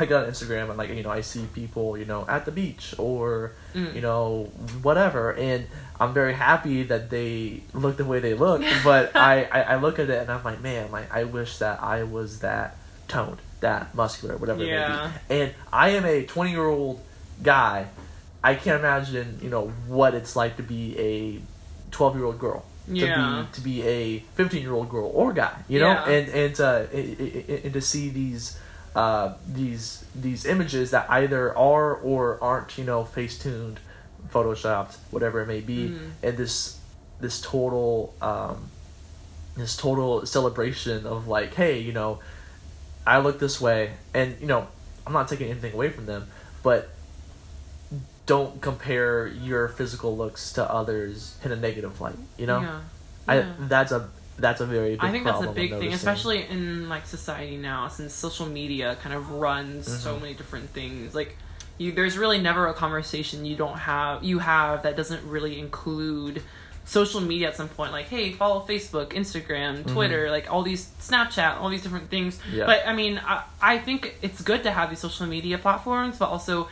I 0.00 0.06
got 0.06 0.24
on 0.24 0.30
Instagram 0.30 0.68
and 0.70 0.76
like 0.78 0.90
you 0.90 1.02
know 1.02 1.10
I 1.10 1.20
see 1.20 1.46
people 1.54 1.96
you 1.96 2.04
know 2.04 2.24
at 2.28 2.44
the 2.44 2.50
beach 2.52 2.94
or 2.98 3.52
Mm. 3.74 3.94
you 3.94 4.00
know 4.00 4.50
whatever 4.82 5.32
and 5.34 5.66
I'm 6.00 6.12
very 6.14 6.32
happy 6.34 6.82
that 6.84 7.10
they 7.10 7.60
look 7.74 7.96
the 7.98 8.04
way 8.06 8.20
they 8.20 8.32
look 8.34 8.62
but 8.84 9.14
I, 9.14 9.44
I, 9.44 9.60
I 9.62 9.76
look 9.76 9.98
at 9.98 10.08
it 10.08 10.18
and 10.22 10.30
I'm 10.30 10.42
like 10.42 10.60
man 10.62 10.90
like 10.90 11.12
I 11.14 11.24
wish 11.24 11.58
that 11.58 11.82
I 11.82 12.02
was 12.04 12.40
that 12.40 12.76
toned 13.06 13.38
that 13.60 13.94
muscular 13.94 14.36
whatever 14.36 14.64
Yeah. 14.64 15.10
it 15.28 15.34
may 15.34 15.36
be 15.36 15.42
and 15.42 15.54
I 15.72 15.88
am 15.90 16.04
a 16.06 16.24
20 16.24 16.50
year 16.50 16.66
old 16.66 17.00
guy 17.42 17.86
I 18.42 18.54
can't 18.54 18.80
imagine 18.80 19.38
you 19.42 19.50
know 19.50 19.68
what 19.86 20.14
it's 20.14 20.34
like 20.36 20.56
to 20.56 20.62
be 20.62 20.96
a 20.98 21.40
12 21.92 22.16
year 22.16 22.24
old 22.24 22.38
girl 22.38 22.64
Yeah. 22.88 23.44
to 23.52 23.52
be 23.52 23.52
to 23.56 23.60
be 23.60 23.82
a 23.86 24.18
15 24.34 24.62
year 24.62 24.72
old 24.72 24.88
girl 24.88 25.10
or 25.14 25.32
guy 25.34 25.52
you 25.68 25.80
know 25.80 25.88
Yeah. 25.90 26.08
and 26.08 26.28
and 26.30 26.60
uh, 26.60 26.82
and- 26.92 27.64
and 27.64 27.72
to 27.74 27.80
see 27.80 28.08
these 28.08 28.58
uh, 28.96 29.34
these 29.46 30.04
these 30.14 30.44
images 30.46 30.90
that 30.90 31.06
either 31.10 31.56
are 31.56 31.94
or 31.94 32.38
aren't 32.42 32.76
you 32.78 32.84
know 32.84 33.04
face 33.04 33.38
tuned 33.38 33.78
photoshopped 34.32 34.96
whatever 35.12 35.40
it 35.42 35.46
may 35.46 35.60
be 35.60 35.88
Mhm. 35.90 36.10
and 36.22 36.36
this 36.36 36.78
this 37.20 37.40
total 37.40 38.14
um, 38.22 38.56
this 39.56 39.76
total 39.76 40.24
celebration 40.26 41.06
of 41.06 41.28
like 41.28 41.54
hey 41.54 41.78
you 41.78 41.92
know 41.92 42.18
i 43.06 43.18
look 43.18 43.38
this 43.38 43.60
way 43.60 43.92
and 44.14 44.36
you 44.40 44.46
know 44.46 44.66
i'm 45.06 45.12
not 45.12 45.28
taking 45.28 45.48
anything 45.50 45.72
away 45.74 45.90
from 45.90 46.06
them 46.06 46.26
but 46.62 46.88
don't 48.26 48.60
compare 48.60 49.26
your 49.28 49.68
physical 49.68 50.16
looks 50.16 50.52
to 50.54 50.70
others 50.70 51.36
in 51.44 51.52
a 51.52 51.56
negative 51.56 52.00
light 52.00 52.16
you 52.36 52.46
know 52.46 52.60
Yeah. 52.60 52.80
I, 53.28 53.34
Yeah. 53.38 53.52
that's 53.60 53.92
a 53.92 54.08
that's 54.38 54.60
a 54.60 54.66
very 54.66 54.90
big 54.90 55.00
I 55.04 55.10
think 55.10 55.24
that's 55.24 55.42
a 55.42 55.52
big 55.52 55.70
thing, 55.78 55.92
especially 55.92 56.46
in 56.46 56.88
like 56.88 57.06
society 57.06 57.56
now, 57.56 57.88
since 57.88 58.12
social 58.12 58.46
media 58.46 58.96
kind 59.02 59.14
of 59.14 59.30
runs 59.32 59.86
so 60.02 60.16
Mhm. 60.16 60.20
many 60.22 60.34
different 60.34 60.70
things. 60.70 61.14
Like, 61.14 61.36
you 61.78 61.92
there's 61.92 62.16
really 62.18 62.38
never 62.40 62.66
a 62.68 62.74
conversation 62.74 63.44
you 63.44 63.56
don't 63.56 63.78
have 63.78 64.24
you 64.24 64.38
have 64.38 64.82
that 64.84 64.96
doesn't 64.96 65.24
really 65.24 65.58
include 65.58 66.42
social 66.84 67.20
media 67.20 67.48
at 67.48 67.56
some 67.56 67.68
point. 67.68 67.90
Like, 67.92 68.06
hey, 68.06 68.32
follow 68.32 68.60
Facebook, 68.66 69.08
Instagram, 69.12 69.84
Twitter, 69.92 70.30
like 70.30 70.50
all 70.52 70.62
these 70.62 70.86
Snapchat, 71.00 71.56
all 71.60 71.68
these 71.68 71.82
different 71.82 72.10
things. 72.10 72.38
Mm-hmm. 72.38 72.56
Yeah. 72.58 72.66
But 72.66 72.86
I 72.86 72.94
mean, 72.94 73.20
I, 73.24 73.42
I 73.60 73.78
think 73.78 74.16
it's 74.22 74.40
good 74.40 74.62
to 74.62 74.70
have 74.70 74.90
these 74.90 75.00
social 75.00 75.26
media 75.26 75.58
platforms, 75.58 76.18
but 76.18 76.28
also. 76.28 76.68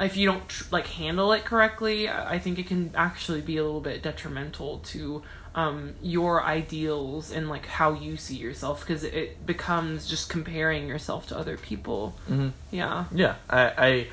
If 0.00 0.16
you 0.16 0.26
don't 0.26 0.48
tr- 0.48 0.64
like 0.72 0.88
handle 0.88 1.30
it 1.32 1.44
correctly, 1.44 2.08
I 2.08 2.40
think 2.40 2.58
it 2.58 2.66
can 2.66 2.90
actually 2.96 3.40
be 3.42 3.58
a 3.58 3.64
little 3.64 3.80
bit 3.80 4.02
detrimental 4.02 4.80
to 4.86 5.22
um, 5.54 5.94
your 6.02 6.42
ideals 6.42 7.30
and 7.30 7.48
like 7.48 7.66
how 7.66 7.92
you 7.92 8.16
see 8.16 8.34
yourself 8.36 8.80
because 8.80 9.04
it 9.04 9.46
becomes 9.46 10.08
just 10.08 10.28
comparing 10.28 10.88
yourself 10.88 11.26
to 11.28 11.38
other 11.38 11.56
people. 11.56 12.14
Mhm. 12.28 12.52
Yeah. 12.70 13.04
Yeah, 13.12 13.34
I, 13.48 13.72
I 13.78 14.06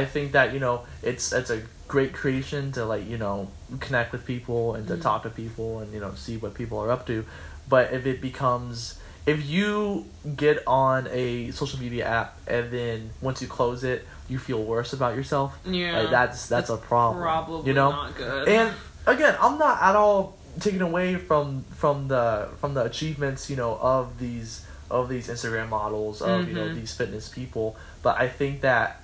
I 0.00 0.04
think 0.04 0.32
that 0.32 0.52
you 0.54 0.60
know 0.60 0.82
it's 1.02 1.32
it's 1.32 1.50
a 1.50 1.62
great 1.88 2.12
creation 2.12 2.72
to 2.72 2.84
like 2.84 3.08
you 3.08 3.18
know 3.18 3.48
connect 3.80 4.12
with 4.12 4.24
people 4.24 4.74
and 4.74 4.86
to 4.88 4.94
Mhm. 4.94 5.02
talk 5.02 5.22
to 5.24 5.30
people 5.30 5.80
and 5.80 5.92
you 5.92 6.00
know 6.00 6.14
see 6.14 6.36
what 6.36 6.54
people 6.54 6.78
are 6.78 6.90
up 6.90 7.06
to, 7.08 7.24
but 7.68 7.92
if 7.92 8.06
it 8.06 8.20
becomes 8.20 8.98
if 9.26 9.44
you 9.46 10.04
get 10.36 10.62
on 10.66 11.08
a 11.10 11.50
social 11.52 11.80
media 11.80 12.04
app 12.06 12.36
and 12.46 12.70
then 12.70 13.10
once 13.22 13.40
you 13.42 13.48
close 13.48 13.82
it 13.82 14.06
you 14.28 14.38
feel 14.38 14.62
worse 14.62 14.92
about 14.92 15.14
yourself, 15.16 15.58
Yeah. 15.66 16.00
like, 16.02 16.10
that's 16.10 16.46
that's 16.48 16.70
a 16.70 16.76
problem. 16.76 17.22
Probably 17.22 17.68
you 17.68 17.74
know, 17.74 17.90
not 17.90 18.16
good. 18.16 18.48
and 18.48 18.72
again, 19.06 19.34
I'm 19.40 19.58
not 19.58 19.82
at 19.82 19.96
all 19.96 20.36
taking 20.60 20.80
away 20.82 21.16
from 21.16 21.64
from 21.74 22.08
the 22.08 22.48
from 22.60 22.74
the 22.74 22.84
achievements, 22.84 23.48
you 23.50 23.56
know, 23.56 23.76
of 23.80 24.18
these 24.18 24.66
of 24.90 25.08
these 25.08 25.28
Instagram 25.28 25.68
models, 25.68 26.20
of 26.22 26.48
you 26.48 26.54
know 26.54 26.66
Mhm. 26.68 26.74
these 26.74 26.94
fitness 26.94 27.28
people. 27.28 27.76
But 28.02 28.18
I 28.18 28.28
think 28.28 28.60
that 28.62 29.00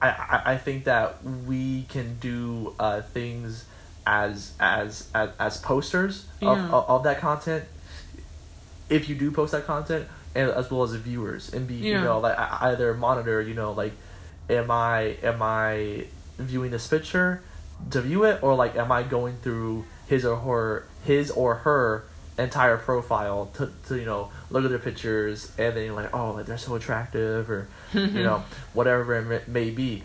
I 0.00 0.08
I, 0.08 0.42
I 0.52 0.56
think 0.56 0.84
that 0.84 1.22
we 1.24 1.84
can 1.88 2.16
do 2.20 2.74
uh, 2.78 3.02
things 3.02 3.64
as 4.06 4.52
as 4.60 5.08
as, 5.14 5.30
as 5.38 5.58
posters 5.58 6.26
of, 6.42 6.58
Yeah. 6.58 6.68
of 6.70 6.88
of 6.88 7.02
that 7.04 7.20
content. 7.20 7.64
If 8.88 9.08
you 9.08 9.14
do 9.14 9.30
post 9.30 9.52
that 9.52 9.66
content, 9.66 10.08
and 10.34 10.50
as 10.50 10.70
well 10.70 10.82
as 10.82 10.92
the 10.92 10.98
viewers, 10.98 11.52
and 11.52 11.66
be 11.68 11.74
you 11.74 12.00
know 12.00 12.18
like 12.20 12.36
either 12.62 12.92
monitor, 12.94 13.40
you 13.42 13.54
know, 13.54 13.72
like 13.72 13.92
am 14.48 14.70
I 14.70 15.16
am 15.22 15.42
I 15.42 16.06
viewing 16.38 16.70
this 16.70 16.86
picture 16.88 17.42
to 17.90 18.00
view 18.00 18.24
it 18.24 18.42
or 18.42 18.54
like 18.54 18.74
am 18.76 18.90
I 18.90 19.02
going 19.02 19.36
through 19.42 19.84
his 20.10 20.24
or 20.26 20.36
her 20.36 20.84
his 21.04 21.30
or 21.30 21.54
her 21.54 22.04
entire 22.36 22.76
profile 22.76 23.48
to, 23.54 23.70
to 23.86 23.96
you 23.96 24.04
know 24.04 24.30
look 24.50 24.64
at 24.64 24.70
their 24.70 24.78
pictures 24.80 25.52
and 25.56 25.76
then 25.76 25.84
you're 25.84 25.94
like 25.94 26.12
oh 26.12 26.32
like 26.32 26.46
they're 26.46 26.58
so 26.58 26.74
attractive 26.74 27.48
or 27.48 27.68
you 27.94 28.08
know 28.08 28.42
whatever 28.74 29.14
it 29.14 29.22
may- 29.46 29.52
may 29.66 29.70
be. 29.70 30.02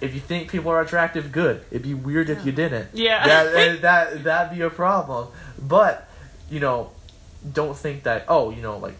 If 0.00 0.12
you 0.14 0.20
think 0.20 0.50
people 0.50 0.70
are 0.70 0.82
attractive 0.82 1.32
good. 1.32 1.64
It'd 1.70 1.82
be 1.82 1.94
weird 1.94 2.28
if 2.28 2.44
you 2.44 2.52
didn't. 2.52 2.88
Yeah. 2.92 3.26
that 3.26 3.80
that 3.82 4.24
that'd 4.24 4.56
be 4.56 4.62
a 4.62 4.68
problem. 4.68 5.28
But 5.58 6.06
you 6.50 6.60
know 6.60 6.90
don't 7.50 7.76
think 7.76 8.02
that 8.02 8.26
oh 8.28 8.50
you 8.50 8.60
know 8.60 8.76
like 8.76 8.96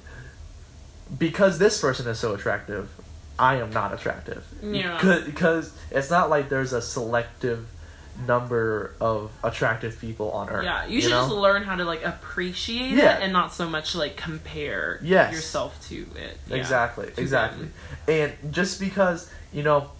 because 1.18 1.58
this 1.58 1.78
person 1.80 2.06
is 2.08 2.18
so 2.18 2.34
attractive 2.34 2.88
i 3.38 3.56
am 3.56 3.70
not 3.70 3.92
attractive. 3.92 4.42
Yeah. 4.62 4.98
because 5.26 5.76
it's 5.90 6.08
not 6.10 6.30
like 6.30 6.48
there's 6.48 6.72
a 6.72 6.80
selective 6.80 7.68
number 8.26 8.94
of 9.00 9.30
attractive 9.42 10.00
people 10.00 10.30
on 10.30 10.48
earth 10.48 10.64
Yeah, 10.64 10.86
you 10.86 11.00
should 11.00 11.10
know? 11.10 11.22
just 11.22 11.32
learn 11.32 11.62
how 11.64 11.74
to 11.76 11.84
like 11.84 12.04
appreciate 12.04 12.92
Yeah. 12.92 13.16
it 13.18 13.22
and 13.22 13.32
not 13.32 13.52
so 13.52 13.68
much 13.68 13.94
like 13.94 14.16
compare 14.16 15.00
Yes. 15.02 15.32
yourself 15.34 15.84
to 15.88 16.06
it. 16.16 16.38
Yeah, 16.46 16.56
exactly 16.56 17.10
to 17.10 17.20
exactly 17.20 17.66
them. 18.06 18.32
and 18.42 18.52
just 18.54 18.78
because 18.78 19.30
you 19.52 19.62
know 19.64 19.90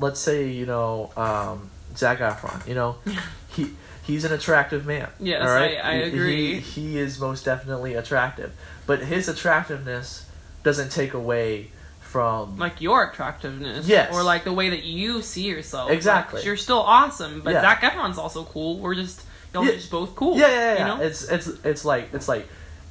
let's 0.00 0.20
say 0.20 0.48
you 0.50 0.66
know 0.66 1.10
um 1.16 1.70
Zac 1.96 2.18
Efron 2.18 2.66
you 2.66 2.74
know 2.74 2.96
he 3.48 3.70
he's 4.02 4.24
an 4.24 4.32
attractive 4.32 4.86
man 4.86 5.08
Yes, 5.20 5.42
all 5.42 5.54
right? 5.54 5.76
I- 5.82 5.90
I 5.90 5.94
agree. 5.94 6.54
he, 6.60 6.60
he 6.92 6.98
is 6.98 7.20
most 7.20 7.44
definitely 7.44 7.94
attractive 7.94 8.52
but 8.86 9.00
his 9.00 9.28
attractiveness 9.28 10.26
doesn't 10.62 10.90
take 10.90 11.14
away 11.14 11.70
from 12.14 12.56
Like 12.58 12.80
your 12.80 13.02
attractiveness, 13.10 13.88
Yes. 13.88 14.14
or 14.14 14.22
like 14.22 14.44
the 14.44 14.52
way 14.52 14.70
that 14.70 14.84
you 14.84 15.20
see 15.20 15.42
yourself. 15.48 15.90
Exactly. 15.90 16.38
Like, 16.38 16.46
you're 16.46 16.56
still 16.56 16.78
awesome, 16.78 17.40
but 17.42 17.54
Yeah. 17.54 17.62
Zac 17.62 17.80
Efron's 17.82 18.18
also 18.18 18.44
cool. 18.44 18.78
We're 18.78 18.94
just 18.94 19.20
y'all 19.52 19.64
Yeah. 19.64 19.72
just 19.72 19.90
both 19.90 20.14
cool. 20.14 20.36
yeah, 20.38 20.46
yeah, 20.48 20.74
yeah. 20.74 20.78
You 20.78 20.84
know? 20.98 21.02
It's 21.04 21.24
it's 21.28 21.48
it's 21.64 21.84
like 21.84 22.10
it's 22.14 22.28
like, 22.28 22.46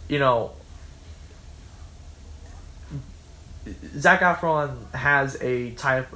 you 0.10 0.20
know, 0.20 0.52
Zac 3.98 4.20
Efron 4.20 4.94
has 4.94 5.42
a 5.42 5.72
type 5.72 6.10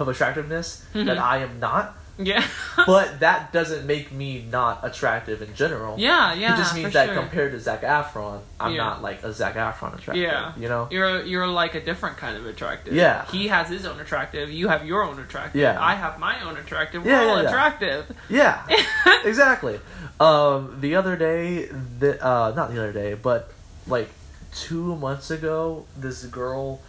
of 0.00 0.08
attractiveness 0.08 0.84
Mhm. 0.94 1.06
that 1.06 1.18
I 1.18 1.38
am 1.38 1.60
not, 1.60 1.94
yeah. 2.18 2.46
but 2.86 3.20
that 3.20 3.52
doesn't 3.52 3.86
make 3.86 4.10
me 4.12 4.44
not 4.50 4.80
attractive 4.84 5.40
in 5.42 5.54
general. 5.54 5.98
yeah, 5.98 6.32
yeah. 6.34 6.54
it 6.54 6.56
just 6.58 6.74
means 6.74 6.92
that 6.92 7.06
sure. 7.06 7.14
compared 7.16 7.52
to 7.52 7.60
Zac 7.60 7.82
Efron, 7.82 8.40
I'm 8.60 8.72
Yeah. 8.74 8.84
not 8.84 9.02
like 9.02 9.22
a 9.22 9.32
Zac 9.32 9.54
Efron 9.54 9.94
attractive. 9.98 10.16
Yeah. 10.16 10.52
you 10.56 10.68
know. 10.68 10.88
You're 10.90 11.22
you're 11.22 11.46
like 11.46 11.74
a 11.74 11.80
different 11.80 12.16
kind 12.16 12.36
of 12.36 12.46
attractive. 12.46 12.94
Yeah. 12.94 13.24
He 13.26 13.48
has 13.48 13.68
his 13.68 13.86
own 13.86 14.00
attractive. 14.00 14.50
You 14.50 14.68
have 14.68 14.84
your 14.86 15.02
own 15.04 15.18
attractive. 15.20 15.60
Yeah. 15.60 15.76
I 15.80 15.94
have 15.94 16.18
my 16.18 16.40
own 16.42 16.56
attractive. 16.56 17.04
We're 17.04 17.10
Yeah, 17.12 17.20
all 17.20 17.36
yeah, 17.36 17.42
yeah. 17.42 17.48
attractive. 17.48 18.16
Yeah, 18.28 18.66
exactly. 19.24 19.80
Um, 20.20 20.78
the 20.80 20.96
other 20.96 21.16
day, 21.16 21.66
the 21.98 22.24
uh, 22.24 22.52
not 22.56 22.70
the 22.72 22.78
other 22.78 22.92
day, 22.92 23.14
but 23.14 23.50
like 23.86 24.08
two 24.54 24.96
months 24.96 25.30
ago, 25.30 25.86
this 25.96 26.24
girl 26.24 26.80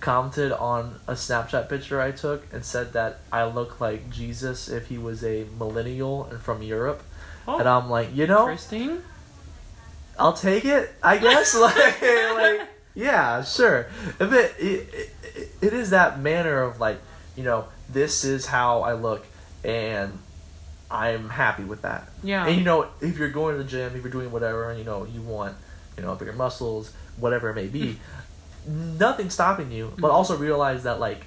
commented 0.00 0.52
on 0.52 0.98
a 1.06 1.12
Snapchat 1.12 1.68
picture 1.68 2.00
I 2.00 2.10
took 2.10 2.52
and 2.52 2.64
said 2.64 2.94
that 2.94 3.20
I 3.30 3.44
look 3.44 3.80
like 3.80 4.10
Jesus 4.10 4.68
if 4.68 4.88
he 4.88 4.98
was 4.98 5.22
a 5.24 5.46
millennial 5.58 6.24
and 6.24 6.40
from 6.40 6.62
Europe. 6.62 7.02
Oh, 7.46 7.58
And 7.58 7.68
I'm 7.68 7.90
like, 7.90 8.14
you 8.14 8.26
know, 8.26 8.42
interesting. 8.42 9.02
I'll 10.18 10.32
take 10.32 10.64
it. 10.64 10.90
I 11.02 11.18
guess. 11.18 11.54
like, 11.60 12.02
like, 12.02 12.68
yeah, 12.94 13.42
sure. 13.44 13.88
If 14.18 14.32
it, 14.32 14.54
it, 14.58 14.94
it, 14.94 15.48
it 15.60 15.72
is 15.72 15.90
that 15.90 16.20
manner 16.20 16.62
of 16.62 16.80
like, 16.80 16.98
you 17.36 17.44
know, 17.44 17.66
this 17.88 18.24
is 18.24 18.46
how 18.46 18.82
I 18.82 18.94
look, 18.94 19.26
and 19.64 20.18
I'm 20.90 21.28
happy 21.28 21.64
with 21.64 21.82
that. 21.82 22.08
Yeah. 22.22 22.46
And 22.46 22.56
you 22.56 22.64
know, 22.64 22.88
if 23.00 23.18
you're 23.18 23.30
going 23.30 23.56
to 23.56 23.62
the 23.62 23.68
gym, 23.68 23.94
if 23.94 24.02
you're 24.02 24.12
doing 24.12 24.32
whatever, 24.32 24.70
and 24.70 24.78
you 24.78 24.84
know, 24.84 25.04
you 25.04 25.22
want, 25.22 25.56
you 25.96 26.02
know, 26.02 26.14
bigger 26.14 26.32
muscles, 26.32 26.92
whatever 27.16 27.50
it 27.50 27.54
may 27.54 27.66
be, 27.66 27.98
nothing's 28.66 29.34
stopping 29.34 29.70
you. 29.72 29.92
But 29.98 30.08
Mhm. 30.10 30.14
also 30.14 30.36
realize 30.36 30.82
that 30.84 31.00
like, 31.00 31.26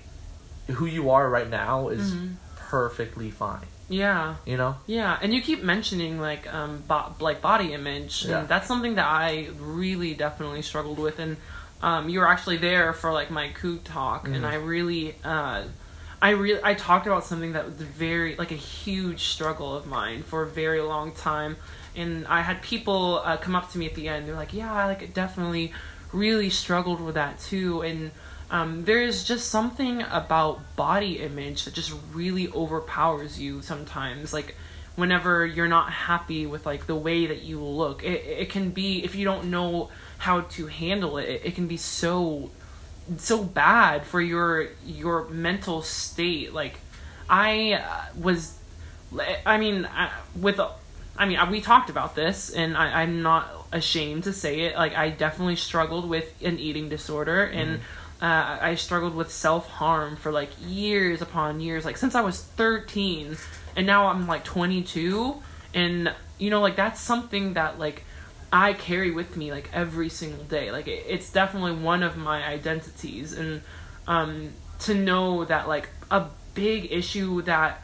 who 0.72 0.86
you 0.86 1.10
are 1.10 1.30
right 1.30 1.50
now 1.50 1.90
is 1.90 2.14
Mhm. 2.14 2.36
perfectly 2.56 3.30
fine. 3.32 3.66
Yeah. 3.90 4.36
You 4.46 4.58
know. 4.58 4.78
Yeah, 4.88 5.18
and 5.22 5.34
you 5.34 5.42
keep 5.42 5.62
mentioning 5.62 6.20
like 6.20 6.52
um 6.54 6.84
bo- 6.88 7.14
like 7.20 7.42
body 7.42 7.74
image, 7.74 8.26
Yeah. 8.26 8.40
and 8.40 8.48
that's 8.48 8.68
something 8.68 8.96
that 8.96 9.06
I 9.08 9.50
really 9.60 10.14
definitely 10.14 10.62
struggled 10.62 11.00
with. 11.00 11.20
And 11.20 11.38
um, 11.82 12.08
you 12.08 12.20
were 12.22 12.28
actually 12.30 12.58
there 12.58 12.94
for 12.94 13.12
like 13.12 13.30
my 13.30 13.50
Coog 13.50 13.84
talk, 13.84 14.26
and 14.28 14.44
Mhm. 14.46 14.52
I 14.52 14.56
really, 14.56 15.16
uh, 15.26 15.64
I 16.22 16.30
really, 16.30 16.62
I 16.64 16.76
talked 16.76 17.06
about 17.08 17.26
something 17.26 17.52
that 17.54 17.66
was 17.66 17.74
very 17.76 18.38
like 18.38 18.52
a 18.52 18.56
huge 18.56 19.26
struggle 19.26 19.76
of 19.76 19.86
mine 19.86 20.24
for 20.24 20.44
a 20.44 20.48
very 20.48 20.80
long 20.80 21.12
time. 21.12 21.58
And 21.96 22.26
I 22.28 22.42
had 22.42 22.62
people 22.62 23.22
uh, 23.24 23.36
come 23.38 23.54
up 23.56 23.70
to 23.74 23.78
me 23.78 23.86
at 23.86 23.96
the 23.96 24.08
end. 24.08 24.28
They're 24.28 24.36
like, 24.36 24.54
"Yeah, 24.54 24.74
I 24.74 24.86
like 24.86 25.02
it 25.04 25.14
definitely 25.14 25.74
really 26.14 26.50
struggled 26.50 27.02
with 27.02 27.16
that 27.16 27.40
too." 27.40 27.82
And 27.82 28.12
um, 28.52 28.86
there 28.86 29.02
is 29.02 29.24
just 29.24 29.50
something 29.50 30.04
about 30.04 30.76
body 30.76 31.20
image 31.20 31.66
that 31.66 31.74
just 31.74 31.94
really 32.14 32.48
overpowers 32.50 33.40
you 33.40 33.62
sometimes. 33.62 34.32
Like 34.32 34.56
whenever 34.96 35.46
you're 35.46 35.68
not 35.68 35.92
happy 35.92 36.46
with 36.46 36.66
like 36.66 36.86
the 36.86 36.96
way 36.96 37.26
that 37.26 37.42
you 37.42 37.60
look, 37.60 38.04
it 38.04 38.24
it 38.26 38.50
can 38.50 38.70
be 38.70 39.04
if 39.04 39.16
you 39.16 39.26
don't 39.26 39.50
know 39.50 39.90
how 40.20 40.42
to 40.42 40.68
handle 40.68 41.18
it, 41.18 41.42
it, 41.44 41.56
can 41.56 41.68
be 41.68 41.78
so 41.78 42.52
so 43.18 43.44
bad 43.44 44.06
for 44.06 44.22
your 44.22 44.70
your 44.86 45.28
mental 45.30 45.82
state. 45.82 46.54
Like 46.54 46.76
I 47.30 47.74
uh, 47.74 48.06
was, 48.20 48.58
I 49.46 49.58
mean, 49.58 49.86
I, 49.86 50.12
with 50.36 50.60
I 51.18 51.26
mean, 51.26 51.38
we 51.52 51.62
talked 51.62 51.90
about 51.90 52.16
this, 52.16 52.50
and 52.50 52.76
I, 52.76 53.02
I'm 53.02 53.22
not 53.22 53.50
ashamed 53.72 54.24
to 54.24 54.34
say 54.34 54.62
it. 54.62 54.76
Like, 54.76 54.96
I 54.96 55.10
definitely 55.10 55.58
struggled 55.58 56.10
with 56.10 56.34
an 56.42 56.58
eating 56.60 56.90
disorder, 56.90 57.44
and 57.46 57.82
uh, 58.22 58.58
I 58.62 58.76
struggled 58.76 59.16
with 59.16 59.32
self 59.32 59.68
harm 59.70 60.16
for 60.16 60.32
like 60.32 60.50
years 60.66 61.22
upon 61.22 61.60
years, 61.60 61.84
like 61.86 61.98
since 61.98 62.16
I 62.16 62.22
was 62.22 62.42
13, 62.42 63.38
and 63.76 63.86
now 63.86 64.08
I'm 64.08 64.28
like 64.28 64.44
22, 64.44 65.36
and 65.74 66.14
you 66.40 66.50
know, 66.50 66.62
like 66.62 66.76
that's 66.76 67.00
something 67.00 67.54
that 67.54 67.78
like 67.78 68.06
I 68.52 68.74
carry 68.74 69.12
with 69.12 69.36
me 69.36 69.52
like 69.52 69.70
every 69.74 70.10
single 70.10 70.44
day. 70.46 70.72
Like, 70.72 70.88
it, 70.88 71.06
it's 71.08 71.32
definitely 71.32 71.74
one 71.74 72.02
of 72.02 72.18
my 72.18 72.44
identities, 72.44 73.34
and 73.34 73.62
um, 74.08 74.54
to 74.80 74.96
know 74.96 75.46
that 75.46 75.68
like 75.68 75.90
a 76.10 76.28
big 76.56 76.92
issue 76.92 77.42
that 77.44 77.84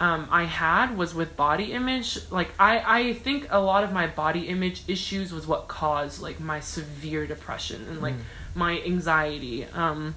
um, 0.00 0.26
I 0.30 0.44
had 0.44 0.96
was 0.96 1.14
with 1.14 1.36
body 1.36 1.72
image. 1.72 2.18
Like 2.30 2.52
I, 2.58 3.00
I 3.00 3.12
think 3.12 3.46
a 3.50 3.60
lot 3.60 3.84
of 3.84 3.92
my 3.92 4.06
body 4.06 4.48
image 4.48 4.82
issues 4.88 5.30
was 5.30 5.46
what 5.46 5.68
caused 5.68 6.22
like 6.22 6.40
my 6.40 6.60
severe 6.60 7.26
depression 7.26 7.86
and 7.88 8.00
like 8.00 8.14
my 8.54 8.80
anxiety. 8.80 9.66
Um, 9.66 10.14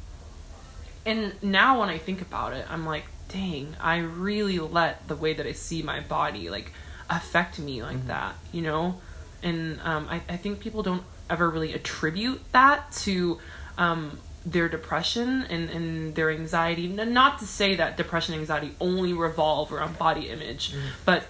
and 1.06 1.34
now 1.44 1.82
when 1.82 1.90
I 1.90 1.98
think 1.98 2.22
about 2.22 2.54
it, 2.54 2.66
I'm 2.70 2.86
like, 2.86 3.04
dang, 3.28 3.76
I 3.82 3.98
really 3.98 4.58
let 4.58 5.08
the 5.10 5.18
way 5.18 5.34
that 5.34 5.46
I 5.46 5.52
see 5.52 5.84
my 5.84 6.00
body 6.00 6.50
like 6.50 6.72
affect 7.10 7.60
me 7.60 7.84
like 7.84 8.08
that, 8.08 8.36
you 8.54 8.62
know? 8.62 9.02
And 9.42 9.82
um, 9.82 10.08
I, 10.10 10.22
I 10.30 10.38
think 10.38 10.62
people 10.62 10.82
don't 10.82 11.04
ever 11.30 11.50
really 11.50 11.74
attribute 11.74 12.42
that 12.54 12.90
to 13.04 13.40
um, 13.78 14.18
their 14.46 14.68
depression 14.68 15.44
and, 15.50 15.70
and 15.70 16.16
their 16.16 16.30
anxiety. 16.30 16.88
Not 16.88 17.40
to 17.40 17.46
say 17.46 17.76
that 17.76 17.98
depression 17.98 18.34
and 18.34 18.42
anxiety 18.42 18.76
only 18.80 19.14
revolve 19.14 19.72
around 19.72 19.98
body 19.98 20.30
image, 20.30 20.74
mm. 20.74 20.82
but 21.06 21.26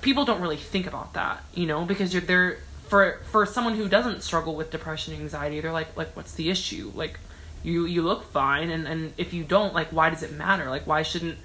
people 0.00 0.24
don't 0.24 0.40
really 0.40 0.56
think 0.56 0.86
about 0.86 1.14
that, 1.14 1.44
you 1.54 1.66
know, 1.66 1.84
because 1.84 2.12
you're 2.12 2.22
there 2.22 2.58
for 2.88 3.20
for 3.30 3.44
someone 3.44 3.74
who 3.74 3.88
doesn't 3.88 4.22
struggle 4.22 4.54
with 4.54 4.70
depression 4.70 5.12
and 5.12 5.22
anxiety, 5.22 5.60
they're 5.60 5.72
like 5.72 5.96
like 5.96 6.14
what's 6.16 6.34
the 6.34 6.48
issue? 6.50 6.92
Like 6.94 7.18
you 7.62 7.84
you 7.84 8.02
look 8.02 8.30
fine 8.30 8.70
and 8.70 8.86
and 8.86 9.12
if 9.16 9.34
you 9.34 9.44
don't, 9.44 9.74
like 9.74 9.88
why 9.88 10.10
does 10.10 10.22
it 10.22 10.32
matter? 10.32 10.70
Like 10.70 10.86
why 10.86 11.02
shouldn't 11.02 11.38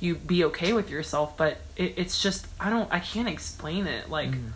you 0.00 0.14
be 0.14 0.44
okay 0.44 0.72
with 0.72 0.90
yourself? 0.90 1.36
But 1.36 1.58
it, 1.76 1.94
it's 1.96 2.22
just 2.22 2.46
I 2.58 2.70
don't 2.70 2.90
I 2.92 3.00
can't 3.00 3.28
explain 3.28 3.86
it. 3.86 4.10
Like 4.10 4.30
mm. 4.30 4.50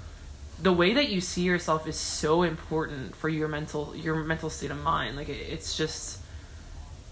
The 0.63 0.73
way 0.73 0.95
that 0.95 1.09
you 1.09 1.21
see 1.21 1.43
yourself 1.43 1.87
is 1.89 1.97
so 1.97 2.43
important 2.45 3.17
for 3.17 3.29
your 3.29 3.49
mental 3.49 3.95
your 3.97 4.15
mental 4.17 4.49
state 4.49 4.71
of 4.71 4.81
mind. 4.83 5.17
Like 5.17 5.29
it, 5.29 5.33
it's 5.51 5.77
just 5.77 6.19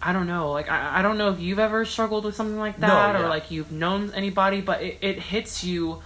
I 0.03 0.13
don't 0.13 0.27
know. 0.27 0.53
Like 0.53 0.71
I, 0.71 1.01
I 1.01 1.03
don't 1.03 1.19
know 1.19 1.31
if 1.31 1.41
you've 1.41 1.59
ever 1.59 1.85
struggled 1.85 2.25
with 2.25 2.35
something 2.37 2.59
like 2.59 2.79
No, 2.79 2.87
that 2.89 3.17
or 3.17 3.29
like 3.29 3.51
you've 3.51 3.73
known 3.73 4.13
anybody, 4.15 4.61
but 4.61 4.83
it, 4.83 4.99
it 5.03 5.19
hits 5.19 5.65
you 5.65 6.01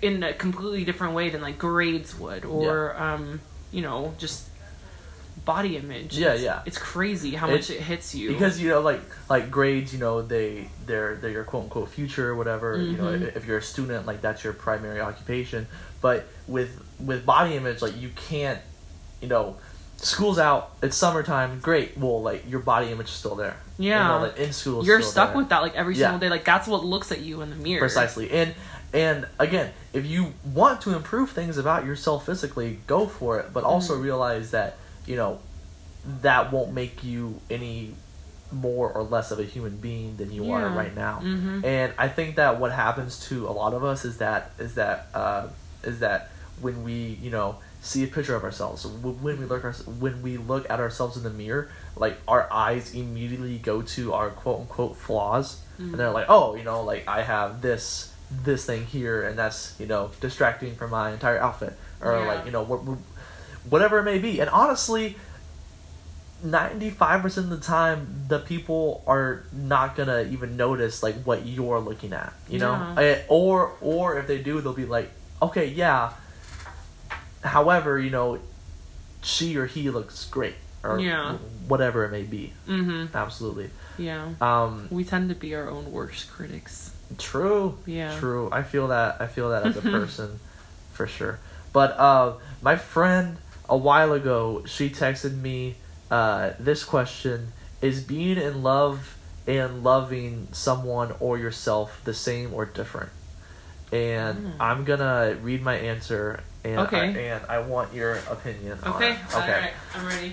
in 0.00 0.22
a 0.22 0.32
completely 0.32 0.84
different 0.84 1.14
way 1.14 1.28
than 1.28 1.40
like 1.42 1.58
grades 1.58 2.16
would 2.18 2.44
or 2.44 2.96
um 2.96 3.40
you 3.72 3.82
know 3.82 4.14
just 4.18 4.46
body 5.44 5.76
image. 5.76 6.16
Yeah, 6.16 6.28
It's- 6.34 6.42
yeah. 6.42 6.62
It's 6.66 6.78
crazy 6.78 7.30
how 7.34 7.48
It- 7.48 7.52
much 7.52 7.70
it 7.70 7.80
hits 7.80 8.14
you. 8.14 8.28
because 8.32 8.60
you 8.60 8.68
know 8.68 8.80
like 8.80 9.00
like 9.28 9.50
grades 9.50 9.92
you 9.92 9.98
know 9.98 10.22
they 10.22 10.68
they're 10.86 11.16
they're 11.16 11.30
your 11.30 11.44
quote 11.44 11.64
unquote 11.64 11.88
future 11.88 12.30
or 12.30 12.36
whatever 12.36 12.76
you 12.80 12.96
know 12.96 13.04
Mhm. 13.04 13.22
if, 13.28 13.36
if 13.38 13.46
you're 13.46 13.58
a 13.58 13.62
student 13.62 14.06
like 14.06 14.20
that's 14.20 14.44
your 14.44 14.52
primary 14.52 15.00
occupation 15.00 15.66
but 16.00 16.26
with 16.46 16.82
with 17.00 17.24
body 17.26 17.54
image 17.54 17.80
like 17.82 17.96
you 18.00 18.10
can't 18.16 18.60
you 19.20 19.28
know 19.28 19.56
school's 20.00 20.38
out, 20.38 20.70
it's 20.80 20.96
summertime, 20.96 21.58
great. 21.58 21.98
Well, 21.98 22.22
like 22.22 22.48
your 22.48 22.60
body 22.60 22.90
image 22.92 23.06
is 23.08 23.12
still 23.12 23.34
there. 23.34 23.56
Yeah. 23.78 24.06
know, 24.06 24.18
like 24.26 24.36
in 24.38 24.52
school, 24.52 24.84
You're 24.84 25.02
stuck 25.02 25.30
there. 25.30 25.38
with 25.38 25.48
that 25.48 25.58
like 25.62 25.74
every 25.74 25.94
Yeah. 25.96 26.06
single 26.10 26.20
day. 26.20 26.28
Like 26.28 26.44
that's 26.44 26.68
what 26.68 26.84
looks 26.84 27.10
at 27.10 27.20
you 27.20 27.42
in 27.42 27.50
the 27.50 27.56
mirror. 27.56 27.80
precisely 27.80 28.30
and 28.30 28.54
and 28.94 29.26
again 29.38 29.70
if 29.92 30.06
you 30.06 30.32
want 30.54 30.80
to 30.82 30.94
improve 30.94 31.30
things 31.30 31.58
about 31.58 31.84
yourself 31.84 32.24
physically 32.26 32.78
go 32.86 33.06
for 33.06 33.38
it 33.40 33.52
but 33.52 33.62
also 33.64 33.94
Mm-hmm. 33.94 34.02
realize 34.04 34.50
that 34.52 34.76
you 35.04 35.14
know 35.16 35.40
that 36.22 36.52
won't 36.52 36.72
make 36.72 37.04
you 37.04 37.38
any 37.50 37.92
more 38.50 38.90
or 38.90 39.02
less 39.02 39.30
of 39.30 39.38
a 39.38 39.44
human 39.44 39.76
being 39.76 40.16
than 40.16 40.32
you 40.32 40.52
are 40.52 40.68
right 40.70 40.94
now 40.96 41.20
Mhm. 41.22 41.62
and 41.64 41.92
i 41.98 42.08
think 42.08 42.36
that 42.36 42.58
what 42.58 42.72
happens 42.72 43.20
to 43.28 43.46
a 43.46 43.52
lot 43.52 43.74
of 43.74 43.84
us 43.84 44.06
is 44.06 44.16
that 44.18 44.52
is 44.58 44.74
that 44.76 45.08
uh, 45.12 45.48
is 45.88 45.98
that 46.00 46.30
when 46.60 46.84
we 46.84 47.18
you 47.22 47.30
know 47.30 47.56
see 47.80 48.02
a 48.04 48.06
picture 48.08 48.34
of 48.34 48.42
ourselves 48.44 48.84
when 48.86 49.38
we 49.38 49.44
look 49.46 49.64
our, 49.64 49.72
when 50.04 50.20
we 50.22 50.36
look 50.36 50.68
at 50.68 50.80
ourselves 50.80 51.16
in 51.16 51.22
the 51.22 51.30
mirror 51.30 51.70
like 51.96 52.16
our 52.26 52.52
eyes 52.52 52.92
immediately 52.94 53.56
go 53.58 53.80
to 53.82 54.12
our 54.12 54.30
quote 54.30 54.60
unquote 54.60 54.96
flaws 54.96 55.60
and 55.78 55.94
they're 55.94 56.10
like 56.10 56.26
oh 56.28 56.56
you 56.56 56.64
know 56.64 56.82
like 56.82 57.06
i 57.06 57.22
have 57.22 57.62
this 57.62 58.12
this 58.44 58.66
thing 58.66 58.84
here 58.86 59.22
and 59.22 59.38
that's 59.38 59.76
you 59.78 59.86
know 59.86 60.10
distracting 60.20 60.74
from 60.74 60.90
my 60.90 61.12
entire 61.12 61.38
outfit 61.38 61.72
or 62.02 62.12
Yeah. 62.18 62.26
like 62.26 62.44
you 62.46 62.50
know 62.50 62.64
what, 62.64 62.80
whatever 63.70 64.00
it 64.00 64.04
may 64.04 64.18
be 64.18 64.40
and 64.40 64.50
honestly 64.50 65.14
95% 66.44 67.36
of 67.38 67.50
the 67.50 67.58
time 67.58 68.24
the 68.28 68.38
people 68.38 69.02
are 69.06 69.42
not 69.52 69.96
gonna 69.96 70.22
even 70.30 70.56
notice 70.56 71.02
like 71.02 71.16
what 71.24 71.46
you're 71.46 71.80
looking 71.80 72.12
at 72.12 72.32
you 72.48 72.58
know 72.60 72.72
Yeah. 72.72 73.02
Eh, 73.02 73.22
or 73.28 73.72
or 73.80 74.18
if 74.18 74.26
they 74.28 74.38
do 74.38 74.60
they'll 74.60 74.72
be 74.72 74.86
like 74.86 75.10
okay 75.40 75.66
yeah 75.66 76.12
however 77.42 77.98
you 77.98 78.10
know 78.10 78.38
she 79.22 79.56
or 79.56 79.66
he 79.66 79.90
looks 79.90 80.24
great 80.26 80.54
or 80.82 80.98
Yeah. 81.00 81.36
whatever 81.66 82.04
it 82.04 82.10
may 82.10 82.22
be 82.22 82.52
Mm-hmm. 82.66 83.16
absolutely 83.16 83.70
Yeah. 83.98 84.28
um 84.40 84.88
We 84.90 85.04
tend 85.04 85.28
to 85.30 85.34
be 85.34 85.54
our 85.54 85.68
own 85.68 85.90
worst 85.92 86.30
critics. 86.30 86.92
True. 87.18 87.78
Yeah. 87.86 88.16
True. 88.20 88.48
I 88.52 88.62
feel 88.62 88.88
that. 88.88 89.16
I 89.20 89.26
feel 89.26 89.48
that 89.50 89.64
as 89.66 89.76
a 89.78 89.82
person, 89.96 90.38
for 90.92 91.06
sure. 91.06 91.38
But 91.72 91.96
uh, 91.98 92.34
my 92.60 92.76
friend 92.76 93.38
a 93.68 93.76
while 93.78 94.12
ago, 94.12 94.62
she 94.66 94.90
texted 94.90 95.34
me 95.40 95.76
uh, 96.10 96.50
this 96.60 96.84
question: 96.84 97.52
Is 97.80 98.02
being 98.04 98.36
in 98.36 98.62
love 98.62 99.16
and 99.46 99.82
loving 99.82 100.48
someone 100.52 101.14
or 101.18 101.38
yourself 101.38 102.00
the 102.04 102.12
same 102.14 102.52
or 102.52 102.66
different? 102.66 103.08
And 103.92 104.54
I'm 104.60 104.84
gonna 104.84 105.36
read 105.42 105.62
my 105.62 105.76
answer, 105.76 106.40
and. 106.64 106.78
Okay. 106.80 106.98
I, 106.98 107.04
and 107.06 107.46
I 107.48 107.58
want 107.60 107.94
your 107.94 108.16
opinion. 108.30 108.78
on 108.82 108.94
Okay. 108.94 109.12
it. 109.12 109.18
Okay. 109.34 109.52
right. 109.52 109.72
I'm 109.94 110.06
ready. 110.06 110.32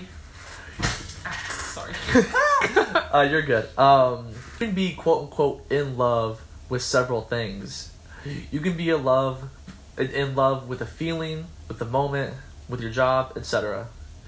Ah, 1.24 1.72
sorry. 1.74 1.94
uh, 3.12 3.26
you're 3.30 3.42
good. 3.42 3.66
Um, 3.78 4.28
you 4.28 4.66
can 4.66 4.74
be 4.74 4.92
quote 4.94 5.24
unquote 5.24 5.70
in 5.70 5.96
love 5.96 6.42
with 6.68 6.82
several 6.82 7.22
things. 7.22 7.92
You 8.50 8.60
can 8.60 8.76
be 8.76 8.90
in 8.90 9.04
love, 9.04 9.48
in, 9.96 10.10
in 10.10 10.34
love 10.34 10.68
with 10.68 10.80
a 10.82 10.86
feeling, 10.86 11.46
with 11.68 11.78
the 11.78 11.84
moment, 11.84 12.34
with 12.68 12.80
your 12.80 12.90
job, 12.90 13.32
etc. 13.36 13.86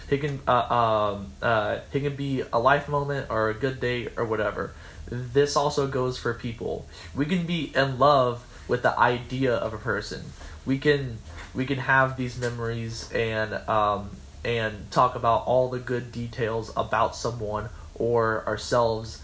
It 0.09 0.19
can 0.23 0.41
uh, 0.49 0.75
um, 0.75 1.33
uh, 1.43 1.81
it 1.93 2.01
can 2.01 2.17
be 2.17 2.43
a 2.53 2.59
life 2.59 2.89
moment 2.89 3.27
or 3.29 3.51
a 3.51 3.55
good 3.55 3.81
day 3.81 4.09
or 4.17 4.25
whatever. 4.25 4.73
This 5.11 5.57
also 5.57 5.87
goes 5.87 6.19
for 6.19 6.33
people. 6.35 6.87
We 7.15 7.27
can 7.27 7.47
be 7.47 7.73
in 7.75 7.99
love 7.99 8.45
with 8.69 8.83
the 8.83 8.97
idea 8.99 9.55
of 9.55 9.73
a 9.75 9.79
person. 9.79 10.23
We 10.65 10.79
can 10.79 11.19
we 11.55 11.67
can 11.67 11.79
have 11.79 12.17
these 12.17 12.39
memories 12.39 13.11
and 13.13 13.55
um, 13.69 14.11
and 14.45 14.91
talk 14.91 15.15
about 15.15 15.47
all 15.47 15.69
the 15.69 15.79
good 15.79 16.13
details 16.13 16.73
about 16.77 17.17
someone 17.17 17.71
or 17.95 18.47
ourselves. 18.47 19.23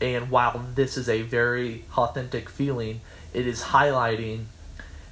And 0.00 0.30
while 0.30 0.64
this 0.74 0.96
is 0.96 1.08
a 1.08 1.22
very 1.22 1.84
authentic 1.96 2.48
feeling, 2.48 3.00
it 3.32 3.46
is 3.46 3.62
highlighting 3.62 4.44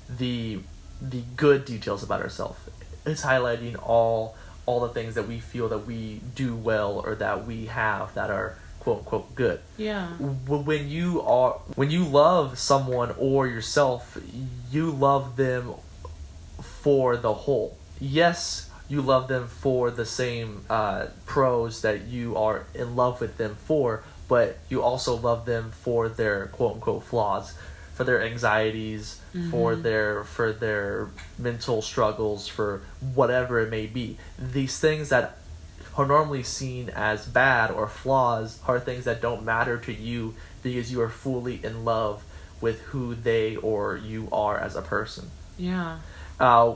the 0.09 0.61
the 1.01 1.23
good 1.37 1.65
details 1.65 2.03
about 2.03 2.23
ourselves. 2.23 2.59
It's 3.05 3.23
highlighting 3.23 3.77
all 3.83 4.37
all 4.65 4.81
the 4.81 4.89
things 4.89 5.17
that 5.17 5.27
we 5.27 5.41
feel 5.41 5.69
that 5.69 5.87
we 5.87 6.21
do 6.35 6.55
well 6.55 7.03
or 7.05 7.17
that 7.17 7.45
we 7.47 7.67
have 7.67 8.15
that 8.15 8.31
are 8.31 8.57
quote 8.83 8.99
unquote 8.99 9.35
good. 9.37 9.61
yeah. 9.77 10.09
When 10.09 10.89
you 10.89 11.23
are 11.23 11.53
when 11.77 11.91
you 11.93 12.05
love 12.05 12.59
someone 12.59 13.15
or 13.17 13.47
yourself, 13.47 14.19
you 14.73 14.91
love 14.91 15.37
them 15.37 15.75
for 16.61 17.17
the 17.17 17.33
whole. 17.33 17.77
Yes, 18.01 18.69
you 18.89 19.01
love 19.01 19.29
them 19.29 19.47
for 19.47 19.91
the 19.93 20.05
same 20.05 20.65
uh, 20.69 21.07
pros 21.27 21.83
that 21.83 22.03
you 22.09 22.37
are 22.37 22.67
in 22.75 22.97
love 22.97 23.21
with 23.21 23.37
them 23.37 23.57
for, 23.67 24.03
but 24.27 24.59
you 24.69 24.83
also 24.83 25.15
love 25.17 25.47
them 25.47 25.71
for 25.71 26.09
their 26.09 26.47
quote 26.49 26.75
unquote 26.75 27.05
flaws, 27.05 27.55
for 27.95 28.03
their 28.03 28.21
anxieties, 28.23 29.21
for 29.51 29.77
their 29.77 30.25
for 30.25 30.53
their 30.53 31.09
mental 31.39 31.81
struggles, 31.83 32.49
for 32.49 32.83
whatever 33.15 33.61
it 33.61 33.71
may 33.71 33.87
be. 33.87 34.19
These 34.39 34.81
things 34.81 35.09
that 35.11 35.37
are 35.97 36.07
normally 36.07 36.43
seen 36.43 36.89
as 36.91 37.27
bad 37.27 37.71
or 37.71 37.87
flaws 37.89 38.59
are 38.67 38.81
things 38.81 39.05
that 39.05 39.21
don't 39.21 39.45
matter 39.45 39.77
to 39.79 39.93
you 39.93 40.35
because 40.63 40.91
you 40.91 41.01
are 41.03 41.09
fully 41.11 41.61
in 41.65 41.85
love 41.85 42.23
with 42.61 42.81
who 42.83 43.15
they 43.15 43.57
or 43.57 43.97
you 43.97 44.29
are 44.33 44.59
as 44.59 44.75
a 44.77 44.83
person 44.83 45.31
Yeah. 45.59 45.99
uh, 46.41 46.71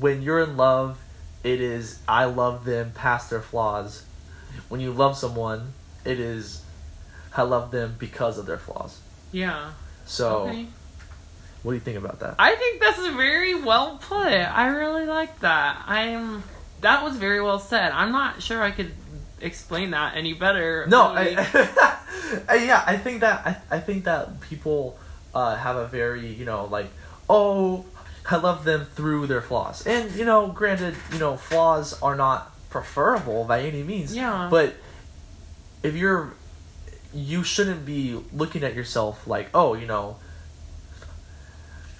when 0.00 0.22
you're 0.22 0.40
in 0.40 0.56
love, 0.56 0.98
it 1.44 1.60
is 1.60 1.98
I 2.08 2.24
love 2.26 2.64
them 2.64 2.92
past 2.94 3.30
their 3.30 3.42
flaws. 3.42 4.04
When 4.68 4.80
you 4.80 4.92
love 4.92 5.16
someone, 5.16 5.72
it 6.04 6.18
is 6.20 6.62
I 7.36 7.42
love 7.42 7.70
them 7.72 7.96
because 7.98 8.38
of 8.38 8.46
their 8.46 8.58
flaws. 8.58 9.00
Yeah. 9.32 9.72
So, 10.06 10.42
Okay. 10.48 10.66
what 11.62 11.72
do 11.72 11.74
you 11.74 11.80
think 11.80 11.98
about 11.98 12.20
that? 12.20 12.34
I 12.38 12.54
think 12.54 12.80
that's 12.80 13.06
very 13.08 13.54
well 13.60 13.98
put. 14.00 14.26
I 14.32 14.66
really 14.68 15.06
like 15.06 15.40
that. 15.40 15.82
I'm. 15.86 16.42
That 16.82 17.02
was 17.02 17.16
very 17.16 17.40
well 17.40 17.58
said. 17.58 17.92
I'm 17.92 18.12
not 18.12 18.42
sure 18.42 18.62
I 18.62 18.70
could 18.70 18.92
explain 19.40 19.90
that 19.90 20.16
any 20.16 20.34
better. 20.34 20.86
no, 20.88 21.14
really. 21.14 21.36
I, 22.48 22.64
yeah, 22.64 22.82
I 22.86 22.96
think 22.96 23.20
that 23.20 23.46
I, 23.46 23.76
I 23.76 23.80
think 23.80 24.04
that 24.04 24.40
people 24.40 24.98
uh, 25.34 25.56
have 25.56 25.76
a 25.76 25.86
very 25.86 26.26
you 26.26 26.44
know 26.44 26.66
like 26.66 26.88
oh 27.28 27.84
I 28.30 28.36
love 28.36 28.64
them 28.64 28.86
through 28.94 29.26
their 29.26 29.42
flaws, 29.42 29.86
and 29.86 30.12
you 30.12 30.24
know, 30.24 30.48
granted, 30.48 30.94
you 31.12 31.18
know, 31.18 31.36
flaws 31.36 32.00
are 32.02 32.14
not 32.14 32.52
preferable 32.70 33.44
by 33.44 33.62
any 33.62 33.82
means. 33.82 34.14
Yeah. 34.14 34.48
But 34.50 34.74
if 35.82 35.96
you're, 35.96 36.32
you 37.12 37.42
shouldn't 37.42 37.84
be 37.84 38.20
looking 38.32 38.62
at 38.62 38.74
yourself 38.74 39.26
like, 39.26 39.48
oh, 39.54 39.74
you 39.74 39.86
know, 39.86 40.18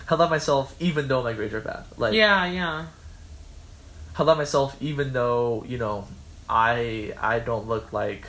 I 0.08 0.14
love 0.14 0.30
myself 0.30 0.76
even 0.78 1.08
though 1.08 1.22
my 1.22 1.32
grades 1.32 1.54
are 1.54 1.60
bad. 1.60 1.84
Like, 1.96 2.14
yeah, 2.14 2.46
yeah. 2.46 2.86
I 4.18 4.22
love 4.24 4.38
myself 4.38 4.76
even 4.80 5.12
though 5.12 5.64
you 5.66 5.78
know 5.78 6.06
I 6.48 7.14
I 7.20 7.38
don't 7.38 7.66
look 7.68 7.92
like 7.92 8.26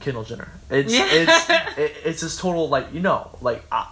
Kendall 0.00 0.22
Jenner. 0.24 0.48
It's 0.70 0.92
Yeah. 0.94 1.06
it's 1.10 1.50
it, 1.78 1.94
it's 2.04 2.20
this 2.20 2.36
total 2.36 2.68
like 2.68 2.92
you 2.94 3.00
know 3.00 3.30
like 3.40 3.64
I, 3.72 3.88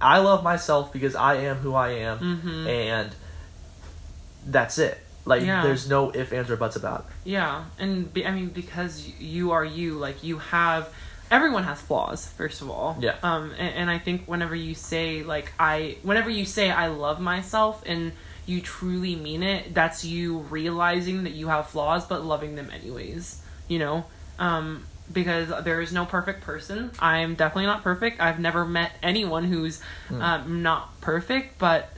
I 0.00 0.18
love 0.18 0.42
myself 0.42 0.92
because 0.92 1.14
I 1.14 1.34
am 1.36 1.56
who 1.58 1.74
I 1.74 1.90
am 1.90 2.18
Mhm. 2.18 2.66
and 2.68 3.10
that's 4.46 4.78
it. 4.78 4.98
Like 5.24 5.42
Yeah. 5.42 5.62
there's 5.62 5.88
no 5.88 6.10
if 6.10 6.32
ands 6.32 6.50
or 6.50 6.56
buts 6.56 6.76
about 6.76 7.00
it. 7.00 7.06
Yeah, 7.30 7.64
and 7.78 8.12
be, 8.12 8.26
I 8.26 8.32
mean 8.32 8.48
because 8.48 9.06
you 9.20 9.52
are 9.52 9.64
you, 9.64 9.94
like 9.94 10.24
you 10.24 10.38
have 10.38 10.88
everyone 11.30 11.62
has 11.64 11.80
flaws 11.80 12.26
first 12.26 12.60
of 12.62 12.70
all. 12.70 12.96
Yeah. 13.00 13.14
Um, 13.22 13.52
and, 13.58 13.74
and 13.76 13.90
I 13.90 13.98
think 13.98 14.24
whenever 14.26 14.54
you 14.56 14.74
say 14.74 15.22
like 15.22 15.52
I, 15.60 15.98
whenever 16.02 16.30
you 16.30 16.44
say 16.44 16.70
I 16.70 16.88
love 16.88 17.20
myself 17.20 17.82
and 17.86 18.12
you 18.50 18.60
truly 18.60 19.14
mean 19.14 19.42
it, 19.42 19.74
that's 19.74 20.04
you 20.04 20.38
realizing 20.38 21.24
that 21.24 21.32
you 21.32 21.48
have 21.48 21.68
flaws 21.68 22.06
but 22.06 22.24
loving 22.24 22.56
them 22.56 22.70
anyways. 22.70 23.42
You 23.68 23.78
know, 23.78 24.04
um, 24.38 24.84
because 25.12 25.48
there 25.64 25.80
is 25.80 25.92
no 25.92 26.04
perfect 26.04 26.42
person. 26.42 26.90
I'm 26.98 27.34
definitely 27.34 27.66
not 27.66 27.82
perfect. 27.82 28.20
I've 28.20 28.38
never 28.38 28.64
met 28.64 28.92
anyone 29.02 29.44
who's 29.44 29.80
um, 30.10 30.62
not 30.62 31.00
perfect, 31.00 31.58
but 31.58 31.88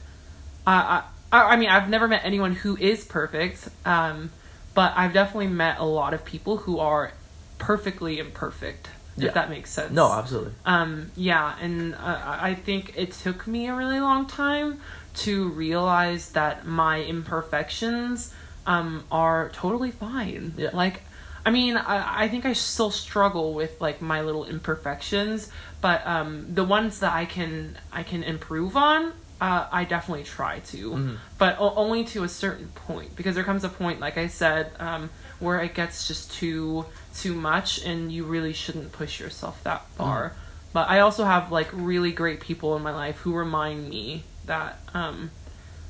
I, 0.65 1.03
I, 1.31 1.41
I 1.41 1.55
mean, 1.57 1.69
I've 1.69 1.89
never 1.89 2.07
met 2.07 2.21
anyone 2.23 2.53
who 2.53 2.77
is 2.77 3.05
perfect, 3.05 3.67
um, 3.85 4.29
but 4.73 4.93
I've 4.95 5.13
definitely 5.13 5.47
met 5.47 5.79
a 5.79 5.85
lot 5.85 6.13
of 6.13 6.25
people 6.25 6.57
who 6.57 6.79
are 6.79 7.11
perfectly 7.57 8.19
imperfect. 8.19 8.89
Yeah. 9.15 9.27
If 9.27 9.33
that 9.35 9.49
makes 9.49 9.69
sense. 9.69 9.91
No, 9.91 10.11
absolutely. 10.11 10.53
Um, 10.65 11.11
yeah, 11.15 11.55
and 11.61 11.93
uh, 11.95 12.37
I 12.41 12.55
think 12.55 12.93
it 12.97 13.11
took 13.11 13.45
me 13.45 13.67
a 13.67 13.75
really 13.75 13.99
long 13.99 14.25
time 14.25 14.79
to 15.17 15.49
realize 15.49 16.31
that 16.31 16.65
my 16.65 17.01
imperfections 17.03 18.33
um, 18.65 19.03
are 19.11 19.49
totally 19.49 19.91
fine. 19.91 20.53
Yeah. 20.57 20.69
Like, 20.73 21.01
I 21.45 21.51
mean, 21.51 21.77
I, 21.77 22.23
I 22.23 22.27
think 22.29 22.45
I 22.45 22.53
still 22.53 22.89
struggle 22.91 23.53
with 23.53 23.79
like 23.81 24.01
my 24.01 24.21
little 24.21 24.45
imperfections, 24.45 25.49
but 25.81 26.05
um, 26.07 26.47
the 26.53 26.63
ones 26.63 26.99
that 27.01 27.13
I 27.13 27.25
can 27.25 27.77
I 27.91 28.03
can 28.03 28.23
improve 28.23 28.75
on, 28.77 29.11
uh, 29.41 29.67
I 29.71 29.83
definitely 29.83 30.23
try 30.23 30.59
to, 30.59 30.91
Mm-hmm. 30.91 31.15
but 31.37 31.57
o- 31.59 31.75
only 31.75 32.05
to 32.05 32.23
a 32.23 32.29
certain 32.29 32.69
point 32.69 33.15
because 33.15 33.35
there 33.35 33.43
comes 33.43 33.63
a 33.63 33.69
point, 33.69 33.99
like 33.99 34.17
I 34.17 34.27
said, 34.27 34.71
um, 34.79 35.09
where 35.39 35.59
it 35.61 35.73
gets 35.75 36.07
just 36.07 36.31
too 36.33 36.85
too 37.15 37.33
much 37.33 37.83
and 37.83 38.11
you 38.11 38.25
really 38.25 38.53
shouldn't 38.53 38.91
push 38.91 39.19
yourself 39.19 39.63
that 39.63 39.85
far. 39.89 40.33
But 40.73 40.89
I 40.89 40.99
also 40.99 41.23
have 41.23 41.51
like 41.51 41.69
really 41.71 42.11
great 42.11 42.39
people 42.39 42.75
in 42.75 42.81
my 42.81 42.91
life 42.91 43.17
who 43.19 43.33
remind 43.33 43.89
me 43.89 44.23
that 44.45 44.79
um, 44.93 45.31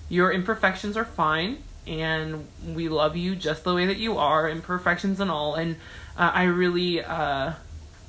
your 0.09 0.31
imperfections 0.31 0.97
are 0.97 1.05
fine 1.05 1.63
and 1.87 2.47
we 2.65 2.89
love 2.89 3.15
you 3.15 3.35
just 3.35 3.63
the 3.63 3.73
way 3.73 3.85
that 3.85 3.97
you 3.97 4.17
are, 4.17 4.49
imperfections 4.49 5.19
and 5.19 5.31
all. 5.31 5.55
And 5.55 5.77
uh, 6.17 6.31
I 6.33 6.43
really, 6.43 7.03
uh, 7.03 7.53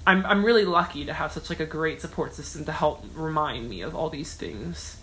I'm 0.06 0.26
I'm 0.26 0.44
really 0.44 0.64
lucky 0.64 1.06
to 1.06 1.12
have 1.12 1.32
such 1.32 1.48
like 1.48 1.60
a 1.60 1.66
great 1.66 2.00
support 2.00 2.34
system 2.34 2.64
to 2.66 2.72
help 2.72 3.04
remind 3.14 3.68
me 3.68 3.80
of 3.82 3.94
all 3.94 4.10
these 4.10 4.34
things. 4.34 4.98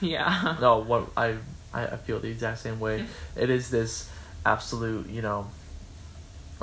Yeah. 0.00 0.56
No, 0.60 0.78
what 0.78 1.10
I 1.16 1.36
I 1.72 1.96
feel 1.96 2.18
the 2.18 2.28
exact 2.28 2.58
same 2.58 2.80
way. 2.80 3.04
It 3.36 3.50
is 3.50 3.70
this 3.70 4.10
absolute, 4.44 5.08
you 5.08 5.22
know, 5.22 5.48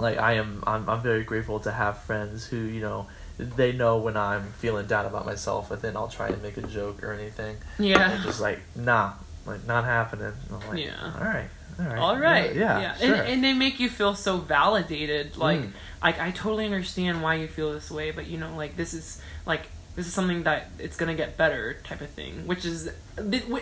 like 0.02 0.18
I 0.18 0.34
am 0.34 0.64
I'm 0.68 0.90
I'm 0.90 1.02
very 1.02 1.24
grateful 1.24 1.60
to 1.62 1.72
have 1.72 2.00
friends 2.04 2.46
who, 2.48 2.58
you 2.58 2.82
know, 2.82 3.08
they 3.38 3.72
know 3.72 3.98
when 3.98 4.18
I'm 4.18 4.52
feeling 4.54 4.88
down 4.88 5.06
about 5.06 5.26
myself 5.26 5.72
and 5.72 5.82
then 5.82 5.96
I'll 5.98 6.08
try 6.08 6.28
and 6.30 6.42
make 6.42 6.58
a 6.58 6.62
joke 6.62 7.04
or 7.04 7.14
anything. 7.14 7.58
Yeah. 7.78 8.12
And 8.12 8.24
just 8.24 8.42
like, 8.42 8.60
nah, 8.76 9.14
like 9.46 9.66
not 9.66 9.86
happening. 9.86 10.34
And 10.50 10.62
I'm 10.64 10.70
like, 10.70 10.86
Yeah. 10.86 11.14
all 11.18 11.26
right. 11.26 11.50
All 11.80 11.86
right. 11.86 11.98
All 12.00 12.18
right. 12.20 12.56
Yeah. 12.56 12.82
yeah, 12.82 12.96
sure. 12.98 13.16
And, 13.16 13.28
and 13.28 13.44
they 13.44 13.54
make 13.54 13.80
you 13.80 13.90
feel 13.90 14.14
so 14.14 14.38
validated. 14.38 15.38
Like, 15.38 15.62
Mm. 15.62 15.72
like 16.04 16.20
I 16.20 16.32
totally 16.32 16.66
understand 16.66 17.22
why 17.24 17.36
you 17.36 17.48
feel 17.48 17.72
this 17.74 17.90
way, 17.90 18.12
but 18.12 18.28
you 18.28 18.38
know, 18.38 18.56
like 18.58 18.76
this 18.76 18.94
is 18.94 19.22
like 19.46 19.68
this 20.00 20.08
is 20.08 20.14
something 20.14 20.44
that 20.44 20.70
it's 20.80 20.96
gonna 20.96 21.14
get 21.14 21.36
better 21.36 21.74
type 21.84 22.00
of 22.00 22.10
thing. 22.10 22.48
Which 22.48 22.64
is 22.64 22.90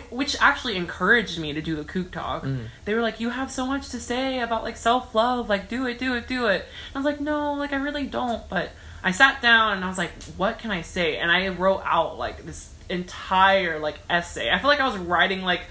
which 0.08 0.36
actually 0.40 0.76
encouraged 0.76 1.36
me 1.36 1.52
to 1.52 1.60
do 1.60 1.74
the 1.74 1.82
Coog 1.82 2.12
talk. 2.12 2.44
Mm. 2.44 2.66
They 2.84 2.94
were 2.94 3.02
like, 3.02 3.18
"You 3.18 3.30
have 3.30 3.50
so 3.50 3.66
much 3.66 3.88
to 3.88 3.98
say 3.98 4.38
about 4.38 4.62
like 4.62 4.76
self 4.76 5.16
love. 5.16 5.48
Like, 5.48 5.68
do 5.68 5.84
it, 5.86 5.98
do 5.98 6.14
it, 6.14 6.28
do 6.28 6.46
it." 6.46 6.60
And 6.62 6.94
I 6.94 6.98
was 6.98 7.04
like, 7.04 7.20
"No, 7.20 7.54
like 7.54 7.72
I 7.72 7.76
really 7.76 8.06
don't." 8.06 8.48
But 8.48 8.70
I 9.02 9.10
sat 9.10 9.42
down 9.42 9.72
and 9.72 9.84
I 9.84 9.88
was 9.88 9.98
like, 9.98 10.12
"What 10.36 10.60
can 10.60 10.70
I 10.70 10.82
say?" 10.82 11.18
And 11.18 11.28
I 11.28 11.48
wrote 11.48 11.82
out 11.84 12.18
like 12.18 12.46
this 12.46 12.72
entire 12.88 13.80
like 13.80 13.98
essay. 14.08 14.48
I 14.48 14.60
feel 14.60 14.68
like 14.68 14.80
I 14.80 14.86
was 14.86 14.96
writing 14.96 15.42
like 15.42 15.62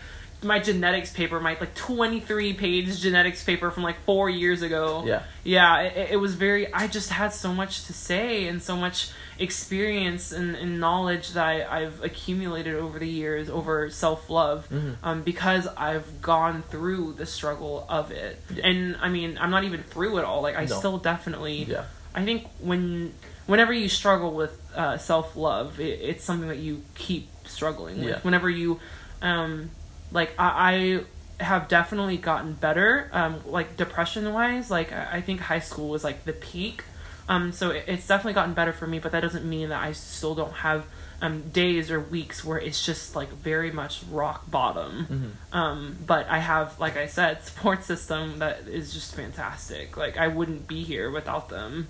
my 0.43 0.59
genetics 0.59 1.11
paper, 1.11 1.39
my 1.39 1.57
like 1.59 1.73
23 1.75 2.53
page 2.53 2.99
genetics 2.99 3.43
paper 3.43 3.71
from 3.71 3.83
like 3.83 3.99
four 4.01 4.29
years 4.29 4.61
ago. 4.61 5.03
Yeah. 5.05 5.23
Yeah, 5.43 5.81
it, 5.81 6.11
it 6.11 6.17
was 6.17 6.35
very, 6.35 6.71
I 6.73 6.87
just 6.87 7.09
had 7.09 7.33
so 7.33 7.53
much 7.53 7.85
to 7.85 7.93
say 7.93 8.47
and 8.47 8.61
so 8.61 8.75
much 8.75 9.11
experience 9.39 10.31
and, 10.31 10.55
and 10.55 10.79
knowledge 10.79 11.31
that 11.31 11.45
I, 11.45 11.81
I've 11.83 12.03
accumulated 12.03 12.75
over 12.75 12.99
the 12.99 13.07
years 13.07 13.49
over 13.49 13.89
self 13.89 14.29
love 14.29 14.67
um, 15.03 15.23
because 15.23 15.67
I've 15.67 16.21
gone 16.21 16.61
through 16.63 17.13
the 17.13 17.25
struggle 17.25 17.85
of 17.89 18.11
it. 18.11 18.41
Yeah. 18.53 18.67
And 18.67 18.97
I 18.97 19.09
mean, 19.09 19.37
I'm 19.39 19.49
not 19.51 19.63
even 19.63 19.83
through 19.83 20.17
it 20.19 20.25
all. 20.25 20.41
Like, 20.41 20.55
I 20.57 20.65
No. 20.65 20.77
still 20.77 20.97
definitely. 20.97 21.63
Yeah. 21.63 21.85
I 22.15 22.25
think 22.25 22.47
when 22.59 23.13
whenever 23.45 23.73
you 23.73 23.89
struggle 23.89 24.33
with 24.33 24.59
uh, 24.75 24.97
self 24.97 25.35
love, 25.35 25.79
it, 25.79 25.99
it's 26.01 26.23
something 26.23 26.49
that 26.49 26.57
you 26.57 26.83
keep 26.95 27.29
struggling 27.45 27.99
with. 27.99 28.09
Yeah. 28.09 28.19
Whenever 28.21 28.49
you, 28.49 28.79
um, 29.21 29.69
like 30.11 30.33
I, 30.39 31.03
I 31.39 31.43
have 31.43 31.67
definitely 31.67 32.17
gotten 32.17 32.53
better. 32.53 33.09
Um, 33.13 33.41
like 33.45 33.77
depression 33.77 34.31
wise, 34.33 34.71
like 34.71 34.91
I 34.91 35.17
I 35.17 35.21
think 35.21 35.41
high 35.41 35.59
school 35.59 35.89
was 35.89 36.03
like 36.03 36.25
the 36.25 36.33
peak. 36.33 36.83
Um, 37.29 37.51
so 37.51 37.71
it, 37.71 37.85
it's 37.87 38.07
definitely 38.07 38.33
gotten 38.33 38.53
better 38.53 38.73
for 38.73 38.87
me, 38.87 38.99
but 38.99 39.11
that 39.11 39.21
doesn't 39.21 39.45
mean 39.45 39.69
that 39.69 39.83
I 39.83 39.91
still 39.91 40.35
don't 40.35 40.53
have 40.53 40.85
um, 41.21 41.49
days 41.49 41.89
or 41.91 41.99
weeks 41.99 42.43
where 42.45 42.59
it's 42.59 42.85
just 42.85 43.15
like 43.15 43.29
very 43.29 43.71
much 43.71 44.03
rock 44.11 44.49
bottom. 44.49 45.35
Um, 45.51 45.97
but 46.05 46.27
I 46.29 46.39
have, 46.39 46.79
like 46.79 46.95
I 46.95 47.07
said, 47.07 47.43
support 47.43 47.83
system 47.83 48.39
that 48.39 48.67
is 48.67 48.93
just 48.93 49.15
fantastic. 49.15 49.97
Like 49.97 50.17
I 50.17 50.27
wouldn't 50.27 50.67
be 50.67 50.83
here 50.83 51.11
without 51.11 51.49
them. 51.49 51.87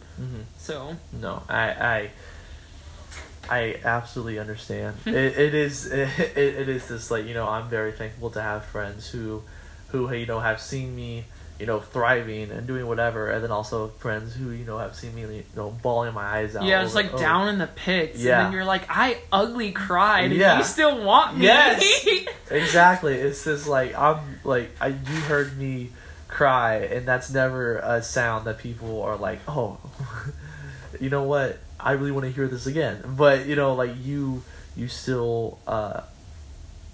So 0.57 0.95
No, 1.13 1.43
I 1.49 1.69
I 1.69 2.11
I 3.49 3.75
absolutely 3.83 4.39
understand. 4.39 4.97
it, 5.05 5.15
it 5.15 5.53
is 5.53 5.85
it, 5.91 6.09
it 6.37 6.69
is 6.69 6.87
this 6.87 7.11
like 7.11 7.25
you 7.25 7.33
know 7.33 7.47
I'm 7.47 7.69
very 7.69 7.91
thankful 7.91 8.29
to 8.31 8.41
have 8.41 8.65
friends 8.65 9.09
who 9.09 9.43
who 9.89 10.11
you 10.13 10.25
know 10.25 10.39
have 10.39 10.61
seen 10.61 10.95
me 10.95 11.25
you 11.59 11.65
know 11.65 11.79
thriving 11.79 12.51
and 12.51 12.67
doing 12.67 12.85
whatever, 12.87 13.29
and 13.31 13.43
then 13.43 13.51
also 13.51 13.87
friends 13.99 14.35
who 14.35 14.51
you 14.51 14.63
know 14.65 14.77
have 14.77 14.95
seen 14.95 15.15
me 15.15 15.21
you 15.21 15.43
know 15.55 15.71
bawling 15.81 16.13
my 16.13 16.23
eyes 16.25 16.55
out. 16.55 16.63
yeah, 16.65 16.83
it's 16.83 16.93
like 16.95 17.11
over- 17.13 17.17
down 17.23 17.47
in 17.49 17.57
the 17.57 17.67
pits, 17.67 18.19
Yeah. 18.19 18.37
and 18.37 18.45
then 18.47 18.53
you're 18.53 18.65
like, 18.65 18.83
I 18.89 19.17
ugly 19.31 19.71
cried, 19.71 20.25
and 20.25 20.35
Yeah. 20.35 20.57
you 20.59 20.63
still 20.63 21.03
want 21.03 21.37
me. 21.37 21.45
Yes. 21.45 21.83
Exactly. 22.49 23.15
It's 23.15 23.43
this 23.43 23.67
like 23.67 23.93
I'm 23.97 24.19
like 24.45 24.69
I 24.79 24.87
you 24.87 24.95
heard 25.27 25.57
me 25.57 25.89
cry, 26.29 26.75
and 26.77 27.05
that's 27.05 27.29
never 27.31 27.77
a 27.79 28.01
sound 28.01 28.45
that 28.45 28.57
people 28.59 29.01
are 29.03 29.17
like, 29.17 29.39
oh, 29.47 29.77
you 30.99 31.09
know 31.09 31.23
what? 31.23 31.57
I 31.79 31.91
really 31.93 32.11
want 32.11 32.25
to 32.25 32.31
hear 32.31 32.47
this 32.47 32.65
again. 32.67 33.03
But 33.05 33.45
you 33.47 33.55
know, 33.55 33.73
like 33.75 33.91
you, 34.01 34.43
you 34.75 34.87
still, 34.87 35.59
uh, 35.67 36.01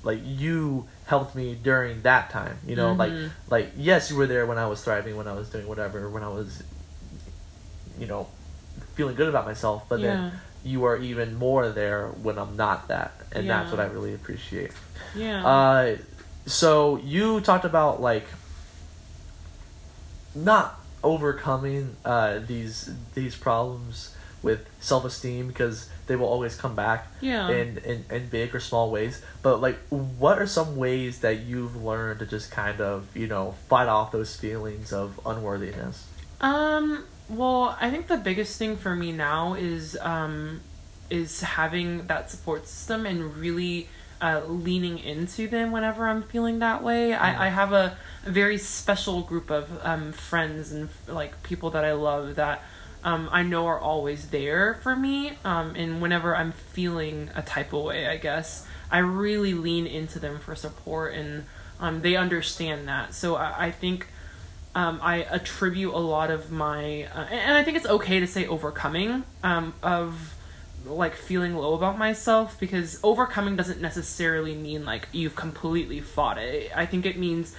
like 0.04 0.20
you 0.24 0.88
helped 1.06 1.36
me 1.36 1.56
during 1.56 2.02
that 2.04 2.30
time. 2.30 2.58
You 2.66 2.76
know, 2.76 2.94
like 2.94 3.12
Mhm. 3.12 3.30
like 3.50 3.72
yes, 3.76 4.10
you 4.10 4.16
were 4.18 4.28
there 4.28 4.46
when 4.46 4.58
I 4.58 4.68
was 4.68 4.82
thriving, 4.84 5.16
when 5.18 5.28
I 5.28 5.34
was 5.34 5.50
doing 5.50 5.68
whatever, 5.68 6.10
when 6.10 6.24
I 6.24 6.30
was, 6.30 6.64
you 8.00 8.08
know, 8.08 8.28
feeling 8.96 9.16
good 9.16 9.30
about 9.30 9.46
myself. 9.46 9.84
But 9.90 10.00
Yeah. 10.00 10.16
then 10.16 10.32
you 10.64 10.86
are 10.86 10.98
even 10.98 11.36
more 11.36 11.70
there 11.70 12.08
when 12.08 12.38
I'm 12.40 12.56
not 12.56 12.88
that, 12.88 13.12
and 13.34 13.50
that's 13.50 13.72
what 13.72 13.80
I 13.82 13.86
really 13.86 14.14
appreciate. 14.14 14.72
yeah. 15.16 15.46
Uh, 15.46 15.98
so 16.46 16.98
you 16.98 17.40
talked 17.42 17.66
about 17.66 18.02
like 18.02 18.26
not 20.36 20.80
overcoming 21.04 21.96
uh, 22.06 22.40
these 22.40 22.90
these 23.14 23.36
problems 23.36 24.16
with 24.42 24.66
self 24.80 25.06
esteem 25.06 25.48
because 25.48 25.90
they 26.08 26.16
will 26.16 26.28
always 26.28 26.56
come 26.56 26.76
back 26.76 27.08
Yeah. 27.22 27.50
in, 27.50 27.78
in 27.80 28.06
in 28.10 28.28
big 28.30 28.54
or 28.56 28.60
small 28.60 28.92
ways. 28.92 29.22
But 29.42 29.62
like, 29.62 29.78
what 29.90 30.40
are 30.40 30.48
some 30.48 30.76
ways 30.78 31.20
that 31.20 31.42
you've 31.42 31.76
learned 31.84 32.20
to 32.20 32.26
just 32.26 32.52
kind 32.52 32.82
of 32.82 33.08
you 33.16 33.28
know 33.28 33.56
fight 33.70 33.88
off 33.88 34.12
those 34.12 34.36
feelings 34.36 34.92
of 34.94 35.20
unworthiness? 35.26 36.08
Um. 36.42 37.06
Well, 37.30 37.78
I 37.80 37.90
think 37.90 38.08
the 38.08 38.18
biggest 38.18 38.60
thing 38.60 38.76
for 38.76 38.96
me 38.96 39.12
now 39.14 39.54
is 39.54 39.98
um, 40.02 40.60
is 41.10 41.42
having 41.42 42.08
that 42.08 42.30
support 42.30 42.68
system 42.68 43.06
and 43.06 43.36
really 43.38 43.88
uh, 44.22 44.42
leaning 44.48 45.00
into 45.00 45.48
them 45.48 45.72
whenever 45.72 46.06
I'm 46.08 46.24
feeling 46.24 46.60
that 46.60 46.84
way. 46.84 47.14
I, 47.14 47.48
I 47.48 47.50
have 47.50 47.72
a, 47.72 47.98
a 48.26 48.30
very 48.30 48.58
special 48.58 49.22
group 49.22 49.50
of 49.50 49.70
um, 49.84 50.12
friends 50.12 50.72
and 50.74 50.90
like 51.08 51.42
people 51.44 51.70
that 51.72 51.86
I 51.86 51.94
love 51.94 52.36
that 52.36 52.62
um, 53.04 53.30
I 53.32 53.44
know 53.44 53.68
are 53.68 53.80
always 53.80 54.30
there 54.30 54.76
for 54.76 54.96
me. 54.96 55.34
Um, 55.44 55.76
and 55.76 56.02
whenever 56.02 56.36
I'm 56.36 56.52
feeling 56.52 57.30
a 57.36 57.42
type 57.42 57.74
of 57.74 57.84
way, 57.84 58.08
I 58.08 58.18
guess 58.18 58.66
I 58.90 59.00
really 59.00 59.54
lean 59.54 59.86
into 59.88 60.20
them 60.20 60.40
for 60.40 60.56
support, 60.56 61.14
and 61.14 61.46
um, 61.80 62.02
they 62.02 62.16
understand 62.16 62.88
that. 62.88 63.14
So 63.14 63.36
I, 63.36 63.66
I 63.68 63.72
think 63.72 64.08
um, 64.76 65.00
I 65.02 65.18
attribute 65.24 65.94
a 65.94 66.00
lot 66.00 66.32
of 66.32 66.52
my, 66.52 67.04
uh, 67.14 67.26
and 67.30 67.58
I 67.58 67.64
think 67.64 67.78
it's 67.78 67.86
okay 67.86 68.20
to 68.20 68.28
say 68.28 68.48
overcoming 68.48 69.24
um, 69.44 69.74
of 69.84 70.36
like 70.86 71.16
feeling 71.16 71.56
low 71.56 71.74
about 71.74 71.98
myself 71.98 72.60
because 72.60 73.00
overcoming 73.04 73.56
doesn't 73.56 73.80
necessarily 73.80 74.54
mean 74.54 74.84
like 74.84 75.08
you've 75.12 75.36
completely 75.36 76.00
fought 76.00 76.38
it. 76.38 76.72
I 76.76 76.86
think 76.86 77.06
it 77.06 77.18
means 77.18 77.56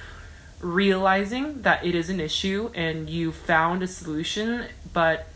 realizing 0.61 1.63
that 1.63 1.85
it 1.85 1.95
is 1.95 2.11
an 2.11 2.21
issue 2.21 2.71
and 2.75 3.09
you 3.09 3.33
found 3.33 3.83
a 3.83 3.87
solution, 3.87 4.67
but 4.93 5.27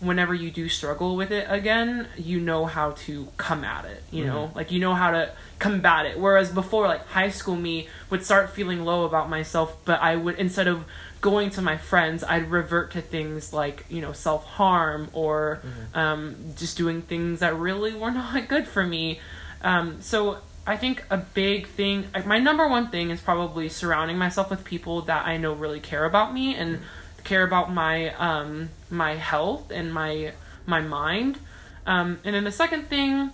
whenever 0.00 0.32
you 0.32 0.50
do 0.50 0.68
struggle 0.68 1.16
with 1.16 1.32
it 1.32 1.46
again, 1.48 2.06
you 2.16 2.38
know 2.40 2.66
how 2.66 2.92
to 2.92 3.28
come 3.36 3.64
at 3.64 3.84
it, 3.84 4.02
you 4.10 4.24
know? 4.24 4.52
Like 4.54 4.70
you 4.70 4.78
know 4.78 4.94
how 4.94 5.10
to 5.10 5.32
combat 5.58 6.06
it. 6.06 6.18
Whereas 6.18 6.50
before 6.50 6.86
like 6.86 7.06
high 7.08 7.30
school 7.30 7.56
me 7.56 7.88
would 8.10 8.24
start 8.24 8.50
feeling 8.50 8.84
low 8.84 9.04
about 9.04 9.28
myself, 9.28 9.76
but 9.84 10.00
I 10.00 10.14
would 10.14 10.36
instead 10.36 10.68
of 10.68 10.84
going 11.20 11.50
to 11.50 11.62
my 11.62 11.76
friends, 11.76 12.22
I'd 12.22 12.50
revert 12.50 12.92
to 12.92 13.02
things 13.02 13.52
like, 13.52 13.84
you 13.88 14.00
know, 14.00 14.12
self-harm 14.12 15.10
or 15.12 15.60
um, 15.94 16.36
just 16.56 16.76
doing 16.76 17.02
things 17.02 17.40
that 17.40 17.56
really 17.56 17.94
were 17.94 18.10
not 18.12 18.48
good 18.48 18.68
for 18.68 18.86
me. 18.86 19.20
Um, 19.62 20.00
so 20.00 20.38
I 20.64 20.76
think 20.76 21.02
a 21.10 21.16
big 21.16 21.66
thing, 21.66 22.06
like 22.14 22.26
my 22.26 22.38
number 22.38 22.68
one 22.68 22.90
thing 22.90 23.10
is 23.10 23.20
probably 23.20 23.68
surrounding 23.68 24.18
myself 24.18 24.50
with 24.50 24.64
people 24.64 25.02
that 25.02 25.26
I 25.26 25.38
know 25.38 25.54
really 25.54 25.80
care 25.80 26.04
about 26.04 26.32
me 26.32 26.54
and 26.54 26.80
care 27.24 27.44
about 27.44 27.72
my 27.72 28.14
um, 28.14 28.70
my 28.90 29.14
health 29.16 29.70
and 29.70 29.92
my 29.92 30.32
my 30.66 30.80
mind. 30.80 31.38
Um, 31.86 32.18
and 32.24 32.34
then 32.34 32.44
the 32.44 32.52
second 32.52 32.88
thing 32.88 33.30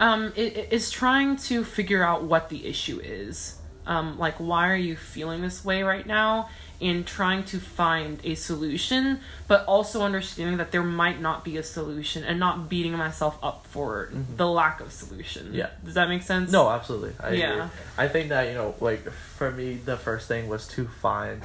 um, 0.00 0.32
is 0.36 0.90
trying 0.90 1.36
to 1.36 1.64
figure 1.64 2.02
out 2.04 2.24
what 2.24 2.48
the 2.48 2.66
issue 2.66 3.00
is. 3.02 3.58
Um, 3.86 4.18
like, 4.18 4.34
why 4.36 4.70
are 4.70 4.76
you 4.76 4.96
feeling 4.96 5.42
this 5.42 5.64
way 5.64 5.82
right 5.82 6.06
now? 6.06 6.48
And 6.80 7.06
trying 7.06 7.44
to 7.44 7.58
find 7.60 8.18
a 8.24 8.34
solution, 8.34 9.20
but 9.46 9.64
also 9.66 10.02
understanding 10.02 10.56
that 10.56 10.72
there 10.72 10.82
might 10.82 11.20
not 11.20 11.44
be 11.44 11.56
a 11.56 11.62
solution 11.62 12.24
and 12.24 12.40
not 12.40 12.68
beating 12.68 12.92
myself 12.92 13.38
up 13.42 13.66
for 13.68 14.10
the 14.36 14.48
lack 14.48 14.80
of 14.80 14.92
solution. 14.92 15.50
Yeah. 15.54 15.70
Does 15.84 15.94
that 15.94 16.08
make 16.08 16.22
sense? 16.22 16.50
No, 16.50 16.68
absolutely. 16.68 17.12
I 17.20 17.32
Yeah. 17.34 17.52
agree. 17.52 17.70
I 17.98 18.08
think 18.08 18.28
that 18.30 18.48
you 18.48 18.54
know, 18.54 18.74
like 18.80 19.08
for 19.10 19.50
me, 19.52 19.74
the 19.76 19.96
first 19.96 20.26
thing 20.26 20.48
was 20.48 20.66
to 20.68 20.86
find 20.88 21.42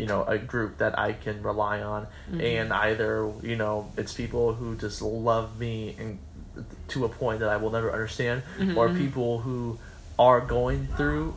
you 0.00 0.06
know 0.06 0.24
a 0.24 0.38
group 0.38 0.78
that 0.78 0.98
I 0.98 1.12
can 1.12 1.42
rely 1.42 1.82
on, 1.82 2.06
mm-hmm. 2.06 2.40
and 2.40 2.72
either 2.72 3.30
you 3.42 3.56
know 3.56 3.92
it's 3.96 4.14
people 4.14 4.54
who 4.54 4.76
just 4.76 5.02
love 5.02 5.58
me 5.60 5.94
and 5.98 6.18
to 6.88 7.04
a 7.04 7.08
point 7.08 7.40
that 7.40 7.50
I 7.50 7.56
will 7.58 7.70
never 7.70 7.92
understand, 7.92 8.42
mm-hmm, 8.58 8.76
or 8.78 8.88
mm-hmm. 8.88 8.98
people 8.98 9.38
who 9.40 9.78
are 10.18 10.40
going 10.40 10.86
through 10.96 11.36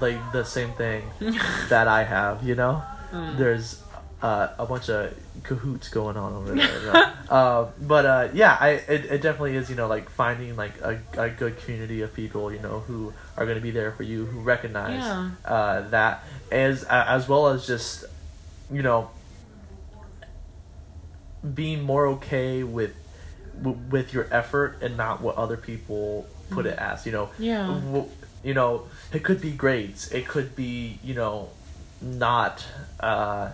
like 0.00 0.20
the 0.32 0.44
same 0.44 0.72
thing 0.72 1.04
that 1.68 1.88
I 1.88 2.04
have. 2.04 2.44
You 2.46 2.54
know, 2.54 2.82
mm. 3.10 3.36
there's 3.36 3.82
uh, 4.26 4.50
a 4.58 4.66
bunch 4.66 4.88
of 4.88 5.14
cahoots 5.44 5.88
going 5.88 6.16
on 6.16 6.32
over 6.38 6.54
there. 6.54 6.80
you 6.80 6.86
know? 6.92 7.12
uh, 7.38 7.70
but 7.80 8.04
uh, 8.06 8.28
yeah, 8.34 8.56
I 8.58 8.68
it, 8.94 9.02
it 9.14 9.22
definitely 9.22 9.54
is. 9.56 9.70
You 9.70 9.76
know, 9.76 9.86
like 9.96 10.10
finding 10.10 10.56
like 10.56 10.74
a, 10.80 10.98
a 11.16 11.28
good 11.30 11.54
community 11.60 12.02
of 12.02 12.10
people. 12.14 12.52
You 12.52 12.60
know, 12.60 12.80
who 12.80 13.12
are 13.36 13.44
going 13.44 13.56
to 13.56 13.62
be 13.62 13.70
there 13.70 13.92
for 13.92 14.02
you, 14.02 14.24
who 14.26 14.40
recognize 14.40 15.04
Yeah. 15.04 15.30
uh, 15.44 15.88
that, 15.90 16.24
as 16.50 16.82
as 16.84 17.28
well 17.28 17.48
as 17.48 17.66
just 17.66 18.04
you 18.72 18.82
know 18.82 19.10
being 21.54 21.82
more 21.82 22.06
okay 22.06 22.62
with 22.64 22.92
with 23.90 24.12
your 24.12 24.26
effort 24.30 24.78
and 24.82 24.96
not 24.96 25.20
what 25.22 25.36
other 25.36 25.56
people 25.56 26.26
put 26.50 26.66
it 26.66 26.76
as. 26.78 27.06
You 27.06 27.12
know, 27.12 27.28
Yeah. 27.38 27.80
you 28.44 28.54
know, 28.54 28.84
it 29.12 29.22
could 29.22 29.40
be 29.40 29.52
grades. 29.52 30.10
It 30.12 30.26
could 30.28 30.54
be 30.56 30.98
you 31.02 31.14
know, 31.14 31.48
not 32.02 32.64
uh, 33.00 33.50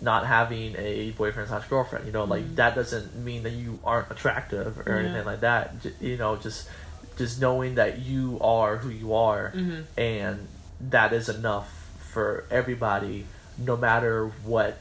not 0.00 0.26
having 0.26 0.74
a 0.76 1.10
boyfriend 1.12 1.48
slash 1.48 1.66
girlfriend. 1.68 2.06
You 2.06 2.12
know, 2.12 2.24
like 2.24 2.56
that 2.56 2.74
doesn't 2.74 3.16
mean 3.16 3.42
that 3.44 3.52
you 3.52 3.78
aren't 3.84 4.10
attractive 4.10 4.78
or 4.78 4.82
Mm-hmm. 4.82 4.90
Yeah. 4.90 4.98
anything 5.10 5.24
like 5.26 5.40
that. 5.40 5.82
J- 5.82 5.92
you 6.00 6.16
know, 6.16 6.36
just 6.36 6.68
just 7.16 7.40
knowing 7.40 7.76
that 7.76 8.00
you 8.00 8.38
are 8.40 8.76
who 8.78 8.88
you 8.90 9.14
are, 9.14 9.52
Mm-hmm. 9.54 9.82
and 10.00 10.48
that 10.90 11.12
is 11.12 11.28
enough 11.28 11.70
for 12.12 12.44
everybody, 12.50 13.26
no 13.58 13.76
matter 13.76 14.26
what 14.44 14.78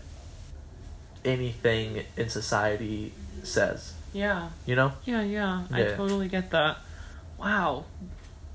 anything 1.26 2.04
in 2.18 2.30
society 2.30 3.14
says. 3.44 3.94
Yeah. 4.14 4.50
You 4.66 4.76
know? 4.76 4.92
Yeah, 5.06 5.22
yeah. 5.24 5.64
I 5.72 5.84
totally 5.96 6.28
get 6.28 6.52
that. 6.52 6.78
Wow. 7.40 7.86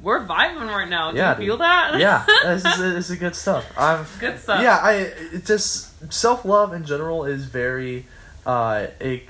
We're 0.01 0.25
vibing 0.25 0.69
right 0.69 0.89
now. 0.89 1.11
Do 1.11 1.19
Yeah, 1.19 1.31
you 1.33 1.37
dude. 1.37 1.47
feel 1.47 1.57
that? 1.59 1.99
yeah, 1.99 2.25
this 2.45 2.65
is 2.65 2.79
this 2.79 3.11
is 3.11 3.19
good 3.19 3.35
stuff. 3.35 3.65
I'm 3.77 4.07
Good 4.21 4.39
stuff. 4.39 4.63
Yeah, 4.63 4.77
I 4.81 4.93
it 5.35 5.45
just 5.45 6.13
self 6.13 6.45
love 6.45 6.73
in 6.73 6.85
general 6.85 7.25
is 7.25 7.45
very 7.47 8.07
uh 8.47 8.87
it 9.01 9.23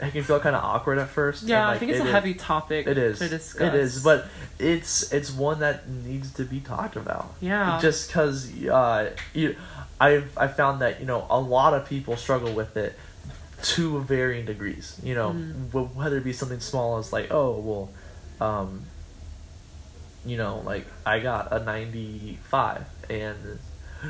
it 0.00 0.12
can 0.12 0.22
feel 0.22 0.38
kind 0.40 0.54
of 0.56 0.62
awkward 0.64 0.98
at 0.98 1.08
first. 1.08 1.42
Yeah, 1.42 1.62
and, 1.68 1.70
I 1.74 1.78
think 1.78 1.90
it's 1.90 2.00
it 2.00 2.06
a 2.06 2.10
heavy 2.12 2.32
topic 2.34 2.86
It 2.86 2.96
is. 2.98 3.18
to 3.18 3.28
discuss. 3.28 3.68
It 3.68 3.74
is, 3.74 4.02
but 4.02 4.26
it's 4.58 5.12
it's 5.12 5.30
one 5.32 5.58
that 5.60 5.88
needs 5.88 6.32
to 6.34 6.44
be 6.44 6.60
talked 6.60 6.96
about. 6.96 7.34
Yeah. 7.40 7.78
Just 7.82 8.08
because 8.08 8.50
uh, 8.66 9.10
you, 9.34 9.56
I've 10.00 10.30
I 10.38 10.46
found 10.48 10.80
that 10.82 11.00
you 11.00 11.06
know 11.06 11.26
a 11.28 11.38
lot 11.40 11.74
of 11.74 11.86
people 11.88 12.16
struggle 12.16 12.52
with 12.54 12.76
it 12.76 12.96
to 13.74 14.00
varying 14.02 14.46
degrees. 14.46 14.98
You 15.02 15.14
know, 15.16 15.30
Mm. 15.32 15.94
whether 15.94 16.16
it 16.16 16.24
be 16.24 16.32
something 16.32 16.60
small 16.60 16.96
as 16.98 17.12
like 17.12 17.30
oh 17.32 17.58
well, 17.58 17.90
um, 18.48 18.82
you 20.26 20.36
know 20.36 20.62
like 20.64 20.86
I 21.06 21.20
got 21.20 21.52
a 21.52 21.62
ninety 21.64 22.38
five 22.44 22.84
and 23.08 23.58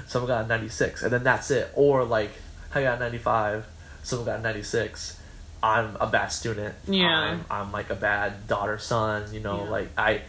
someone 0.06 0.28
got 0.28 0.44
a 0.44 0.48
ninety 0.48 0.68
six 0.68 1.02
and 1.02 1.12
then 1.12 1.24
that's 1.24 1.50
it, 1.50 1.70
or 1.74 2.04
like 2.04 2.30
I 2.74 2.82
got 2.82 2.96
a 2.98 3.00
ninety 3.00 3.18
five, 3.18 3.66
someone 4.02 4.26
got 4.26 4.38
a 4.40 4.42
ninety 4.42 4.62
six. 4.62 5.20
I'm 5.62 5.96
a 6.00 6.06
bad 6.06 6.28
student. 6.28 6.74
Yeah. 6.86 7.08
I'm, 7.18 7.44
I'm 7.50 7.72
like 7.72 7.90
a 7.90 7.96
bad 7.96 8.46
daughter, 8.46 8.78
son. 8.78 9.34
You 9.34 9.40
know, 9.40 9.64
Yeah. 9.64 9.70
like 9.70 9.88
I, 9.98 10.20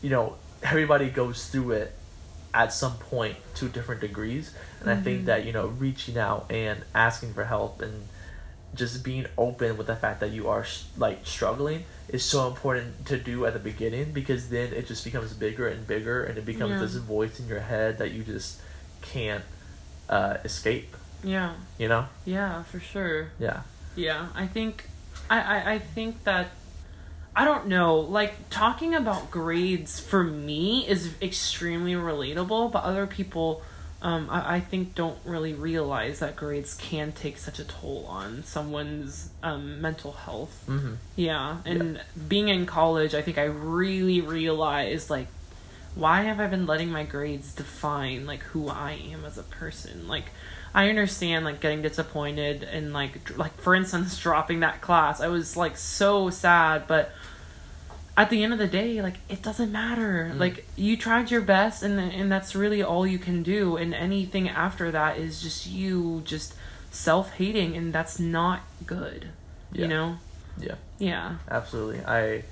you 0.00 0.10
know, 0.10 0.36
everybody 0.62 1.10
goes 1.10 1.48
through 1.48 1.72
it 1.72 1.92
at 2.54 2.72
some 2.72 2.96
point 2.98 3.36
to 3.56 3.68
different 3.68 4.00
degrees, 4.00 4.54
and 4.80 4.90
I 4.90 4.94
Mm-hmm. 4.94 5.02
think 5.04 5.24
that 5.26 5.44
you 5.44 5.52
know, 5.52 5.66
reaching 5.66 6.18
out 6.18 6.46
and 6.50 6.82
asking 6.94 7.34
for 7.34 7.44
help 7.44 7.80
and 7.82 8.08
just 8.74 9.04
being 9.04 9.26
open 9.36 9.76
with 9.76 9.86
the 9.86 9.96
fact 9.96 10.20
that 10.20 10.30
you 10.30 10.48
are 10.48 10.64
like 10.96 11.26
struggling 11.26 11.84
is 12.08 12.24
so 12.24 12.46
important 12.48 13.04
to 13.06 13.18
do 13.18 13.44
at 13.46 13.52
the 13.52 13.58
beginning 13.58 14.12
because 14.12 14.48
then 14.48 14.72
it 14.72 14.86
just 14.86 15.04
becomes 15.04 15.32
bigger 15.34 15.68
and 15.68 15.86
bigger 15.86 16.24
and 16.24 16.38
it 16.38 16.44
becomes 16.46 16.72
Yeah. 16.72 16.80
this 16.80 16.94
voice 16.96 17.38
in 17.38 17.48
your 17.48 17.60
head 17.60 17.98
that 17.98 18.12
you 18.12 18.22
just 18.22 18.60
can't 19.02 19.44
uh, 20.08 20.38
escape 20.44 20.96
Yeah. 21.22 21.52
you 21.78 21.88
know 21.88 22.06
Yeah, 22.24 22.62
for 22.64 22.80
sure. 22.80 23.28
yeah 23.38 23.62
Yeah, 23.94 24.28
I 24.34 24.46
think 24.46 24.88
I, 25.28 25.40
I, 25.40 25.72
I 25.74 25.78
think 25.78 26.24
that 26.24 26.48
I 27.34 27.44
don't 27.46 27.66
know, 27.68 27.96
like 27.96 28.50
talking 28.50 28.94
about 28.94 29.30
grades 29.30 29.98
for 30.00 30.22
me 30.22 30.86
is 30.86 31.14
extremely 31.22 31.94
relatable, 31.94 32.70
but 32.72 32.82
other 32.84 33.06
people 33.06 33.62
um, 34.02 34.28
I, 34.28 34.56
I 34.56 34.60
think 34.60 34.94
don't 34.94 35.18
really 35.24 35.54
realize 35.54 36.18
that 36.18 36.36
grades 36.36 36.74
can 36.74 37.12
take 37.12 37.38
such 37.38 37.58
a 37.58 37.64
toll 37.64 38.04
on 38.08 38.44
someone's 38.44 39.30
um, 39.42 39.80
mental 39.80 40.12
health. 40.12 40.64
mm-hmm. 40.68 40.94
Yeah, 41.16 41.58
and 41.64 42.00
being 42.28 42.48
in 42.48 42.66
college, 42.66 43.14
I 43.14 43.22
think 43.22 43.38
I 43.38 43.44
really 43.44 44.20
realized 44.20 45.08
like 45.08 45.28
why 45.94 46.22
have 46.22 46.40
I 46.40 46.46
been 46.46 46.66
letting 46.66 46.90
my 46.90 47.04
grades 47.04 47.54
define 47.54 48.26
like 48.26 48.40
who 48.40 48.68
I 48.68 48.92
am 48.92 49.24
as 49.24 49.38
a 49.38 49.42
person? 49.42 50.08
Like 50.08 50.24
I 50.74 50.88
understand 50.88 51.44
like 51.44 51.60
getting 51.60 51.82
disappointed 51.82 52.62
and 52.62 52.92
like 52.92 53.24
dr- 53.24 53.38
like 53.38 53.56
for 53.60 53.74
instance 53.74 54.18
dropping 54.18 54.60
that 54.60 54.80
class. 54.80 55.20
I 55.20 55.28
was 55.28 55.56
like 55.56 55.76
so 55.76 56.30
sad, 56.30 56.86
but 56.86 57.12
at 58.16 58.28
the 58.30 58.42
end 58.44 58.52
of 58.52 58.58
the 58.58 58.66
day, 58.66 59.00
like 59.02 59.16
it 59.28 59.40
doesn't 59.42 59.72
matter. 59.72 60.32
Like 60.36 60.66
you 60.76 60.96
tried 60.96 61.30
your 61.30 61.40
best 61.40 61.82
and 61.82 61.98
and 61.98 62.30
that's 62.30 62.54
really 62.54 62.82
all 62.82 63.06
you 63.06 63.18
can 63.18 63.42
do 63.42 63.76
and 63.76 63.94
anything 63.94 64.48
after 64.48 64.90
that 64.90 65.16
is 65.18 65.40
just 65.42 65.66
you 65.66 66.22
just 66.24 66.54
self-hating 66.90 67.76
and 67.76 67.92
that's 67.92 68.18
not 68.18 68.60
good. 68.86 69.28
Yeah. 69.72 69.82
You 69.82 69.88
know? 69.88 70.16
yeah 70.60 70.74
Yeah. 70.98 71.36
absolutely 71.50 72.04
i 72.04 72.44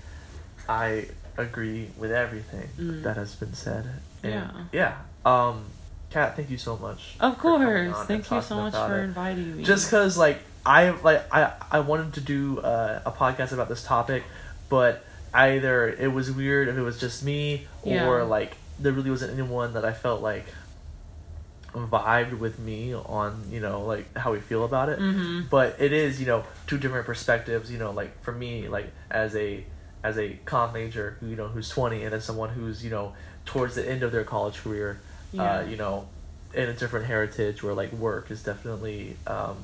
i 0.66 1.04
agree 1.36 1.88
with 1.98 2.11
everything 2.11 2.66
Mm. 2.78 3.02
that 3.02 3.16
has 3.16 3.34
been 3.34 3.52
said 3.52 3.84
and 4.22 4.32
Yeah. 4.32 4.50
yeah 4.72 4.94
um 5.26 5.64
kat 6.08 6.34
thank 6.36 6.48
you 6.48 6.56
so 6.56 6.78
much 6.78 7.16
Of 7.20 7.36
course. 7.38 7.94
Thank 8.08 8.30
you 8.30 8.40
so 8.40 8.56
much 8.56 8.72
for 8.72 9.00
it. 9.00 9.04
inviting 9.04 9.58
me. 9.58 9.64
just 9.64 9.84
because 9.90 10.16
like 10.16 10.38
i 10.64 10.90
like 11.04 11.20
i 11.30 11.52
i 11.70 11.80
wanted 11.80 12.14
to 12.14 12.22
do 12.22 12.58
uh, 12.61 13.02
a 13.04 13.12
podcast 13.12 13.52
about 13.52 13.68
this 13.68 13.84
topic 13.84 14.22
but 14.70 15.04
either 15.32 15.88
it 15.88 16.12
was 16.12 16.30
weird 16.30 16.68
if 16.68 16.76
it 16.76 16.82
was 16.82 16.98
just 16.98 17.22
me 17.24 17.66
Yeah. 17.84 18.06
or 18.08 18.24
like 18.24 18.56
there 18.78 18.92
really 18.92 19.10
wasn't 19.10 19.32
anyone 19.32 19.74
that 19.74 19.84
i 19.84 19.92
felt 19.92 20.22
like 20.22 20.46
vibed 21.74 22.36
with 22.38 22.58
me 22.58 22.92
on 22.94 23.44
you 23.50 23.60
know 23.60 23.82
like 23.84 24.16
how 24.16 24.32
we 24.32 24.40
feel 24.40 24.64
about 24.64 24.88
it 24.88 24.98
Mhm. 24.98 25.48
but 25.48 25.76
it 25.78 25.92
is 25.92 26.18
you 26.20 26.26
know 26.26 26.44
two 26.66 26.78
different 26.78 27.06
perspectives 27.06 27.70
you 27.70 27.78
know 27.78 27.92
like 27.92 28.20
for 28.22 28.32
me 28.32 28.66
like 28.68 28.90
as 29.10 29.36
a 29.36 29.64
as 30.02 30.18
a 30.18 30.36
com 30.44 30.72
major 30.72 31.16
who 31.20 31.28
you 31.28 31.36
know 31.36 31.46
who's 31.46 31.68
20 31.68 32.02
and 32.02 32.12
as 32.14 32.24
someone 32.24 32.50
who's 32.50 32.82
you 32.82 32.90
know 32.90 33.12
towards 33.44 33.76
the 33.76 33.88
end 33.88 34.02
of 34.02 34.10
their 34.10 34.24
college 34.24 34.56
career 34.64 34.98
Yeah. 35.32 35.58
uh, 35.58 35.60
you 35.62 35.76
know 35.76 36.08
in 36.54 36.68
a 36.68 36.72
different 36.72 37.06
heritage 37.06 37.62
where 37.62 37.74
like 37.74 37.92
work 37.92 38.32
is 38.32 38.42
definitely 38.42 39.16
um, 39.28 39.56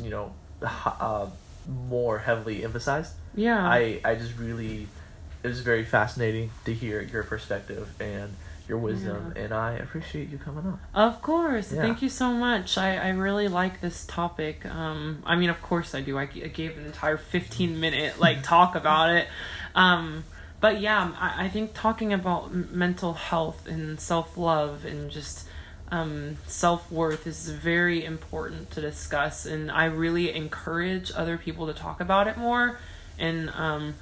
you 0.00 0.08
know 0.08 0.32
uh, 0.62 1.26
more 1.68 2.18
heavily 2.20 2.64
emphasized 2.64 3.12
yeah. 3.34 3.62
i 3.68 4.00
i 4.06 4.14
just 4.14 4.38
really 4.38 4.88
it 5.42 5.48
was 5.48 5.60
very 5.60 5.84
fascinating 5.84 6.50
to 6.64 6.72
hear 6.72 7.00
your 7.02 7.22
perspective 7.22 7.88
and 8.00 8.34
your 8.68 8.78
wisdom 8.78 9.32
and 9.36 9.52
i 9.52 9.72
appreciate 9.72 10.28
you 10.30 10.38
coming 10.38 10.64
on 10.64 10.78
Of 10.94 11.20
course. 11.20 11.72
Yeah. 11.72 11.82
Thank 11.82 12.00
you 12.00 12.08
so 12.08 12.32
much. 12.32 12.78
I, 12.78 12.96
I 12.96 13.08
really 13.10 13.48
like 13.48 13.80
this 13.80 14.06
topic. 14.06 14.64
Um, 14.64 15.22
I 15.26 15.34
mean, 15.36 15.50
of 15.50 15.60
course 15.60 15.94
I 15.94 16.00
do. 16.00 16.16
I 16.16 16.26
gave 16.26 16.78
an 16.78 16.86
entire 16.86 17.16
15 17.16 17.80
minute 17.80 18.20
like 18.20 18.42
talk 18.54 18.74
about 18.76 19.10
it. 19.10 19.26
Um, 19.74 20.24
but 20.60 20.80
yeah, 20.80 21.12
I, 21.18 21.46
I 21.46 21.48
think 21.48 21.74
talking 21.74 22.12
about 22.12 22.54
mental 22.54 23.14
health 23.14 23.66
and 23.66 23.98
self 24.00 24.38
love 24.38 24.84
and 24.84 25.10
just 25.10 25.48
um, 25.90 26.36
self 26.46 26.90
worth 26.90 27.26
is 27.26 27.50
very 27.50 28.04
important 28.04 28.70
to 28.70 28.80
discuss. 28.80 29.44
And 29.44 29.70
I 29.70 29.86
really 29.86 30.32
encourage 30.32 31.10
other 31.14 31.36
people 31.36 31.66
to 31.66 31.74
talk 31.74 32.00
about 32.00 32.28
it 32.28 32.38
more. 32.38 32.78
And 33.18 33.50
um, 33.50 33.94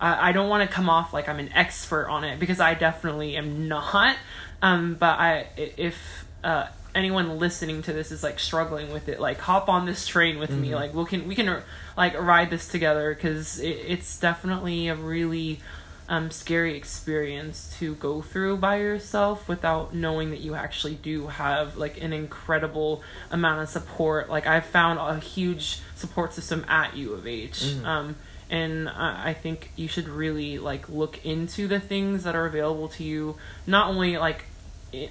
I, 0.00 0.30
I 0.30 0.32
don't 0.32 0.48
want 0.48 0.68
to 0.68 0.74
come 0.74 0.88
off 0.88 1.12
like 1.12 1.28
I'm 1.28 1.38
an 1.38 1.52
expert 1.54 2.08
on 2.08 2.24
it 2.24 2.38
because 2.38 2.60
I 2.60 2.74
definitely 2.74 3.36
am 3.36 3.68
not. 3.68 4.16
Um, 4.62 4.94
but 4.94 5.18
I, 5.18 5.46
if 5.56 6.26
uh, 6.42 6.66
anyone 6.94 7.38
listening 7.38 7.82
to 7.82 7.92
this 7.92 8.12
is 8.12 8.22
like 8.22 8.38
struggling 8.38 8.92
with 8.92 9.08
it, 9.08 9.20
like 9.20 9.38
hop 9.38 9.68
on 9.68 9.86
this 9.86 10.06
train 10.06 10.38
with 10.38 10.50
me. 10.50 10.74
Like 10.74 10.94
we 10.94 11.04
can 11.04 11.26
we 11.28 11.34
can 11.34 11.62
like 11.96 12.18
ride 12.18 12.50
this 12.50 12.68
together 12.68 13.14
because 13.14 13.58
it, 13.58 13.78
it's 13.86 14.18
definitely 14.18 14.88
a 14.88 14.94
really 14.94 15.60
um, 16.08 16.30
scary 16.30 16.76
experience 16.76 17.74
to 17.78 17.94
go 17.94 18.20
through 18.20 18.58
by 18.58 18.76
yourself 18.76 19.48
without 19.48 19.94
knowing 19.94 20.30
that 20.30 20.40
you 20.40 20.54
actually 20.54 20.94
do 20.94 21.28
have 21.28 21.76
like 21.76 22.00
an 22.00 22.12
incredible 22.12 23.02
amount 23.30 23.62
of 23.62 23.68
support. 23.68 24.28
Like 24.28 24.46
I've 24.46 24.66
found 24.66 24.98
a 24.98 25.18
huge 25.18 25.80
support 25.94 26.32
system 26.34 26.64
at 26.68 26.96
U 26.96 27.14
of 27.14 27.26
H. 27.26 27.74
Um, 27.84 28.16
and 28.54 28.88
I 28.88 29.32
think 29.34 29.58
you 29.74 29.88
should 29.88 30.08
really 30.08 30.58
like 30.58 30.88
look 30.88 31.14
into 31.24 31.66
the 31.66 31.80
things 31.80 32.22
that 32.24 32.34
are 32.36 32.46
available 32.46 32.88
to 32.96 33.02
you, 33.02 33.36
not 33.66 33.88
only 33.88 34.16
like 34.16 34.44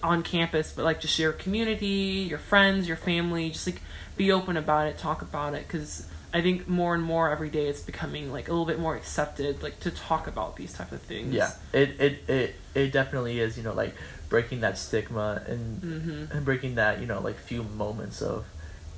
on 0.02 0.24
campus, 0.24 0.72
but 0.76 0.86
like 0.86 1.02
just 1.02 1.20
your 1.20 1.34
community, 1.34 2.26
your 2.30 2.40
friends, 2.40 2.88
your 2.88 2.96
family, 2.98 3.50
just 3.50 3.68
like 3.68 3.82
be 4.16 4.32
open 4.32 4.56
about 4.56 4.88
it, 4.88 4.98
talk 4.98 5.22
about 5.22 5.54
it, 5.56 5.68
because 5.68 6.08
I 6.34 6.42
think 6.42 6.68
more 6.68 6.96
and 6.96 7.04
more 7.04 7.30
every 7.30 7.50
day 7.50 7.68
it's 7.68 7.82
becoming 7.82 8.32
like 8.32 8.48
a 8.48 8.52
little 8.52 8.66
bit 8.66 8.80
more 8.80 8.96
accepted, 8.96 9.62
like 9.62 9.78
to 9.82 9.92
talk 9.92 10.26
about 10.28 10.56
these 10.56 10.72
type 10.74 10.92
of 10.94 11.02
things. 11.02 11.34
Yeah, 11.34 11.52
it, 11.74 12.00
it 12.00 12.30
it 12.30 12.56
it 12.74 12.92
definitely 12.94 13.40
is. 13.40 13.58
You 13.58 13.64
know, 13.64 13.74
like 13.74 13.94
breaking 14.30 14.62
that 14.62 14.78
stigma 14.78 15.44
and 15.48 15.82
Mm-hmm. 15.82 16.36
and 16.36 16.46
breaking 16.46 16.76
that 16.76 17.02
you 17.02 17.08
know 17.08 17.20
like 17.20 17.38
few 17.38 17.64
moments 17.64 18.22
of 18.22 18.46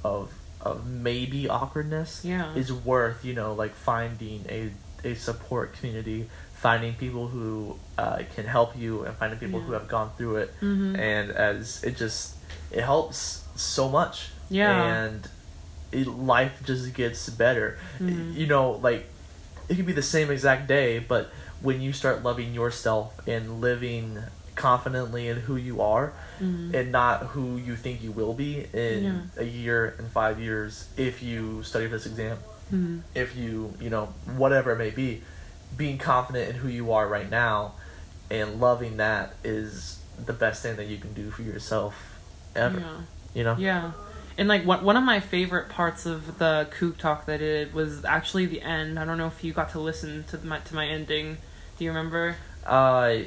of 0.04 0.32
of 0.66 0.86
maybe 0.88 1.48
awkwardness. 1.48 2.26
Yeah. 2.26 2.54
is 2.56 2.74
worth 2.74 3.24
you 3.24 3.34
know 3.34 3.54
like 3.54 3.74
finding 3.76 4.44
a 4.50 4.72
a 5.04 5.14
support 5.16 5.74
community, 5.78 6.28
finding 6.56 6.94
people 6.96 7.28
who 7.28 7.78
uh, 7.98 8.24
can 8.36 8.46
help 8.46 8.76
you, 8.76 9.04
and 9.06 9.16
finding 9.16 9.38
people 9.40 9.60
who 9.60 9.74
have 9.74 9.88
gone 9.88 10.10
through 10.18 10.38
it. 10.38 10.50
Mhm. 10.62 10.98
And 10.98 11.30
as 11.32 11.84
it 11.84 11.96
just 11.96 12.36
it 12.72 12.82
helps 12.84 13.46
so 13.56 13.88
much. 13.90 14.32
Yeah. 14.50 15.06
and 15.06 15.28
it, 15.92 16.08
life 16.08 16.62
just 16.66 16.94
gets 16.94 17.30
better. 17.30 17.78
Mhm. 18.00 18.36
You 18.36 18.48
know, 18.48 18.72
like 18.72 19.08
it 19.70 19.76
could 19.76 19.86
be 19.86 19.94
the 19.94 20.02
same 20.16 20.30
exact 20.32 20.68
day, 20.68 21.00
but 21.00 21.30
when 21.62 21.82
you 21.82 21.94
start 21.94 22.22
loving 22.24 22.54
yourself 22.54 23.14
and 23.28 23.62
living 23.62 24.20
confidently 24.56 25.28
in 25.28 25.38
who 25.38 25.56
you 25.56 25.82
are 25.82 26.14
Mhm. 26.42 26.74
and 26.74 26.92
not 26.92 27.24
who 27.28 27.58
you 27.58 27.76
think 27.76 28.02
you 28.02 28.12
will 28.12 28.34
be 28.34 28.66
in 28.74 29.04
Yeah. 29.04 29.20
a 29.38 29.44
year 29.44 29.96
and 29.98 30.10
five 30.12 30.40
years 30.40 30.88
if 30.98 31.22
you 31.22 31.62
study 31.64 31.86
for 31.88 31.94
this 31.98 32.06
exam 32.06 32.38
Mhm. 32.74 33.02
if 33.14 33.36
you 33.36 33.74
you 33.80 33.90
know 33.90 34.14
whatever 34.38 34.72
it 34.72 34.78
may 34.78 34.90
be 34.90 35.22
being 35.78 35.98
confident 35.98 36.50
in 36.50 36.56
who 36.56 36.68
you 36.70 36.92
are 36.94 37.08
right 37.08 37.30
now 37.30 37.74
and 38.32 38.60
loving 38.62 38.98
that 38.98 39.34
is 39.44 39.98
the 40.26 40.34
best 40.34 40.64
thing 40.64 40.76
that 40.78 40.86
you 40.88 40.98
can 40.98 41.14
do 41.14 41.30
for 41.32 41.42
yourself 41.42 42.18
ever 42.56 42.80
Yeah. 42.80 42.98
you 43.34 43.44
know 43.44 43.56
Yeah. 43.58 43.92
And 44.38 44.50
like 44.50 44.66
one 44.66 44.84
one 44.84 44.98
of 44.98 45.04
my 45.04 45.20
favorite 45.22 45.70
parts 45.70 46.06
of 46.06 46.40
the 46.40 46.68
Coog 46.78 46.98
talk 46.98 47.26
that 47.28 47.36
I 47.36 47.38
did 47.38 47.74
was 47.74 48.04
actually 48.04 48.46
the 48.48 48.62
end. 48.62 49.00
I 49.00 49.06
don't 49.06 49.18
know 49.18 49.28
if 49.28 49.44
you 49.46 49.54
got 49.54 49.70
to 49.72 49.80
listen 49.80 50.26
to 50.30 50.38
my 50.46 50.60
to 50.60 50.76
my 50.76 50.86
ending. 50.88 51.38
Do 51.78 51.84
you 51.86 51.92
remember? 51.92 52.36
uh 52.66 53.18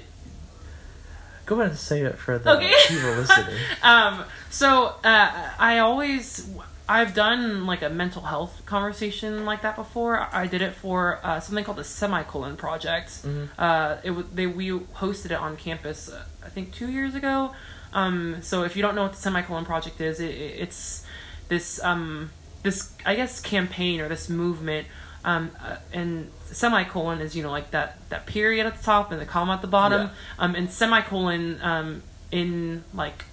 go 1.49 1.57
ahead 1.57 1.71
and 1.71 1.79
say 1.79 2.03
it 2.03 2.17
for 2.19 2.39
the 2.39 2.51
Okay. 2.57 2.73
people 2.87 3.11
listening 3.13 3.57
Um. 3.83 4.25
So 4.51 4.95
uh, 5.05 5.31
I 5.59 5.79
always 5.79 6.49
I've 6.89 7.13
done 7.15 7.67
like 7.67 7.83
a 7.83 7.91
mental 7.91 8.23
health 8.23 8.63
conversation 8.65 9.45
like 9.45 9.61
that 9.63 9.77
before. 9.77 10.27
I 10.33 10.47
did 10.47 10.63
it 10.63 10.75
for 10.75 11.19
uh, 11.23 11.41
something 11.41 11.65
called 11.65 11.79
the 11.79 11.85
Semicolon 11.85 12.57
Project. 12.57 13.09
Mhm. 13.25 13.49
Uh, 13.59 13.97
it 14.03 14.11
was 14.13 14.25
they 14.35 14.47
we 14.47 14.71
hosted 14.71 15.27
it 15.27 15.41
on 15.47 15.57
campus. 15.57 16.09
Uh, 16.09 16.23
I 16.45 16.49
think 16.49 16.73
two 16.73 16.91
years 16.91 17.15
ago. 17.15 17.53
Um, 17.93 18.43
so 18.43 18.65
if 18.65 18.77
you 18.77 18.83
don't 18.83 18.95
know 18.95 19.03
what 19.03 19.13
the 19.13 19.19
Semicolon 19.21 19.65
Project 19.65 20.01
is, 20.01 20.21
it, 20.21 20.31
it's 20.65 21.05
this 21.49 21.83
um, 21.83 22.31
this 22.63 22.93
I 23.07 23.15
guess 23.17 23.41
campaign 23.41 24.01
or 24.01 24.09
this 24.09 24.29
movement. 24.29 24.87
Um, 25.29 25.51
uh, 25.63 25.77
and 25.93 26.31
semicolon 26.51 27.21
is 27.21 27.37
you 27.37 27.43
know 27.43 27.51
like 27.51 27.71
that 27.73 27.99
that 28.09 28.25
period 28.27 28.65
at 28.67 28.77
the 28.79 28.83
top 28.83 29.13
and 29.13 29.21
the 29.21 29.27
comma 29.27 29.53
at 29.55 29.61
the 29.61 29.67
bottom. 29.69 30.03
Yeah. 30.03 30.11
Um, 30.39 30.55
and 30.55 30.71
semicolon 30.71 31.59
um, 31.63 32.03
in 32.33 32.83
like 32.95 33.25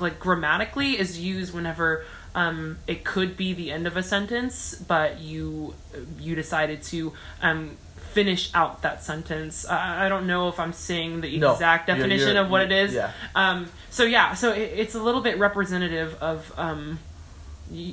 like 0.00 0.18
grammatically 0.18 0.98
is 0.98 1.18
used 1.20 1.54
whenever 1.54 2.04
um, 2.34 2.78
it 2.88 3.04
could 3.04 3.36
be 3.36 3.52
the 3.52 3.70
end 3.70 3.86
of 3.86 3.96
a 3.96 4.02
sentence, 4.02 4.74
but 4.74 5.20
you 5.20 5.74
you 6.18 6.34
decided 6.34 6.82
to 6.84 7.12
um, 7.40 7.76
finish 8.12 8.50
out 8.54 8.82
that 8.82 9.04
sentence. 9.04 9.64
I, 9.66 10.06
I 10.06 10.08
don't 10.08 10.26
know 10.26 10.48
if 10.48 10.58
I'm 10.58 10.72
saying 10.72 11.20
the 11.20 11.38
No, 11.38 11.52
exact 11.52 11.86
you're- 11.88 11.98
definition 12.00 12.28
you're- 12.34 12.40
of 12.40 12.50
what 12.50 12.62
it 12.62 12.72
is. 12.72 12.94
yeah. 12.94 13.12
Um, 13.36 13.68
so 13.90 14.02
yeah, 14.04 14.34
so 14.34 14.50
it, 14.52 14.72
it's 14.74 14.94
a 14.96 15.02
little 15.02 15.20
bit 15.20 15.38
representative 15.38 16.16
of 16.20 16.52
um, 16.58 16.98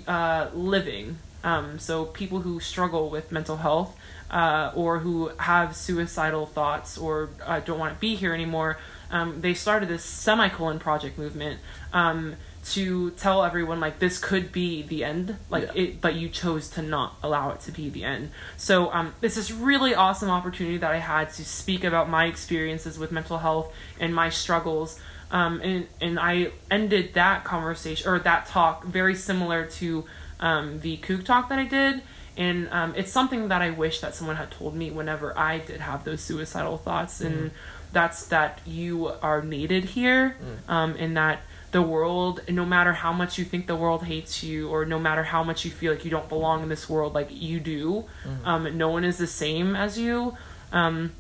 uh, 0.08 0.48
living. 0.56 1.18
Um, 1.44 1.80
so 1.80 2.06
people 2.06 2.42
who 2.42 2.60
struggle 2.60 3.10
with 3.10 3.32
mental 3.32 3.58
health 3.58 3.98
uh, 4.30 4.72
or 4.76 5.00
who 5.00 5.30
have 5.38 5.76
suicidal 5.76 6.46
thoughts 6.46 6.98
or 6.98 7.30
uh, 7.46 7.60
don't 7.60 7.80
want 7.80 7.94
to 7.94 8.00
be 8.00 8.16
here 8.16 8.34
anymore, 8.34 8.78
um, 9.10 9.42
they 9.42 9.54
started 9.54 9.90
this 9.90 10.04
semicolon 10.04 10.80
project 10.80 11.18
movement 11.18 11.60
um, 11.94 12.36
to 12.64 13.10
tell 13.12 13.44
everyone 13.44 13.80
like 13.80 13.98
this 14.00 14.20
could 14.20 14.52
be 14.52 14.84
the 14.84 15.04
end, 15.04 15.36
like 15.50 15.64
Yeah. 15.64 15.82
it, 15.82 16.02
but 16.02 16.14
you 16.16 16.30
chose 16.30 16.70
to 16.70 16.82
not 16.82 17.16
allow 17.24 17.50
it 17.50 17.60
to 17.62 17.72
be 17.72 17.90
the 17.90 18.04
end. 18.04 18.30
So 18.56 18.94
um, 18.94 19.14
it's 19.22 19.36
this 19.36 19.52
really 19.52 19.96
awesome 19.96 20.30
opportunity 20.30 20.78
that 20.78 20.92
I 20.92 20.98
had 21.00 21.34
to 21.34 21.44
speak 21.44 21.84
about 21.84 22.08
my 22.08 22.26
experiences 22.26 23.00
with 23.00 23.12
mental 23.12 23.40
health 23.40 23.74
and 24.00 24.14
my 24.14 24.30
struggles. 24.30 25.00
Um, 25.32 25.62
and 25.62 25.88
and 26.02 26.20
I 26.20 26.52
ended 26.70 27.14
that 27.14 27.46
conversation 27.46 28.08
or 28.10 28.20
that 28.20 28.48
talk 28.48 28.84
very 28.84 29.16
similar 29.16 29.66
to 29.80 30.06
um, 30.42 30.80
the 30.82 30.98
Coog 30.98 31.24
talk 31.26 31.50
that 31.50 31.60
I 31.60 31.66
did. 31.66 32.02
And 32.38 32.70
um, 32.72 32.94
it's 32.96 33.12
something 33.12 33.50
that 33.50 33.62
I 33.62 33.72
wish 33.72 34.00
that 34.00 34.16
someone 34.16 34.38
had 34.38 34.52
told 34.52 34.76
me 34.76 34.90
whenever 34.90 35.38
I 35.38 35.60
did 35.60 35.82
have 35.82 36.04
those 36.06 36.22
suicidal 36.22 36.78
thoughts. 36.78 37.22
And 37.22 37.52
that's 37.94 38.28
that 38.28 38.62
you 38.66 39.08
are 39.22 39.42
needed 39.42 39.84
here, 39.84 40.38
um, 40.70 40.96
and 40.98 41.18
that 41.18 41.42
the 41.72 41.82
world, 41.82 42.42
no 42.50 42.66
matter 42.66 42.94
how 42.94 43.12
much 43.14 43.38
you 43.38 43.44
think 43.46 43.68
the 43.68 43.76
world 43.76 44.06
hates 44.06 44.44
you, 44.44 44.70
or 44.70 44.86
no 44.86 44.98
matter 44.98 45.24
how 45.24 45.44
much 45.44 45.66
you 45.66 45.72
feel 45.72 45.92
like 45.94 46.06
you 46.06 46.12
don't 46.12 46.30
belong 46.30 46.64
in 46.64 46.70
this 46.70 46.90
world, 46.90 47.14
like 47.14 47.28
you 47.32 47.60
do, 47.60 48.06
um, 48.46 48.78
no 48.78 48.90
one 48.90 49.04
is 49.04 49.18
the 49.18 49.28
same 49.28 49.76
as 49.76 49.98
you. 49.98 50.38
Um, 50.72 51.12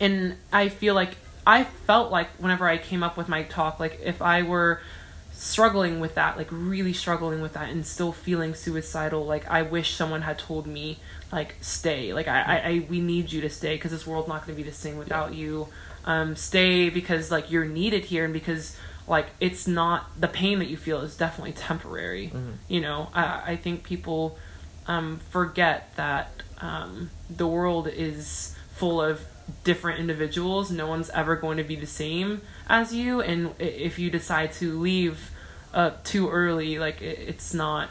and 0.00 0.36
I 0.50 0.68
feel 0.70 0.94
like 0.94 1.16
I 1.46 1.64
felt 1.64 2.10
like 2.10 2.28
whenever 2.38 2.66
I 2.66 2.78
came 2.78 3.02
up 3.02 3.16
with 3.18 3.28
my 3.28 3.42
talk, 3.44 3.78
like 3.78 4.00
if 4.02 4.22
I 4.22 4.42
were 4.42 4.80
struggling 5.42 5.98
with 5.98 6.14
that, 6.14 6.36
like 6.36 6.46
really 6.50 6.92
struggling 6.92 7.42
with 7.42 7.54
that, 7.54 7.68
and 7.68 7.84
still 7.84 8.12
feeling 8.12 8.54
suicidal, 8.54 9.26
like 9.26 9.48
I 9.50 9.62
wish 9.62 9.94
someone 9.94 10.22
had 10.22 10.38
told 10.38 10.66
me, 10.66 11.00
like 11.32 11.56
stay, 11.60 12.12
like 12.12 12.28
I, 12.28 12.40
I, 12.40 12.56
I 12.56 12.86
we 12.88 13.00
need 13.00 13.32
you 13.32 13.40
to 13.40 13.50
stay 13.50 13.74
because 13.74 13.90
this 13.90 14.06
world's 14.06 14.28
not 14.28 14.46
going 14.46 14.56
to 14.56 14.62
be 14.62 14.68
the 14.68 14.74
same 14.74 14.96
without 14.96 15.34
you. 15.34 15.68
Um, 16.04 16.36
stay 16.36 16.90
because 16.90 17.30
like 17.30 17.50
you're 17.50 17.64
needed 17.64 18.04
here, 18.04 18.24
and 18.24 18.32
because 18.32 18.76
like 19.08 19.26
it's 19.40 19.66
not 19.66 20.08
the 20.18 20.28
pain 20.28 20.60
that 20.60 20.68
you 20.68 20.76
feel 20.76 21.00
is 21.00 21.16
definitely 21.16 21.52
temporary. 21.52 22.30
You 22.68 22.80
know, 22.80 23.08
I, 23.12 23.42
I 23.46 23.56
think 23.56 23.82
people 23.82 24.38
um, 24.86 25.18
forget 25.30 25.94
that 25.96 26.30
um, 26.60 27.10
the 27.28 27.48
world 27.48 27.88
is 27.88 28.54
full 28.74 29.02
of 29.02 29.22
different 29.64 29.98
individuals. 29.98 30.70
No 30.70 30.86
one's 30.86 31.10
ever 31.10 31.34
going 31.34 31.56
to 31.56 31.64
be 31.64 31.74
the 31.74 31.86
same 31.86 32.42
as 32.68 32.94
you, 32.94 33.20
and 33.20 33.54
if 33.58 33.98
you 33.98 34.08
decide 34.08 34.52
to 34.54 34.78
leave 34.78 35.31
uh, 35.74 35.90
too 36.04 36.30
early, 36.30 36.78
like 36.78 37.00
it, 37.02 37.18
it's 37.28 37.52
not. 37.54 37.88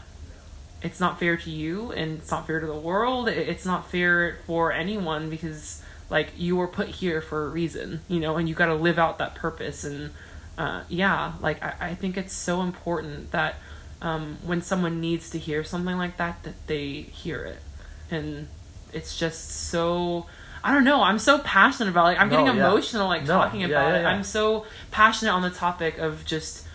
It's 0.83 0.99
not 0.99 1.19
fair 1.19 1.37
to 1.37 1.49
you, 1.51 1.91
and 1.91 2.17
it's 2.17 2.31
not 2.31 2.47
fair 2.47 2.59
to 2.59 2.65
the 2.65 2.73
world. 2.75 3.27
It- 3.29 3.47
It's 3.49 3.65
not 3.65 3.91
fair 3.91 4.39
for 4.47 4.71
anyone 4.71 5.29
because, 5.29 5.81
like, 6.09 6.29
you 6.37 6.55
were 6.55 6.67
put 6.67 6.87
here 6.87 7.21
for 7.21 7.45
a 7.45 7.49
reason, 7.49 8.01
you 8.07 8.19
know, 8.19 8.37
and 8.37 8.49
you 8.49 8.55
got 8.55 8.65
to 8.65 8.73
live 8.73 8.97
out 8.97 9.19
that 9.19 9.35
purpose. 9.35 9.83
And 9.83 10.11
uh, 10.57 10.81
yeah, 10.89 11.33
like 11.39 11.61
I, 11.63 11.73
I 11.91 11.95
think 11.95 12.17
it's 12.17 12.33
so 12.33 12.61
important 12.61 13.31
that 13.31 13.55
um, 14.01 14.37
when 14.43 14.63
someone 14.63 14.99
needs 14.99 15.29
to 15.31 15.37
hear 15.37 15.63
something 15.63 15.97
like 15.97 16.17
that, 16.17 16.41
that 16.43 16.55
they 16.65 17.01
hear 17.01 17.43
it, 17.43 17.61
and 18.09 18.47
it's 18.91 19.15
just 19.17 19.49
so. 19.69 20.25
I 20.63 20.73
don't 20.73 20.83
know. 20.83 21.01
I'm 21.03 21.17
so 21.19 21.39
passionate 21.39 21.89
about 21.91 22.01
it. 22.01 22.09
Like, 22.09 22.19
I'm 22.19 22.29
No, 22.29 22.37
getting 22.43 22.57
yeah. 22.59 22.67
emotional 22.67 23.07
like 23.07 23.21
No, 23.27 23.35
talking 23.35 23.61
yeah, 23.61 23.67
about 23.67 23.93
yeah, 23.93 23.99
it. 24.01 24.05
I'm 24.05 24.23
so 24.23 24.65
passionate 24.91 25.31
on 25.31 25.41
the 25.43 25.49
topic 25.51 25.97
of 25.99 26.23
just 26.25 26.67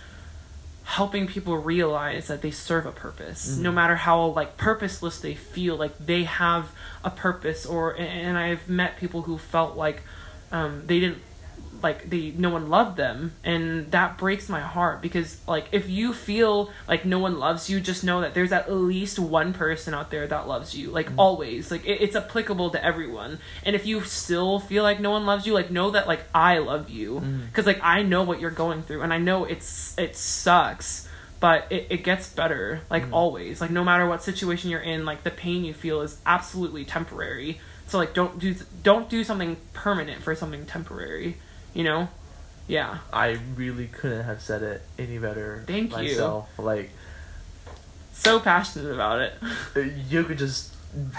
helping 0.87 1.27
people 1.27 1.57
realize 1.59 2.29
that 2.29 2.41
they 2.43 2.51
serve 2.53 2.87
a 2.87 2.93
purpose 2.93 3.51
Mm-hmm. 3.51 3.63
no 3.65 3.73
matter 3.73 3.97
how 3.97 4.27
like 4.27 4.57
purposeless 4.57 5.21
they 5.21 5.35
feel 5.35 5.77
like 5.77 5.99
they 5.99 6.23
have 6.25 6.71
a 7.05 7.11
purpose 7.11 7.67
or 7.67 7.97
and 7.99 8.39
i've 8.39 8.69
met 8.69 8.97
people 8.97 9.23
who 9.23 9.37
felt 9.37 9.77
like 9.77 10.03
um, 10.53 10.87
they 10.87 11.01
didn't 11.01 11.19
like 11.83 12.09
they 12.09 12.33
no 12.37 12.51
one 12.51 12.69
loved 12.69 12.97
them. 12.97 13.33
And 13.45 13.91
that 13.93 14.19
breaks 14.19 14.49
my 14.49 14.61
heart 14.61 15.03
because 15.03 15.41
like 15.47 15.67
if 15.73 15.89
you 15.89 16.13
feel 16.13 16.71
like 16.89 17.05
no 17.05 17.19
one 17.19 17.39
loves 17.39 17.69
you 17.71 17.81
just 17.81 18.05
know 18.05 18.21
that 18.21 18.35
there's 18.35 18.53
at 18.53 18.73
least 18.73 19.19
one 19.19 19.53
person 19.53 19.95
out 19.95 20.11
there 20.11 20.27
that 20.27 20.49
loves 20.49 20.75
you. 20.75 20.91
Like 20.91 21.11
mm. 21.11 21.15
always. 21.17 21.71
Like 21.71 21.85
it, 21.85 22.01
it's 22.01 22.17
applicable 22.17 22.71
to 22.71 22.85
everyone. 22.85 23.39
And 23.65 23.77
if 23.77 23.87
you 23.87 24.03
still 24.03 24.61
feel 24.61 24.83
like 24.83 25.01
no 25.01 25.11
one 25.11 25.27
loves 25.27 25.47
you 25.47 25.53
like 25.53 25.71
know 25.71 25.91
that 25.91 26.07
like 26.07 26.25
i 26.35 26.59
love 26.59 26.91
you. 26.91 27.21
Mm. 27.21 27.47
Because 27.47 27.67
like 27.67 27.81
i 27.83 28.03
know 28.03 28.23
what 28.23 28.41
you're 28.41 28.51
going 28.51 28.83
through. 28.83 29.03
And 29.03 29.13
i 29.13 29.19
know 29.19 29.45
it's 29.45 29.97
it 29.99 30.17
sucks 30.17 31.09
but 31.39 31.67
it, 31.71 31.87
it 31.91 32.05
gets 32.05 32.29
better 32.29 32.81
like 32.91 33.05
mm. 33.05 33.13
always. 33.13 33.61
Like 33.61 33.71
no 33.71 33.85
matter 33.85 34.07
what 34.07 34.23
situation 34.23 34.71
you're 34.71 34.81
in 34.81 35.05
like 35.05 35.23
the 35.23 35.31
pain 35.31 35.65
you 35.65 35.75
feel 35.75 36.01
is 36.01 36.19
absolutely 36.25 36.85
temporary. 36.85 37.61
So 37.87 37.99
like 37.99 38.15
don't 38.15 38.39
do 38.39 38.55
don't 38.83 39.09
do 39.09 39.23
something 39.23 39.57
permanent 39.73 40.23
for 40.23 40.35
something 40.35 40.67
temporary 40.67 41.37
you 41.77 41.85
know 41.85 42.09
yeah 42.67 42.99
I 43.13 43.39
really 43.55 43.87
couldn't 43.87 44.25
have 44.25 44.41
said 44.41 44.63
it 44.63 44.83
any 44.99 45.19
better 45.19 45.63
Thank 45.67 45.91
you. 45.93 45.97
myself. 45.97 46.49
Like 46.59 46.91
so 48.13 48.41
passionate 48.41 48.93
about 48.93 49.21
it 49.21 49.35
uh, 49.77 49.81
you 50.09 50.25
could 50.25 50.39
just 50.39 50.73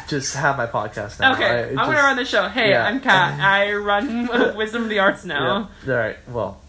just 0.07 0.35
have 0.35 0.57
my 0.57 0.65
podcast 0.65 1.19
now. 1.19 1.33
okay 1.33 1.45
I, 1.65 1.69
I'm 1.69 1.75
gonna 1.75 1.99
run 1.99 2.17
the 2.17 2.25
show 2.25 2.47
hey 2.49 2.71
yeah. 2.71 2.85
i'm 2.87 2.99
kat 2.99 3.39
i 3.57 3.71
run 3.73 4.27
wisdom 4.57 4.83
of 4.83 4.89
the 4.89 4.99
arts 4.99 5.23
now 5.23 5.69
Yeah. 5.85 5.93
All 5.93 5.99
right. 5.99 6.17
Well, 6.27 6.59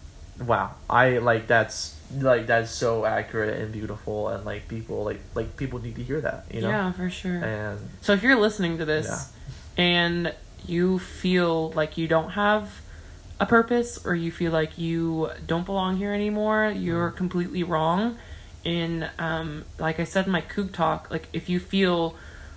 wow 0.46 0.74
i 0.88 1.18
like 1.18 1.46
that's 1.46 1.96
like 2.20 2.46
that's 2.46 2.70
so 2.70 3.04
accurate 3.06 3.58
and 3.60 3.72
beautiful 3.72 4.28
and 4.28 4.44
like 4.44 4.68
people 4.68 5.02
like 5.04 5.20
like 5.34 5.56
people 5.56 5.78
need 5.80 5.96
to 5.96 6.02
hear 6.02 6.20
that 6.20 6.44
you 6.52 6.60
know 6.60 6.68
Yeah, 6.68 6.92
for 6.92 7.08
sure. 7.10 7.42
and 7.42 7.78
So 8.02 8.12
if 8.12 8.22
you're 8.22 8.36
listening 8.38 8.78
to 8.78 8.84
this 8.84 9.06
Yeah. 9.76 9.84
and 9.84 10.34
you 10.66 10.98
feel 10.98 11.70
like 11.72 11.96
you 11.98 12.06
don't 12.08 12.30
have 12.30 12.70
a 13.40 13.46
purpose 13.46 14.04
or 14.04 14.14
you 14.14 14.30
feel 14.32 14.52
like 14.52 14.78
you 14.78 15.30
don't 15.46 15.64
belong 15.66 15.96
here 15.96 16.12
anymore, 16.12 16.72
you're 16.74 17.10
completely 17.10 17.62
wrong. 17.62 18.18
In 18.64 19.08
um, 19.18 19.64
like 19.78 20.00
I 20.00 20.04
said 20.04 20.26
in 20.26 20.32
my 20.32 20.40
Coog 20.42 20.72
talk, 20.72 21.10
like 21.10 21.28
if 21.32 21.48
you 21.48 21.60
feel 21.60 22.14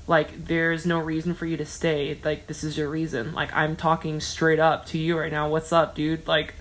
like 0.08 0.46
there's 0.48 0.86
no 0.86 0.98
reason 1.00 1.34
for 1.36 1.46
you 1.46 1.56
to 1.58 1.66
stay, 1.66 2.18
like 2.26 2.48
this 2.48 2.64
is 2.64 2.78
your 2.78 2.90
reason. 2.90 3.34
Like 3.34 3.54
I'm 3.54 3.76
talking 3.76 4.20
straight 4.20 4.60
up 4.60 4.88
to 4.88 4.98
you 4.98 5.18
right 5.18 5.32
now. 5.32 5.48
What's 5.50 5.72
up, 5.72 5.96
dude? 5.96 6.28
Like 6.28 6.56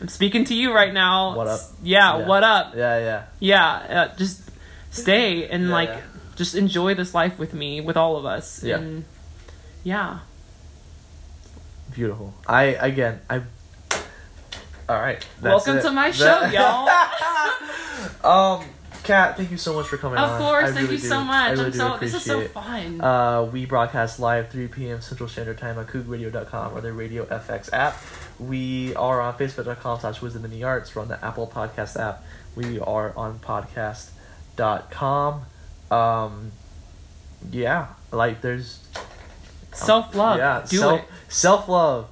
I'm 0.00 0.08
speaking 0.08 0.44
to 0.46 0.54
you 0.54 0.74
right 0.74 0.92
now. 0.92 1.36
What 1.36 1.46
up? 1.46 1.60
Yeah, 1.82 2.18
Yeah. 2.18 2.26
what 2.26 2.42
up? 2.42 2.74
yeah 2.76 2.98
yeah 2.98 3.22
yeah 3.38 3.70
uh, 4.10 4.16
just 4.16 4.50
stay 4.90 5.48
and 5.48 5.68
Yeah, 5.68 5.72
like 5.72 5.88
yeah. 5.88 6.00
just 6.34 6.54
enjoy 6.56 6.94
this 6.94 7.14
life 7.14 7.38
with 7.38 7.54
me 7.54 7.80
with 7.80 7.96
all 7.96 8.16
of 8.16 8.26
us 8.26 8.62
Yeah. 8.64 8.78
and 8.78 9.04
yeah 9.84 10.18
beautiful 11.94 12.34
i 12.46 12.64
again 12.64 13.20
i 13.30 13.40
all 14.88 15.00
right 15.00 15.24
welcome 15.42 15.78
it. 15.78 15.82
to 15.82 15.90
my 15.92 16.10
That- 16.10 16.52
show 16.52 18.18
y'all 18.24 18.58
um 18.62 18.64
kat 19.04 19.36
thank 19.36 19.50
you 19.50 19.56
so 19.56 19.74
much 19.74 19.86
for 19.88 19.96
coming 19.96 20.18
on. 20.18 20.24
of 20.24 20.30
on. 20.32 20.38
course 20.40 20.64
I 20.70 20.72
thank 20.72 20.76
really 20.88 20.96
you 20.96 21.02
do. 21.02 21.08
so 21.08 21.24
much 21.24 21.50
really 21.52 21.64
i'm 21.66 21.72
so 21.72 21.96
this 21.98 22.14
is 22.14 22.22
so 22.24 22.40
fun 22.48 23.00
Uh, 23.00 23.48
we 23.52 23.64
broadcast 23.66 24.18
live 24.20 24.50
3 24.50 24.68
p.m. 24.68 25.00
Central 25.00 25.28
Standard 25.28 25.58
Time 25.58 25.76
on 25.78 25.86
CoogRadio.com 25.86 26.74
or 26.76 26.80
the 26.80 26.92
Radio 26.92 27.24
FX 27.26 27.68
app. 27.72 27.96
We 28.38 28.94
are 28.94 29.20
on 29.20 29.34
Facebook.com 29.34 30.00
slash 30.00 30.22
Wisdom 30.22 30.44
in 30.44 30.50
the 30.52 30.62
Arts. 30.64 30.94
We're 30.94 31.02
on 31.02 31.08
the 31.08 31.24
Apple 31.24 31.48
Podcast 31.52 31.98
app. 31.98 32.22
We 32.54 32.78
are 32.78 33.12
on 33.16 33.40
podcast.com. 33.40 35.42
Um, 35.90 36.52
yeah, 37.50 37.88
like 38.12 38.40
there's 38.40 38.78
Oh, 39.82 39.86
self 39.86 40.14
love. 40.14 40.38
Yeah. 40.38 40.64
Do 40.68 40.76
self, 40.78 41.00
it. 41.00 41.08
Self 41.28 41.68
love. 41.68 42.08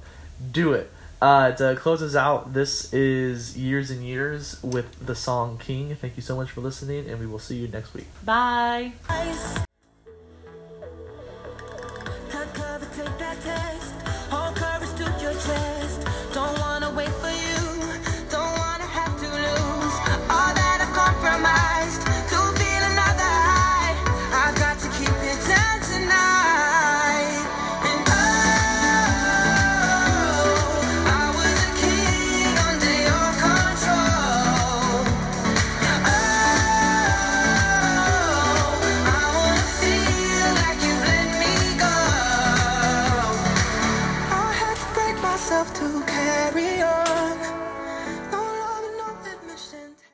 Do 0.51 0.73
it. 0.73 0.91
Uh, 1.21 1.51
to 1.51 1.75
close 1.75 2.01
us 2.01 2.15
out, 2.15 2.53
this 2.53 2.91
is 2.91 3.55
Years 3.55 3.91
and 3.91 4.03
Years 4.03 4.61
with 4.63 5.05
the 5.05 5.13
song 5.13 5.59
King. 5.59 5.95
Thank 5.95 6.15
you 6.15 6.23
so 6.23 6.35
much 6.35 6.49
for 6.49 6.61
listening, 6.61 7.07
and 7.07 7.19
we 7.19 7.27
will 7.27 7.39
see 7.39 7.57
you 7.57 7.67
next 7.67 7.93
week. 7.93 8.07
Bye. 8.25 8.93
Compromised 20.93 22.20